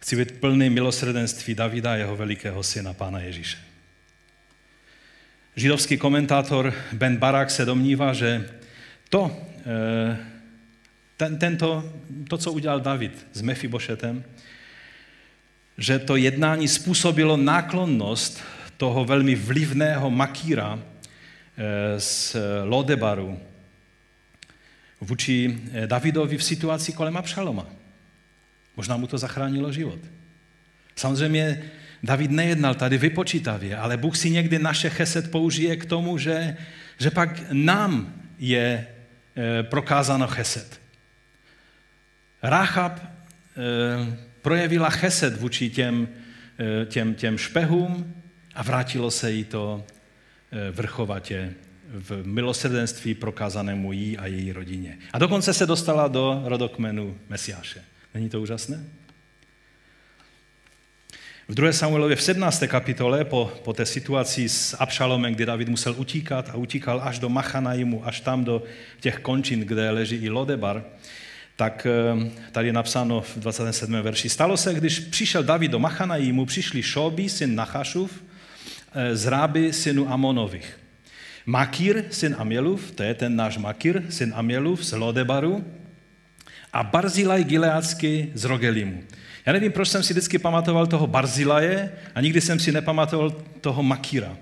Chci 0.00 0.16
být 0.16 0.40
plný 0.40 0.70
milosrdenství 0.70 1.54
Davida 1.54 1.92
a 1.92 1.96
jeho 1.96 2.16
velikého 2.16 2.62
syna, 2.62 2.92
pána 2.92 3.20
Ježíše. 3.20 3.58
Židovský 5.56 5.96
komentátor 5.96 6.74
Ben 6.92 7.16
Barak 7.16 7.50
se 7.50 7.64
domnívá, 7.64 8.12
že 8.12 8.50
to, 9.08 9.36
eh, 9.66 10.16
ten, 11.16 11.38
tento, 11.38 11.92
to, 12.28 12.38
co 12.38 12.52
udělal 12.52 12.80
David 12.80 13.26
s 13.32 13.42
Mefibošetem, 13.42 14.24
že 15.78 15.98
to 15.98 16.16
jednání 16.16 16.68
způsobilo 16.68 17.36
náklonnost 17.36 18.42
toho 18.76 19.04
velmi 19.04 19.34
vlivného 19.34 20.10
makíra 20.10 20.78
z 21.98 22.36
Lodebaru 22.64 23.40
vůči 25.00 25.58
eh, 25.72 25.86
Davidovi 25.86 26.36
v 26.36 26.44
situaci 26.44 26.92
kolem 26.92 27.16
Abšaloma. 27.16 27.66
Možná 28.76 28.96
mu 28.96 29.06
to 29.06 29.18
zachránilo 29.18 29.72
život. 29.72 29.98
Samozřejmě 30.96 31.62
David 32.02 32.30
nejednal 32.30 32.74
tady 32.74 32.98
vypočítavě, 32.98 33.76
ale 33.76 33.96
Bůh 33.96 34.16
si 34.16 34.30
někdy 34.30 34.58
naše 34.58 34.90
cheset 34.90 35.30
použije 35.30 35.76
k 35.76 35.84
tomu, 35.84 36.18
že, 36.18 36.56
že 36.98 37.10
pak 37.10 37.42
nám 37.52 38.14
je 38.38 38.86
e, 39.36 39.62
prokázáno 39.62 40.26
cheset. 40.26 40.80
Ráchab 42.42 43.02
projevila 44.42 44.90
cheset 44.90 45.40
vůči 45.40 45.70
těm, 45.70 46.08
těm, 46.86 47.14
těm 47.14 47.38
špehům 47.38 48.14
a 48.54 48.62
vrátilo 48.62 49.10
se 49.10 49.32
jí 49.32 49.44
to 49.44 49.84
vrchovatě 50.72 51.54
v 51.88 52.26
milosrdenství 52.26 53.14
prokázanému 53.14 53.92
jí 53.92 54.18
a 54.18 54.26
její 54.26 54.52
rodině. 54.52 54.98
A 55.12 55.18
dokonce 55.18 55.54
se 55.54 55.66
dostala 55.66 56.08
do 56.08 56.42
rodokmenu 56.44 57.18
Mesiáše. 57.28 57.84
Není 58.14 58.28
to 58.28 58.40
úžasné? 58.40 58.84
V 61.48 61.54
2. 61.54 61.72
Samuelově 61.72 62.16
v 62.16 62.22
17. 62.22 62.64
kapitole 62.66 63.24
po, 63.24 63.52
po 63.64 63.72
té 63.72 63.86
situaci 63.86 64.48
s 64.48 64.76
Abšalomem, 64.78 65.34
kdy 65.34 65.46
David 65.46 65.68
musel 65.68 65.94
utíkat 65.96 66.48
a 66.48 66.54
utíkal 66.54 67.00
až 67.04 67.18
do 67.18 67.28
Machanaimu, 67.28 68.06
až 68.06 68.20
tam 68.20 68.44
do 68.44 68.62
těch 69.00 69.18
končin, 69.18 69.60
kde 69.60 69.90
leží 69.90 70.16
i 70.16 70.30
Lodebar, 70.30 70.84
tak 71.56 71.86
eh, 71.86 72.30
tady 72.52 72.68
je 72.68 72.72
napsáno 72.72 73.20
v 73.20 73.36
27. 73.36 73.92
verši. 73.92 74.28
Stalo 74.28 74.56
se, 74.56 74.74
když 74.74 74.98
přišel 74.98 75.42
David 75.42 75.70
do 75.70 75.78
Machanaimu, 75.78 76.46
přišli 76.46 76.82
Šobi, 76.82 77.28
syn 77.28 77.54
Nachašův, 77.54 78.22
eh, 78.22 78.37
z 79.12 79.26
Ráby, 79.26 79.72
synu 79.72 80.12
Amonových. 80.12 80.78
Makir, 81.46 82.04
syn 82.10 82.36
Amělův, 82.38 82.90
to 82.90 83.02
je 83.02 83.14
ten 83.14 83.36
náš 83.36 83.58
Makir, 83.58 84.02
syn 84.08 84.32
Amělův 84.36 84.84
z 84.84 84.92
Lodebaru, 84.92 85.64
a 86.72 86.82
Barzilaj 86.82 87.44
Gileácky 87.44 88.30
z 88.34 88.44
Rogelimu. 88.44 89.02
Já 89.46 89.52
nevím, 89.52 89.72
proč 89.72 89.88
jsem 89.88 90.02
si 90.02 90.12
vždycky 90.12 90.38
pamatoval 90.38 90.86
toho 90.86 91.06
Barzilaje 91.06 91.92
a 92.14 92.20
nikdy 92.20 92.40
jsem 92.40 92.60
si 92.60 92.72
nepamatoval 92.72 93.30
toho 93.60 93.82
Makira. 93.82 94.36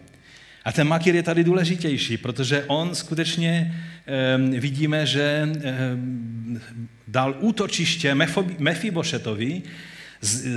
A 0.64 0.72
ten 0.72 0.88
Makir 0.88 1.14
je 1.14 1.22
tady 1.22 1.44
důležitější, 1.44 2.16
protože 2.16 2.64
on 2.66 2.94
skutečně 2.94 3.74
eh, 4.06 4.38
vidíme, 4.60 5.06
že 5.06 5.48
eh, 5.62 5.74
dal 7.08 7.36
útočiště 7.40 8.16
Mefibošetovi, 8.58 9.62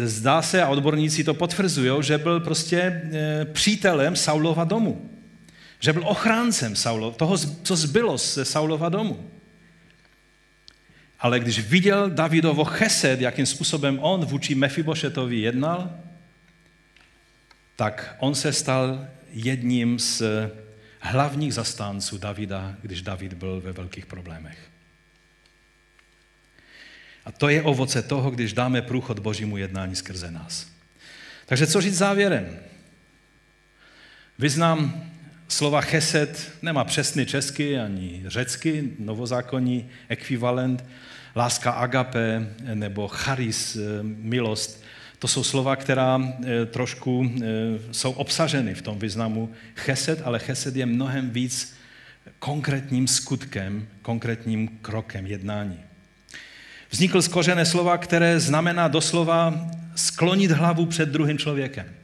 zdá 0.05 0.41
se, 0.41 0.63
a 0.63 0.67
odborníci 0.67 1.23
to 1.23 1.33
potvrzují, 1.33 2.03
že 2.03 2.17
byl 2.17 2.39
prostě 2.39 2.77
eh, 2.81 3.45
přítelem 3.45 4.15
Saulova 4.15 4.63
domu. 4.63 5.09
Že 5.79 5.93
byl 5.93 6.07
ochráncem 6.07 6.75
Saulova, 6.75 7.15
toho, 7.15 7.37
co 7.37 7.75
zbylo 7.75 8.17
ze 8.17 8.45
Saulova 8.45 8.89
domu. 8.89 9.29
Ale 11.19 11.39
když 11.39 11.59
viděl 11.59 12.09
Davidovo 12.09 12.65
chesed, 12.65 13.21
jakým 13.21 13.45
způsobem 13.45 13.99
on 14.01 14.25
vůči 14.25 14.55
Mefibošetovi 14.55 15.39
jednal, 15.39 15.91
tak 17.75 18.15
on 18.19 18.35
se 18.35 18.53
stal 18.53 19.07
jedním 19.31 19.99
z 19.99 20.21
hlavních 20.99 21.53
zastánců 21.53 22.17
Davida, 22.17 22.75
když 22.81 23.01
David 23.01 23.33
byl 23.33 23.61
ve 23.61 23.71
velkých 23.71 24.05
problémech. 24.05 24.68
A 27.25 27.31
to 27.31 27.49
je 27.49 27.63
ovoce 27.63 28.01
toho, 28.01 28.31
když 28.31 28.53
dáme 28.53 28.81
průchod 28.81 29.19
Božímu 29.19 29.57
jednání 29.57 29.95
skrze 29.95 30.31
nás. 30.31 30.67
Takže 31.45 31.67
co 31.67 31.81
říct 31.81 31.97
závěrem? 31.97 32.59
Vyznám 34.39 35.03
slova 35.47 35.81
chesed, 35.81 36.51
nemá 36.61 36.83
přesný 36.83 37.25
český 37.25 37.77
ani 37.77 38.23
řecký, 38.27 38.93
novozákonní 38.99 39.89
ekvivalent, 40.07 40.85
láska 41.35 41.71
agape 41.71 42.47
nebo 42.73 43.07
charis, 43.07 43.75
eh, 43.75 43.79
milost. 44.03 44.83
To 45.19 45.27
jsou 45.27 45.43
slova, 45.43 45.75
která 45.75 46.21
eh, 46.21 46.65
trošku 46.65 47.31
eh, 47.35 47.43
jsou 47.91 48.11
obsaženy 48.11 48.73
v 48.73 48.81
tom 48.81 48.99
významu 48.99 49.51
chesed, 49.75 50.21
ale 50.23 50.39
chesed 50.39 50.75
je 50.75 50.85
mnohem 50.85 51.29
víc 51.29 51.75
konkrétním 52.39 53.07
skutkem, 53.07 53.87
konkrétním 54.01 54.67
krokem 54.67 55.25
jednání. 55.25 55.88
Vznikl 56.89 57.21
z 57.21 57.27
kořené 57.27 57.65
slova, 57.65 57.97
které 57.97 58.39
znamená 58.39 58.87
doslova 58.87 59.69
sklonit 59.95 60.51
hlavu 60.51 60.85
před 60.85 61.09
druhým 61.09 61.37
člověkem. 61.37 61.95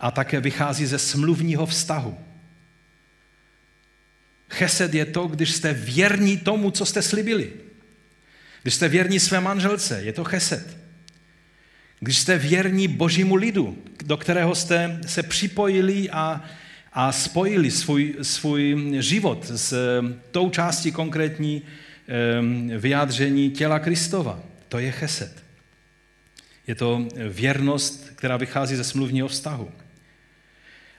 a 0.00 0.10
také 0.10 0.40
vychází 0.40 0.86
ze 0.86 0.98
smluvního 0.98 1.66
vztahu. 1.66 2.18
Chesed 4.50 4.94
je 4.94 5.04
to, 5.04 5.26
když 5.26 5.52
jste 5.52 5.72
věrní 5.72 6.36
tomu, 6.38 6.70
co 6.70 6.86
jste 6.86 7.02
slibili. 7.02 7.52
Když 8.62 8.74
jste 8.74 8.88
věrní 8.88 9.20
své 9.20 9.40
manželce, 9.40 10.02
je 10.02 10.12
to 10.12 10.24
chesed. 10.24 10.76
Když 12.00 12.18
jste 12.18 12.38
věrní 12.38 12.88
božímu 12.88 13.34
lidu, 13.34 13.78
do 14.04 14.16
kterého 14.16 14.54
jste 14.54 15.00
se 15.06 15.22
připojili 15.22 16.10
a, 16.10 16.44
a 16.92 17.12
spojili 17.12 17.70
svůj, 17.70 18.14
svůj 18.22 18.92
život 18.98 19.50
s 19.54 19.74
tou 20.30 20.50
částí 20.50 20.92
konkrétní 20.92 21.62
vyjádření 22.78 23.50
těla 23.50 23.78
Kristova. 23.78 24.40
To 24.68 24.78
je 24.78 24.90
chesed. 24.90 25.44
Je 26.66 26.74
to 26.74 27.08
věrnost, 27.28 28.12
která 28.14 28.36
vychází 28.36 28.76
ze 28.76 28.84
smluvního 28.84 29.28
vztahu. 29.28 29.70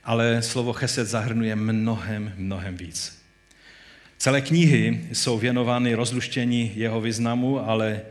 Ale 0.03 0.41
slovo 0.41 0.73
chesed 0.73 1.07
zahrnuje 1.07 1.55
mnohem, 1.55 2.33
mnohem 2.37 2.77
víc. 2.77 3.25
Celé 4.17 4.41
knihy 4.41 5.07
jsou 5.13 5.37
věnovány 5.37 5.93
rozluštění 5.93 6.71
jeho 6.75 7.01
významu, 7.01 7.69
ale 7.69 8.01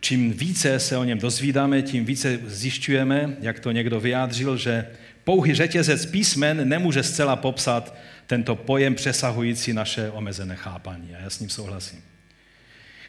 čím 0.00 0.32
více 0.32 0.80
se 0.80 0.96
o 0.96 1.04
něm 1.04 1.18
dozvídáme, 1.18 1.82
tím 1.82 2.04
více 2.04 2.40
zjišťujeme, 2.46 3.36
jak 3.40 3.60
to 3.60 3.70
někdo 3.70 4.00
vyjádřil, 4.00 4.56
že 4.56 4.86
pouhý 5.24 5.54
řetězec 5.54 6.06
písmen 6.06 6.68
nemůže 6.68 7.02
zcela 7.02 7.36
popsat 7.36 7.96
tento 8.26 8.56
pojem 8.56 8.94
přesahující 8.94 9.72
naše 9.72 10.10
omezené 10.10 10.56
chápání. 10.56 11.14
A 11.14 11.18
já 11.18 11.30
s 11.30 11.40
ním 11.40 11.50
souhlasím. 11.50 12.04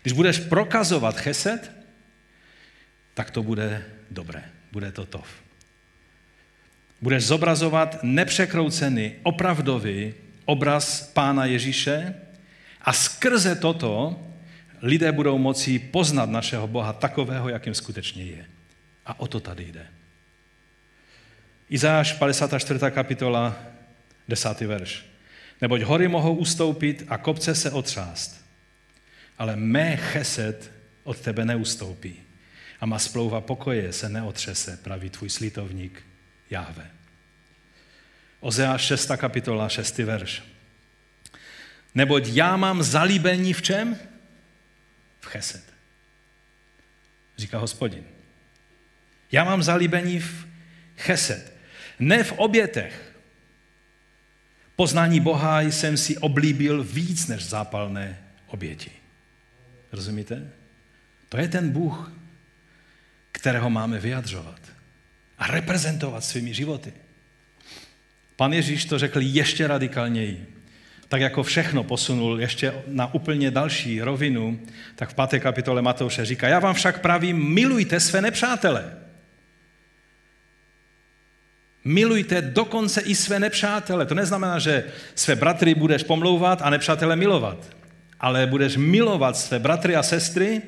Když 0.02 0.14
budeš 0.14 0.40
prokazovat 0.40 1.20
chesed, 1.20 1.72
tak 3.14 3.32
to 3.32 3.44
bude 3.44 3.86
dobré. 4.12 4.44
Bude 4.72 4.92
to 4.92 5.06
tov. 5.06 5.28
Budeš 7.02 7.24
zobrazovat 7.24 8.04
nepřekroucený, 8.04 9.16
opravdový 9.24 10.14
obraz 10.46 11.02
Pána 11.14 11.46
Ježíše 11.46 12.16
a 12.82 12.94
skrze 12.94 13.56
toto 13.56 14.22
lidé 14.82 15.12
budou 15.12 15.38
moci 15.38 15.80
poznat 15.80 16.30
našeho 16.30 16.68
Boha 16.68 16.94
takového, 16.94 17.50
jakým 17.50 17.74
skutečně 17.74 18.24
je. 18.24 18.46
A 19.06 19.20
o 19.20 19.28
to 19.28 19.40
tady 19.40 19.66
jde. 19.66 19.86
Izáš 21.70 22.14
54. 22.14 22.80
kapitola, 22.92 23.56
10. 24.28 24.62
verš. 24.62 25.06
Neboť 25.62 25.82
hory 25.82 26.08
mohou 26.08 26.36
ustoupit 26.36 27.04
a 27.08 27.18
kopce 27.18 27.56
se 27.56 27.72
otřást, 27.72 28.46
ale 29.38 29.56
mé 29.56 29.98
chesed 29.98 30.72
od 31.04 31.20
tebe 31.20 31.46
neustoupí 31.46 32.24
a 32.80 32.86
má 32.86 33.00
splouva 33.00 33.42
pokoje 33.42 33.94
se 33.94 34.10
neotřese, 34.10 34.80
praví 34.84 35.10
tvůj 35.10 35.30
slitovník 35.30 36.04
Jahve. 36.50 36.92
Ozeáš 38.40 38.82
6. 38.82 39.12
kapitola, 39.18 39.70
6. 39.70 39.98
verš. 39.98 40.44
Neboť 41.96 42.28
já 42.28 42.58
mám 42.58 42.84
zalíbení 42.84 43.54
v 43.54 43.62
čem? 43.62 43.98
V 45.20 45.26
chesed. 45.26 45.64
Říká 47.38 47.58
hospodin. 47.58 48.04
Já 49.32 49.44
mám 49.44 49.64
zalíbení 49.64 50.20
v 50.20 50.48
chesed. 50.98 51.54
Ne 52.00 52.24
v 52.24 52.32
obětech. 52.32 53.07
Poznání 54.78 55.20
Boha 55.20 55.62
jsem 55.62 55.98
si 55.98 56.18
oblíbil 56.18 56.84
víc 56.84 57.28
než 57.28 57.46
zápalné 57.46 58.18
oběti. 58.48 58.92
Rozumíte? 59.92 60.50
To 61.30 61.38
je 61.38 61.48
ten 61.48 61.70
Bůh, 61.70 62.12
kterého 63.32 63.70
máme 63.70 64.00
vyjadřovat 64.00 64.60
a 65.38 65.48
reprezentovat 65.48 66.24
svými 66.24 66.54
životy. 66.54 66.94
Pan 68.36 68.54
Ježíš 68.54 68.86
to 68.86 69.00
řekl 69.00 69.22
ještě 69.22 69.68
radikálněji. 69.68 70.54
Tak 71.08 71.22
jako 71.22 71.44
všechno 71.44 71.84
posunul 71.84 72.42
ještě 72.42 72.74
na 72.88 73.14
úplně 73.14 73.52
další 73.52 74.02
rovinu, 74.02 74.60
tak 74.96 75.10
v 75.10 75.14
páté 75.14 75.40
kapitole 75.40 75.82
Matouše 75.82 76.26
říká, 76.26 76.48
já 76.48 76.60
vám 76.60 76.76
však 76.76 77.02
pravím, 77.02 77.54
milujte 77.54 78.00
své 78.00 78.22
nepřátele. 78.22 79.07
Milujte 81.88 82.42
dokonce 82.42 83.02
i 83.02 83.16
své 83.16 83.40
nepřátele. 83.40 84.06
To 84.06 84.16
neznamená, 84.16 84.60
že 84.60 84.84
své 85.16 85.36
bratry 85.36 85.76
budeš 85.76 86.04
pomlouvat 86.04 86.62
a 86.62 86.70
nepřátele 86.70 87.16
milovat. 87.16 87.76
Ale 88.20 88.48
budeš 88.48 88.78
milovat 88.78 89.38
své 89.38 89.60
bratry 89.60 89.96
a 89.96 90.04
sestry 90.04 90.62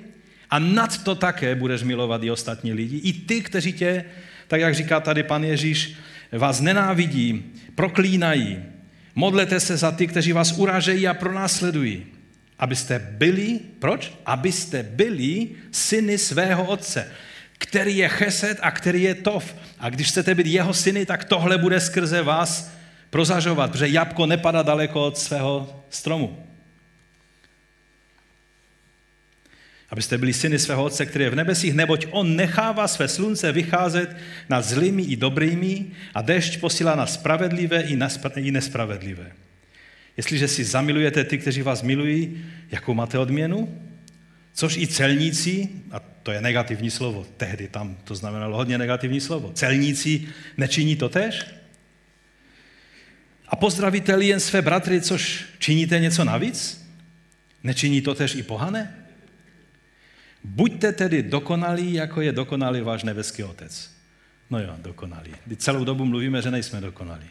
a 0.49 0.59
nad 0.59 1.03
to 1.03 1.15
také 1.15 1.55
budeš 1.55 1.83
milovat 1.83 2.23
i 2.23 2.31
ostatní 2.31 2.73
lidi. 2.73 2.97
I 2.97 3.13
ty, 3.13 3.41
kteří 3.41 3.73
tě, 3.73 4.05
tak 4.47 4.61
jak 4.61 4.75
říká 4.75 4.99
tady 4.99 5.23
pan 5.23 5.43
Ježíš, 5.43 5.95
vás 6.31 6.61
nenávidí, 6.61 7.43
proklínají. 7.75 8.63
Modlete 9.15 9.59
se 9.59 9.77
za 9.77 9.91
ty, 9.91 10.07
kteří 10.07 10.31
vás 10.31 10.51
uražejí 10.57 11.07
a 11.07 11.13
pronásledují. 11.13 12.05
Abyste 12.59 12.99
byli, 13.11 13.59
proč? 13.79 14.13
Abyste 14.25 14.83
byli 14.83 15.49
syny 15.71 16.17
svého 16.17 16.63
otce, 16.63 17.11
který 17.59 17.97
je 17.97 18.09
cheset 18.09 18.57
a 18.61 18.71
který 18.71 19.01
je 19.01 19.15
tov. 19.15 19.55
A 19.79 19.89
když 19.89 20.07
chcete 20.07 20.35
být 20.35 20.47
jeho 20.47 20.73
syny, 20.73 21.05
tak 21.05 21.23
tohle 21.23 21.57
bude 21.57 21.79
skrze 21.79 22.21
vás 22.21 22.71
prozažovat, 23.09 23.71
protože 23.71 23.87
jabko 23.87 24.25
nepadá 24.25 24.61
daleko 24.61 25.05
od 25.05 25.17
svého 25.17 25.83
stromu. 25.89 26.49
abyste 29.89 30.17
byli 30.17 30.33
syny 30.33 30.59
svého 30.59 30.83
Otce, 30.83 31.05
který 31.05 31.23
je 31.23 31.29
v 31.29 31.35
nebesích, 31.35 31.73
neboť 31.73 32.05
On 32.11 32.35
nechává 32.35 32.87
své 32.87 33.07
slunce 33.07 33.51
vycházet 33.51 34.17
nad 34.49 34.61
zlými 34.61 35.03
i 35.03 35.15
dobrými 35.15 35.85
a 36.13 36.21
dešť 36.21 36.59
posílá 36.59 36.95
na 36.95 37.05
spravedlivé 37.05 37.81
i 37.81 38.51
nespravedlivé. 38.51 39.31
Jestliže 40.17 40.47
si 40.47 40.63
zamilujete 40.63 41.23
ty, 41.23 41.37
kteří 41.37 41.61
vás 41.61 41.81
milují, 41.81 42.45
jakou 42.71 42.93
máte 42.93 43.19
odměnu? 43.19 43.81
Což 44.53 44.77
i 44.77 44.87
celníci, 44.87 45.69
a 45.91 46.01
to 46.29 46.33
je 46.33 46.41
negativní 46.41 46.91
slovo, 46.91 47.25
tehdy 47.37 47.67
tam 47.67 47.97
to 48.03 48.15
znamenalo 48.15 48.57
hodně 48.57 48.77
negativní 48.77 49.21
slovo, 49.21 49.51
celníci 49.53 50.27
nečiní 50.57 50.95
to 50.95 51.09
tež? 51.09 51.45
A 53.47 53.55
pozdravíte 53.55 54.13
jen 54.23 54.39
své 54.39 54.61
bratry, 54.61 55.01
což 55.01 55.45
činíte 55.59 55.99
něco 55.99 56.23
navíc? 56.23 56.85
Nečiní 57.63 58.01
to 58.01 58.15
tež 58.15 58.35
i 58.35 58.43
pohané? 58.43 58.95
Buďte 60.43 60.91
tedy 60.91 61.23
dokonalí, 61.23 61.93
jako 61.93 62.21
je 62.21 62.31
dokonalý 62.31 62.81
váš 62.81 63.03
nebeský 63.03 63.43
otec. 63.43 63.89
No 64.49 64.59
jo, 64.59 64.75
dokonalí. 64.77 65.33
Celou 65.57 65.83
dobu 65.83 66.05
mluvíme, 66.05 66.41
že 66.41 66.51
nejsme 66.51 66.81
dokonalí. 66.81 67.29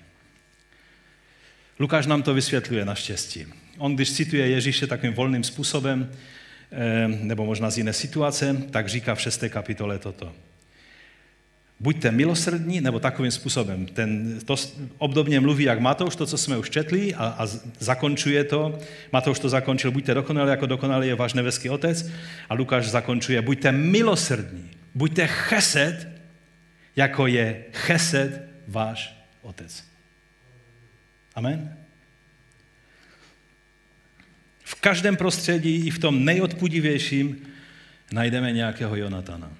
Lukáš 1.78 2.06
nám 2.06 2.22
to 2.22 2.34
vysvětluje 2.34 2.84
naštěstí. 2.84 3.46
On, 3.78 3.94
když 3.94 4.12
cituje 4.12 4.48
Ježíše 4.48 4.86
takovým 4.86 5.14
volným 5.14 5.44
způsobem, 5.44 6.10
nebo 7.08 7.46
možná 7.46 7.70
z 7.70 7.78
jiné 7.78 7.92
situace, 7.92 8.56
tak 8.70 8.88
říká 8.88 9.14
v 9.14 9.20
šesté 9.20 9.48
kapitole 9.48 9.98
toto 9.98 10.32
buďte 11.80 12.10
milosrdní, 12.10 12.80
nebo 12.80 13.00
takovým 13.00 13.30
způsobem. 13.30 13.86
Ten, 13.86 14.40
to 14.44 14.56
obdobně 14.98 15.40
mluví 15.40 15.64
jak 15.64 15.80
Matouš, 15.80 16.16
to, 16.16 16.26
co 16.26 16.38
jsme 16.38 16.58
už 16.58 16.70
četli, 16.70 17.14
a, 17.14 17.26
a 17.26 17.46
zakončuje 17.78 18.44
to. 18.44 18.78
Matouš 19.12 19.38
to 19.38 19.48
zakončil, 19.48 19.90
buďte 19.90 20.14
dokonalí, 20.14 20.50
jako 20.50 20.66
dokonalý 20.66 21.08
je 21.08 21.14
váš 21.14 21.34
nebeský 21.34 21.70
otec. 21.70 22.10
A 22.48 22.54
Lukáš 22.54 22.88
zakončuje, 22.88 23.42
buďte 23.42 23.72
milosrdní, 23.72 24.70
buďte 24.94 25.26
chesed, 25.26 26.08
jako 26.96 27.26
je 27.26 27.64
chesed 27.72 28.42
váš 28.68 29.16
otec. 29.42 29.84
Amen? 31.34 31.77
V 34.68 34.74
každém 34.74 35.16
prostředí, 35.16 35.86
i 35.86 35.90
v 35.90 35.98
tom 35.98 36.24
nejodpudivějším, 36.24 37.46
najdeme 38.12 38.52
nějakého 38.52 38.96
Jonatana. 38.96 39.52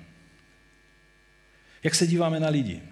Jak 1.83 1.95
se 1.95 2.07
díváme 2.07 2.41
na 2.41 2.49
lidi? 2.49 2.83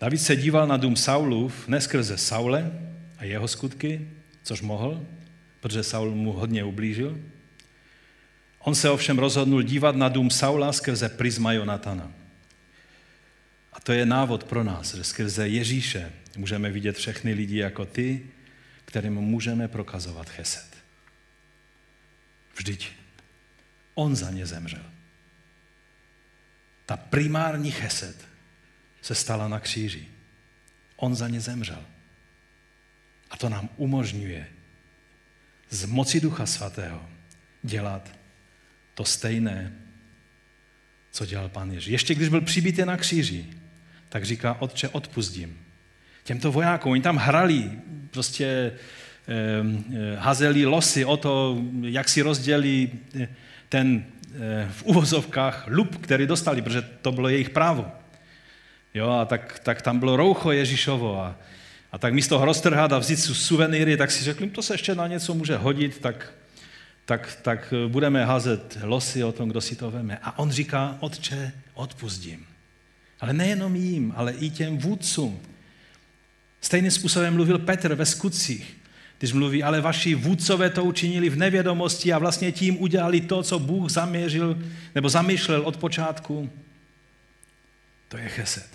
David 0.00 0.20
se 0.20 0.36
díval 0.36 0.66
na 0.66 0.76
dům 0.76 0.96
Saulův 0.96 1.68
ne 1.68 1.80
skrze 1.80 2.18
Saule 2.18 2.72
a 3.18 3.24
jeho 3.24 3.48
skutky, 3.48 4.08
což 4.42 4.62
mohl, 4.62 5.06
protože 5.60 5.82
Saul 5.82 6.10
mu 6.10 6.32
hodně 6.32 6.64
ublížil. 6.64 7.20
On 8.58 8.74
se 8.74 8.90
ovšem 8.90 9.18
rozhodnul 9.18 9.62
dívat 9.62 9.96
na 9.96 10.08
dům 10.08 10.30
Saula 10.30 10.72
skrze 10.72 11.08
prisma 11.08 11.52
Jonatana. 11.52 12.12
A 13.72 13.80
to 13.80 13.92
je 13.92 14.06
návod 14.06 14.44
pro 14.44 14.64
nás, 14.64 14.94
že 14.94 15.04
skrze 15.04 15.48
Ježíše 15.48 16.12
můžeme 16.36 16.70
vidět 16.70 16.96
všechny 16.96 17.32
lidi 17.32 17.58
jako 17.58 17.84
ty, 17.84 18.26
kterým 18.88 19.14
můžeme 19.14 19.68
prokazovat 19.68 20.28
cheset. 20.30 20.76
Vždyť 22.56 22.92
on 23.94 24.16
za 24.16 24.30
ně 24.30 24.46
zemřel. 24.46 24.84
Ta 26.86 26.96
primární 26.96 27.70
chesed 27.70 28.28
se 29.02 29.14
stala 29.14 29.48
na 29.48 29.60
kříži. 29.60 30.08
On 30.96 31.14
za 31.14 31.28
ně 31.28 31.40
zemřel. 31.40 31.84
A 33.30 33.36
to 33.36 33.48
nám 33.48 33.68
umožňuje 33.76 34.48
z 35.70 35.84
moci 35.84 36.20
Ducha 36.20 36.46
Svatého 36.46 37.08
dělat 37.62 38.08
to 38.94 39.04
stejné, 39.04 39.72
co 41.10 41.26
dělal 41.26 41.48
Pán 41.48 41.72
Ježíš. 41.72 41.92
Ještě 41.92 42.14
když 42.14 42.28
byl 42.28 42.40
přibitý 42.40 42.84
na 42.84 42.96
kříži, 42.96 43.52
tak 44.08 44.24
říká, 44.24 44.60
otče, 44.60 44.88
odpustím. 44.88 45.67
Těmto 46.28 46.52
vojákům, 46.52 46.92
oni 46.92 47.02
tam 47.02 47.16
hrali, 47.16 47.70
prostě 48.10 48.72
eh, 49.28 50.16
hazeli 50.16 50.66
losy 50.66 51.04
o 51.04 51.16
to, 51.16 51.58
jak 51.82 52.08
si 52.08 52.22
rozdělí 52.22 52.90
eh, 53.20 53.28
ten 53.68 54.04
eh, 54.34 54.68
v 54.70 54.82
uvozovkách 54.82 55.64
lup, 55.68 55.96
který 55.96 56.26
dostali, 56.26 56.62
protože 56.62 56.82
to 56.82 57.12
bylo 57.12 57.28
jejich 57.28 57.50
právo. 57.50 57.86
Jo, 58.94 59.10
a 59.10 59.24
tak, 59.24 59.58
tak 59.58 59.82
tam 59.82 59.98
bylo 59.98 60.16
roucho 60.16 60.52
Ježíšovo 60.52 61.20
a, 61.20 61.36
a 61.92 61.98
tak 61.98 62.14
místo 62.14 62.38
ho 62.38 62.44
roztrhat 62.44 62.92
a 62.92 62.98
vzít 62.98 63.16
suvenýry, 63.16 63.96
tak 63.96 64.10
si 64.10 64.24
řekli, 64.24 64.50
to 64.50 64.62
se 64.62 64.74
ještě 64.74 64.94
na 64.94 65.06
něco 65.06 65.34
může 65.34 65.56
hodit, 65.56 65.98
tak, 65.98 66.32
tak, 67.04 67.38
tak 67.42 67.74
budeme 67.88 68.24
házet 68.24 68.78
losy 68.82 69.24
o 69.24 69.32
tom, 69.32 69.48
kdo 69.48 69.60
si 69.60 69.76
to 69.76 69.90
veme. 69.90 70.18
A 70.22 70.38
on 70.38 70.50
říká, 70.50 70.96
otče, 71.00 71.52
odpustím. 71.74 72.46
Ale 73.20 73.32
nejenom 73.32 73.76
jim, 73.76 74.12
ale 74.16 74.32
i 74.32 74.50
těm 74.50 74.78
vůdcům. 74.78 75.40
Stejným 76.60 76.90
způsobem 76.90 77.34
mluvil 77.34 77.58
Petr 77.58 77.94
ve 77.94 78.06
skutcích, 78.06 78.76
když 79.18 79.32
mluví, 79.32 79.62
ale 79.62 79.80
vaši 79.80 80.14
vůdcové 80.14 80.70
to 80.70 80.84
učinili 80.84 81.30
v 81.30 81.36
nevědomosti 81.36 82.12
a 82.12 82.18
vlastně 82.18 82.52
tím 82.52 82.82
udělali 82.82 83.20
to, 83.20 83.42
co 83.42 83.58
Bůh 83.58 83.90
zaměřil 83.90 84.58
nebo 84.94 85.08
zamýšlel 85.08 85.62
od 85.62 85.76
počátku. 85.76 86.50
To 88.08 88.16
je 88.16 88.28
cheset. 88.28 88.68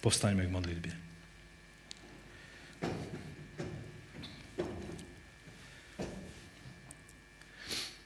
Povstaňme 0.00 0.46
k 0.46 0.50
modlitbě. 0.50 0.92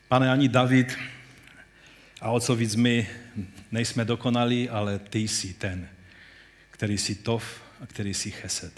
Pane, 0.08 0.30
ani 0.30 0.48
David 0.48 0.98
a 2.20 2.30
o 2.30 2.40
co 2.40 2.56
víc 2.56 2.74
my 2.74 3.08
nejsme 3.72 4.04
dokonalí, 4.04 4.68
ale 4.68 4.98
ty 4.98 5.18
jsi 5.18 5.54
ten, 5.54 5.88
který 6.70 6.98
jsi 6.98 7.14
tov 7.14 7.63
a 7.84 7.86
který 7.86 8.14
jsi 8.14 8.30
cheset. 8.30 8.72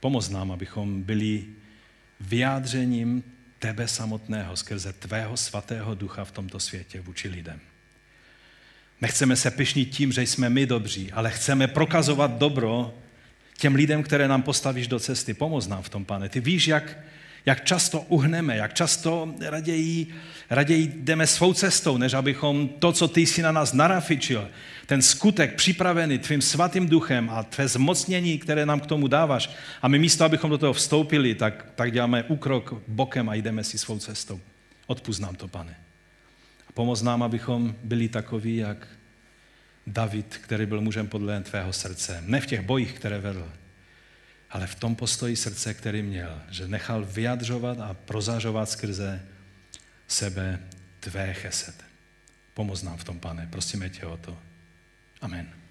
Pomoz 0.00 0.30
nám, 0.30 0.52
abychom 0.52 1.02
byli 1.02 1.44
vyjádřením 2.20 3.24
tebe 3.58 3.88
samotného 3.88 4.56
skrze 4.56 4.92
tvého 4.92 5.36
svatého 5.36 5.94
ducha 5.94 6.24
v 6.24 6.30
tomto 6.30 6.60
světě 6.60 7.00
vůči 7.00 7.28
lidem. 7.28 7.60
Nechceme 9.00 9.36
se 9.36 9.50
pišnit 9.50 9.90
tím, 9.90 10.12
že 10.12 10.22
jsme 10.22 10.50
my 10.50 10.66
dobří, 10.66 11.12
ale 11.12 11.30
chceme 11.30 11.68
prokazovat 11.68 12.38
dobro 12.38 12.98
těm 13.58 13.74
lidem, 13.74 14.02
které 14.02 14.28
nám 14.28 14.42
postavíš 14.42 14.86
do 14.86 15.00
cesty. 15.00 15.34
Pomoz 15.34 15.66
nám 15.66 15.82
v 15.82 15.88
tom, 15.88 16.04
pane. 16.04 16.28
Ty 16.28 16.40
víš, 16.40 16.68
jak, 16.68 16.98
jak 17.46 17.64
často 17.64 18.00
uhneme, 18.00 18.56
jak 18.56 18.74
často 18.74 19.34
raději, 19.40 20.06
raději 20.50 20.92
jdeme 20.96 21.26
svou 21.26 21.54
cestou, 21.54 21.96
než 21.96 22.14
abychom 22.14 22.68
to, 22.68 22.92
co 22.92 23.08
ty 23.08 23.20
jsi 23.20 23.42
na 23.42 23.52
nás 23.52 23.72
narafičil, 23.72 24.48
ten 24.86 25.02
skutek 25.02 25.54
připravený 25.54 26.18
tvým 26.18 26.42
svatým 26.42 26.88
duchem 26.88 27.30
a 27.30 27.42
tvé 27.42 27.68
zmocnění, 27.68 28.38
které 28.38 28.66
nám 28.66 28.80
k 28.80 28.86
tomu 28.86 29.08
dáváš, 29.08 29.50
a 29.82 29.88
my 29.88 29.98
místo, 29.98 30.24
abychom 30.24 30.50
do 30.50 30.58
toho 30.58 30.72
vstoupili, 30.72 31.34
tak, 31.34 31.66
tak 31.74 31.92
děláme 31.92 32.22
úkrok 32.22 32.74
bokem 32.88 33.28
a 33.28 33.34
jdeme 33.34 33.64
si 33.64 33.78
svou 33.78 33.98
cestou. 33.98 34.40
Odpust 34.86 35.20
nám 35.20 35.34
to, 35.34 35.48
pane. 35.48 35.76
A 36.68 36.72
pomoz 36.74 37.02
nám, 37.02 37.22
abychom 37.22 37.74
byli 37.82 38.08
takoví, 38.08 38.56
jak 38.56 38.88
David, 39.86 40.38
který 40.40 40.66
byl 40.66 40.80
mužem 40.80 41.08
podle 41.08 41.40
tvého 41.40 41.72
srdce. 41.72 42.22
Ne 42.26 42.40
v 42.40 42.46
těch 42.46 42.60
bojích, 42.60 42.92
které 42.92 43.18
vedl, 43.18 43.48
ale 44.54 44.66
v 44.66 44.74
tom 44.74 44.96
postoji 44.96 45.36
srdce, 45.36 45.74
který 45.74 46.02
měl, 46.02 46.42
že 46.50 46.68
nechal 46.68 47.04
vyjadřovat 47.04 47.80
a 47.80 47.94
prozařovat 47.94 48.70
skrze 48.70 49.22
sebe 50.08 50.60
tvé 51.00 51.34
chesed. 51.34 51.74
Pomoz 52.54 52.82
nám 52.82 52.96
v 52.96 53.04
tom, 53.04 53.20
pane, 53.20 53.46
prosíme 53.46 53.90
tě 53.90 54.06
o 54.06 54.16
to. 54.16 54.38
Amen. 55.20 55.63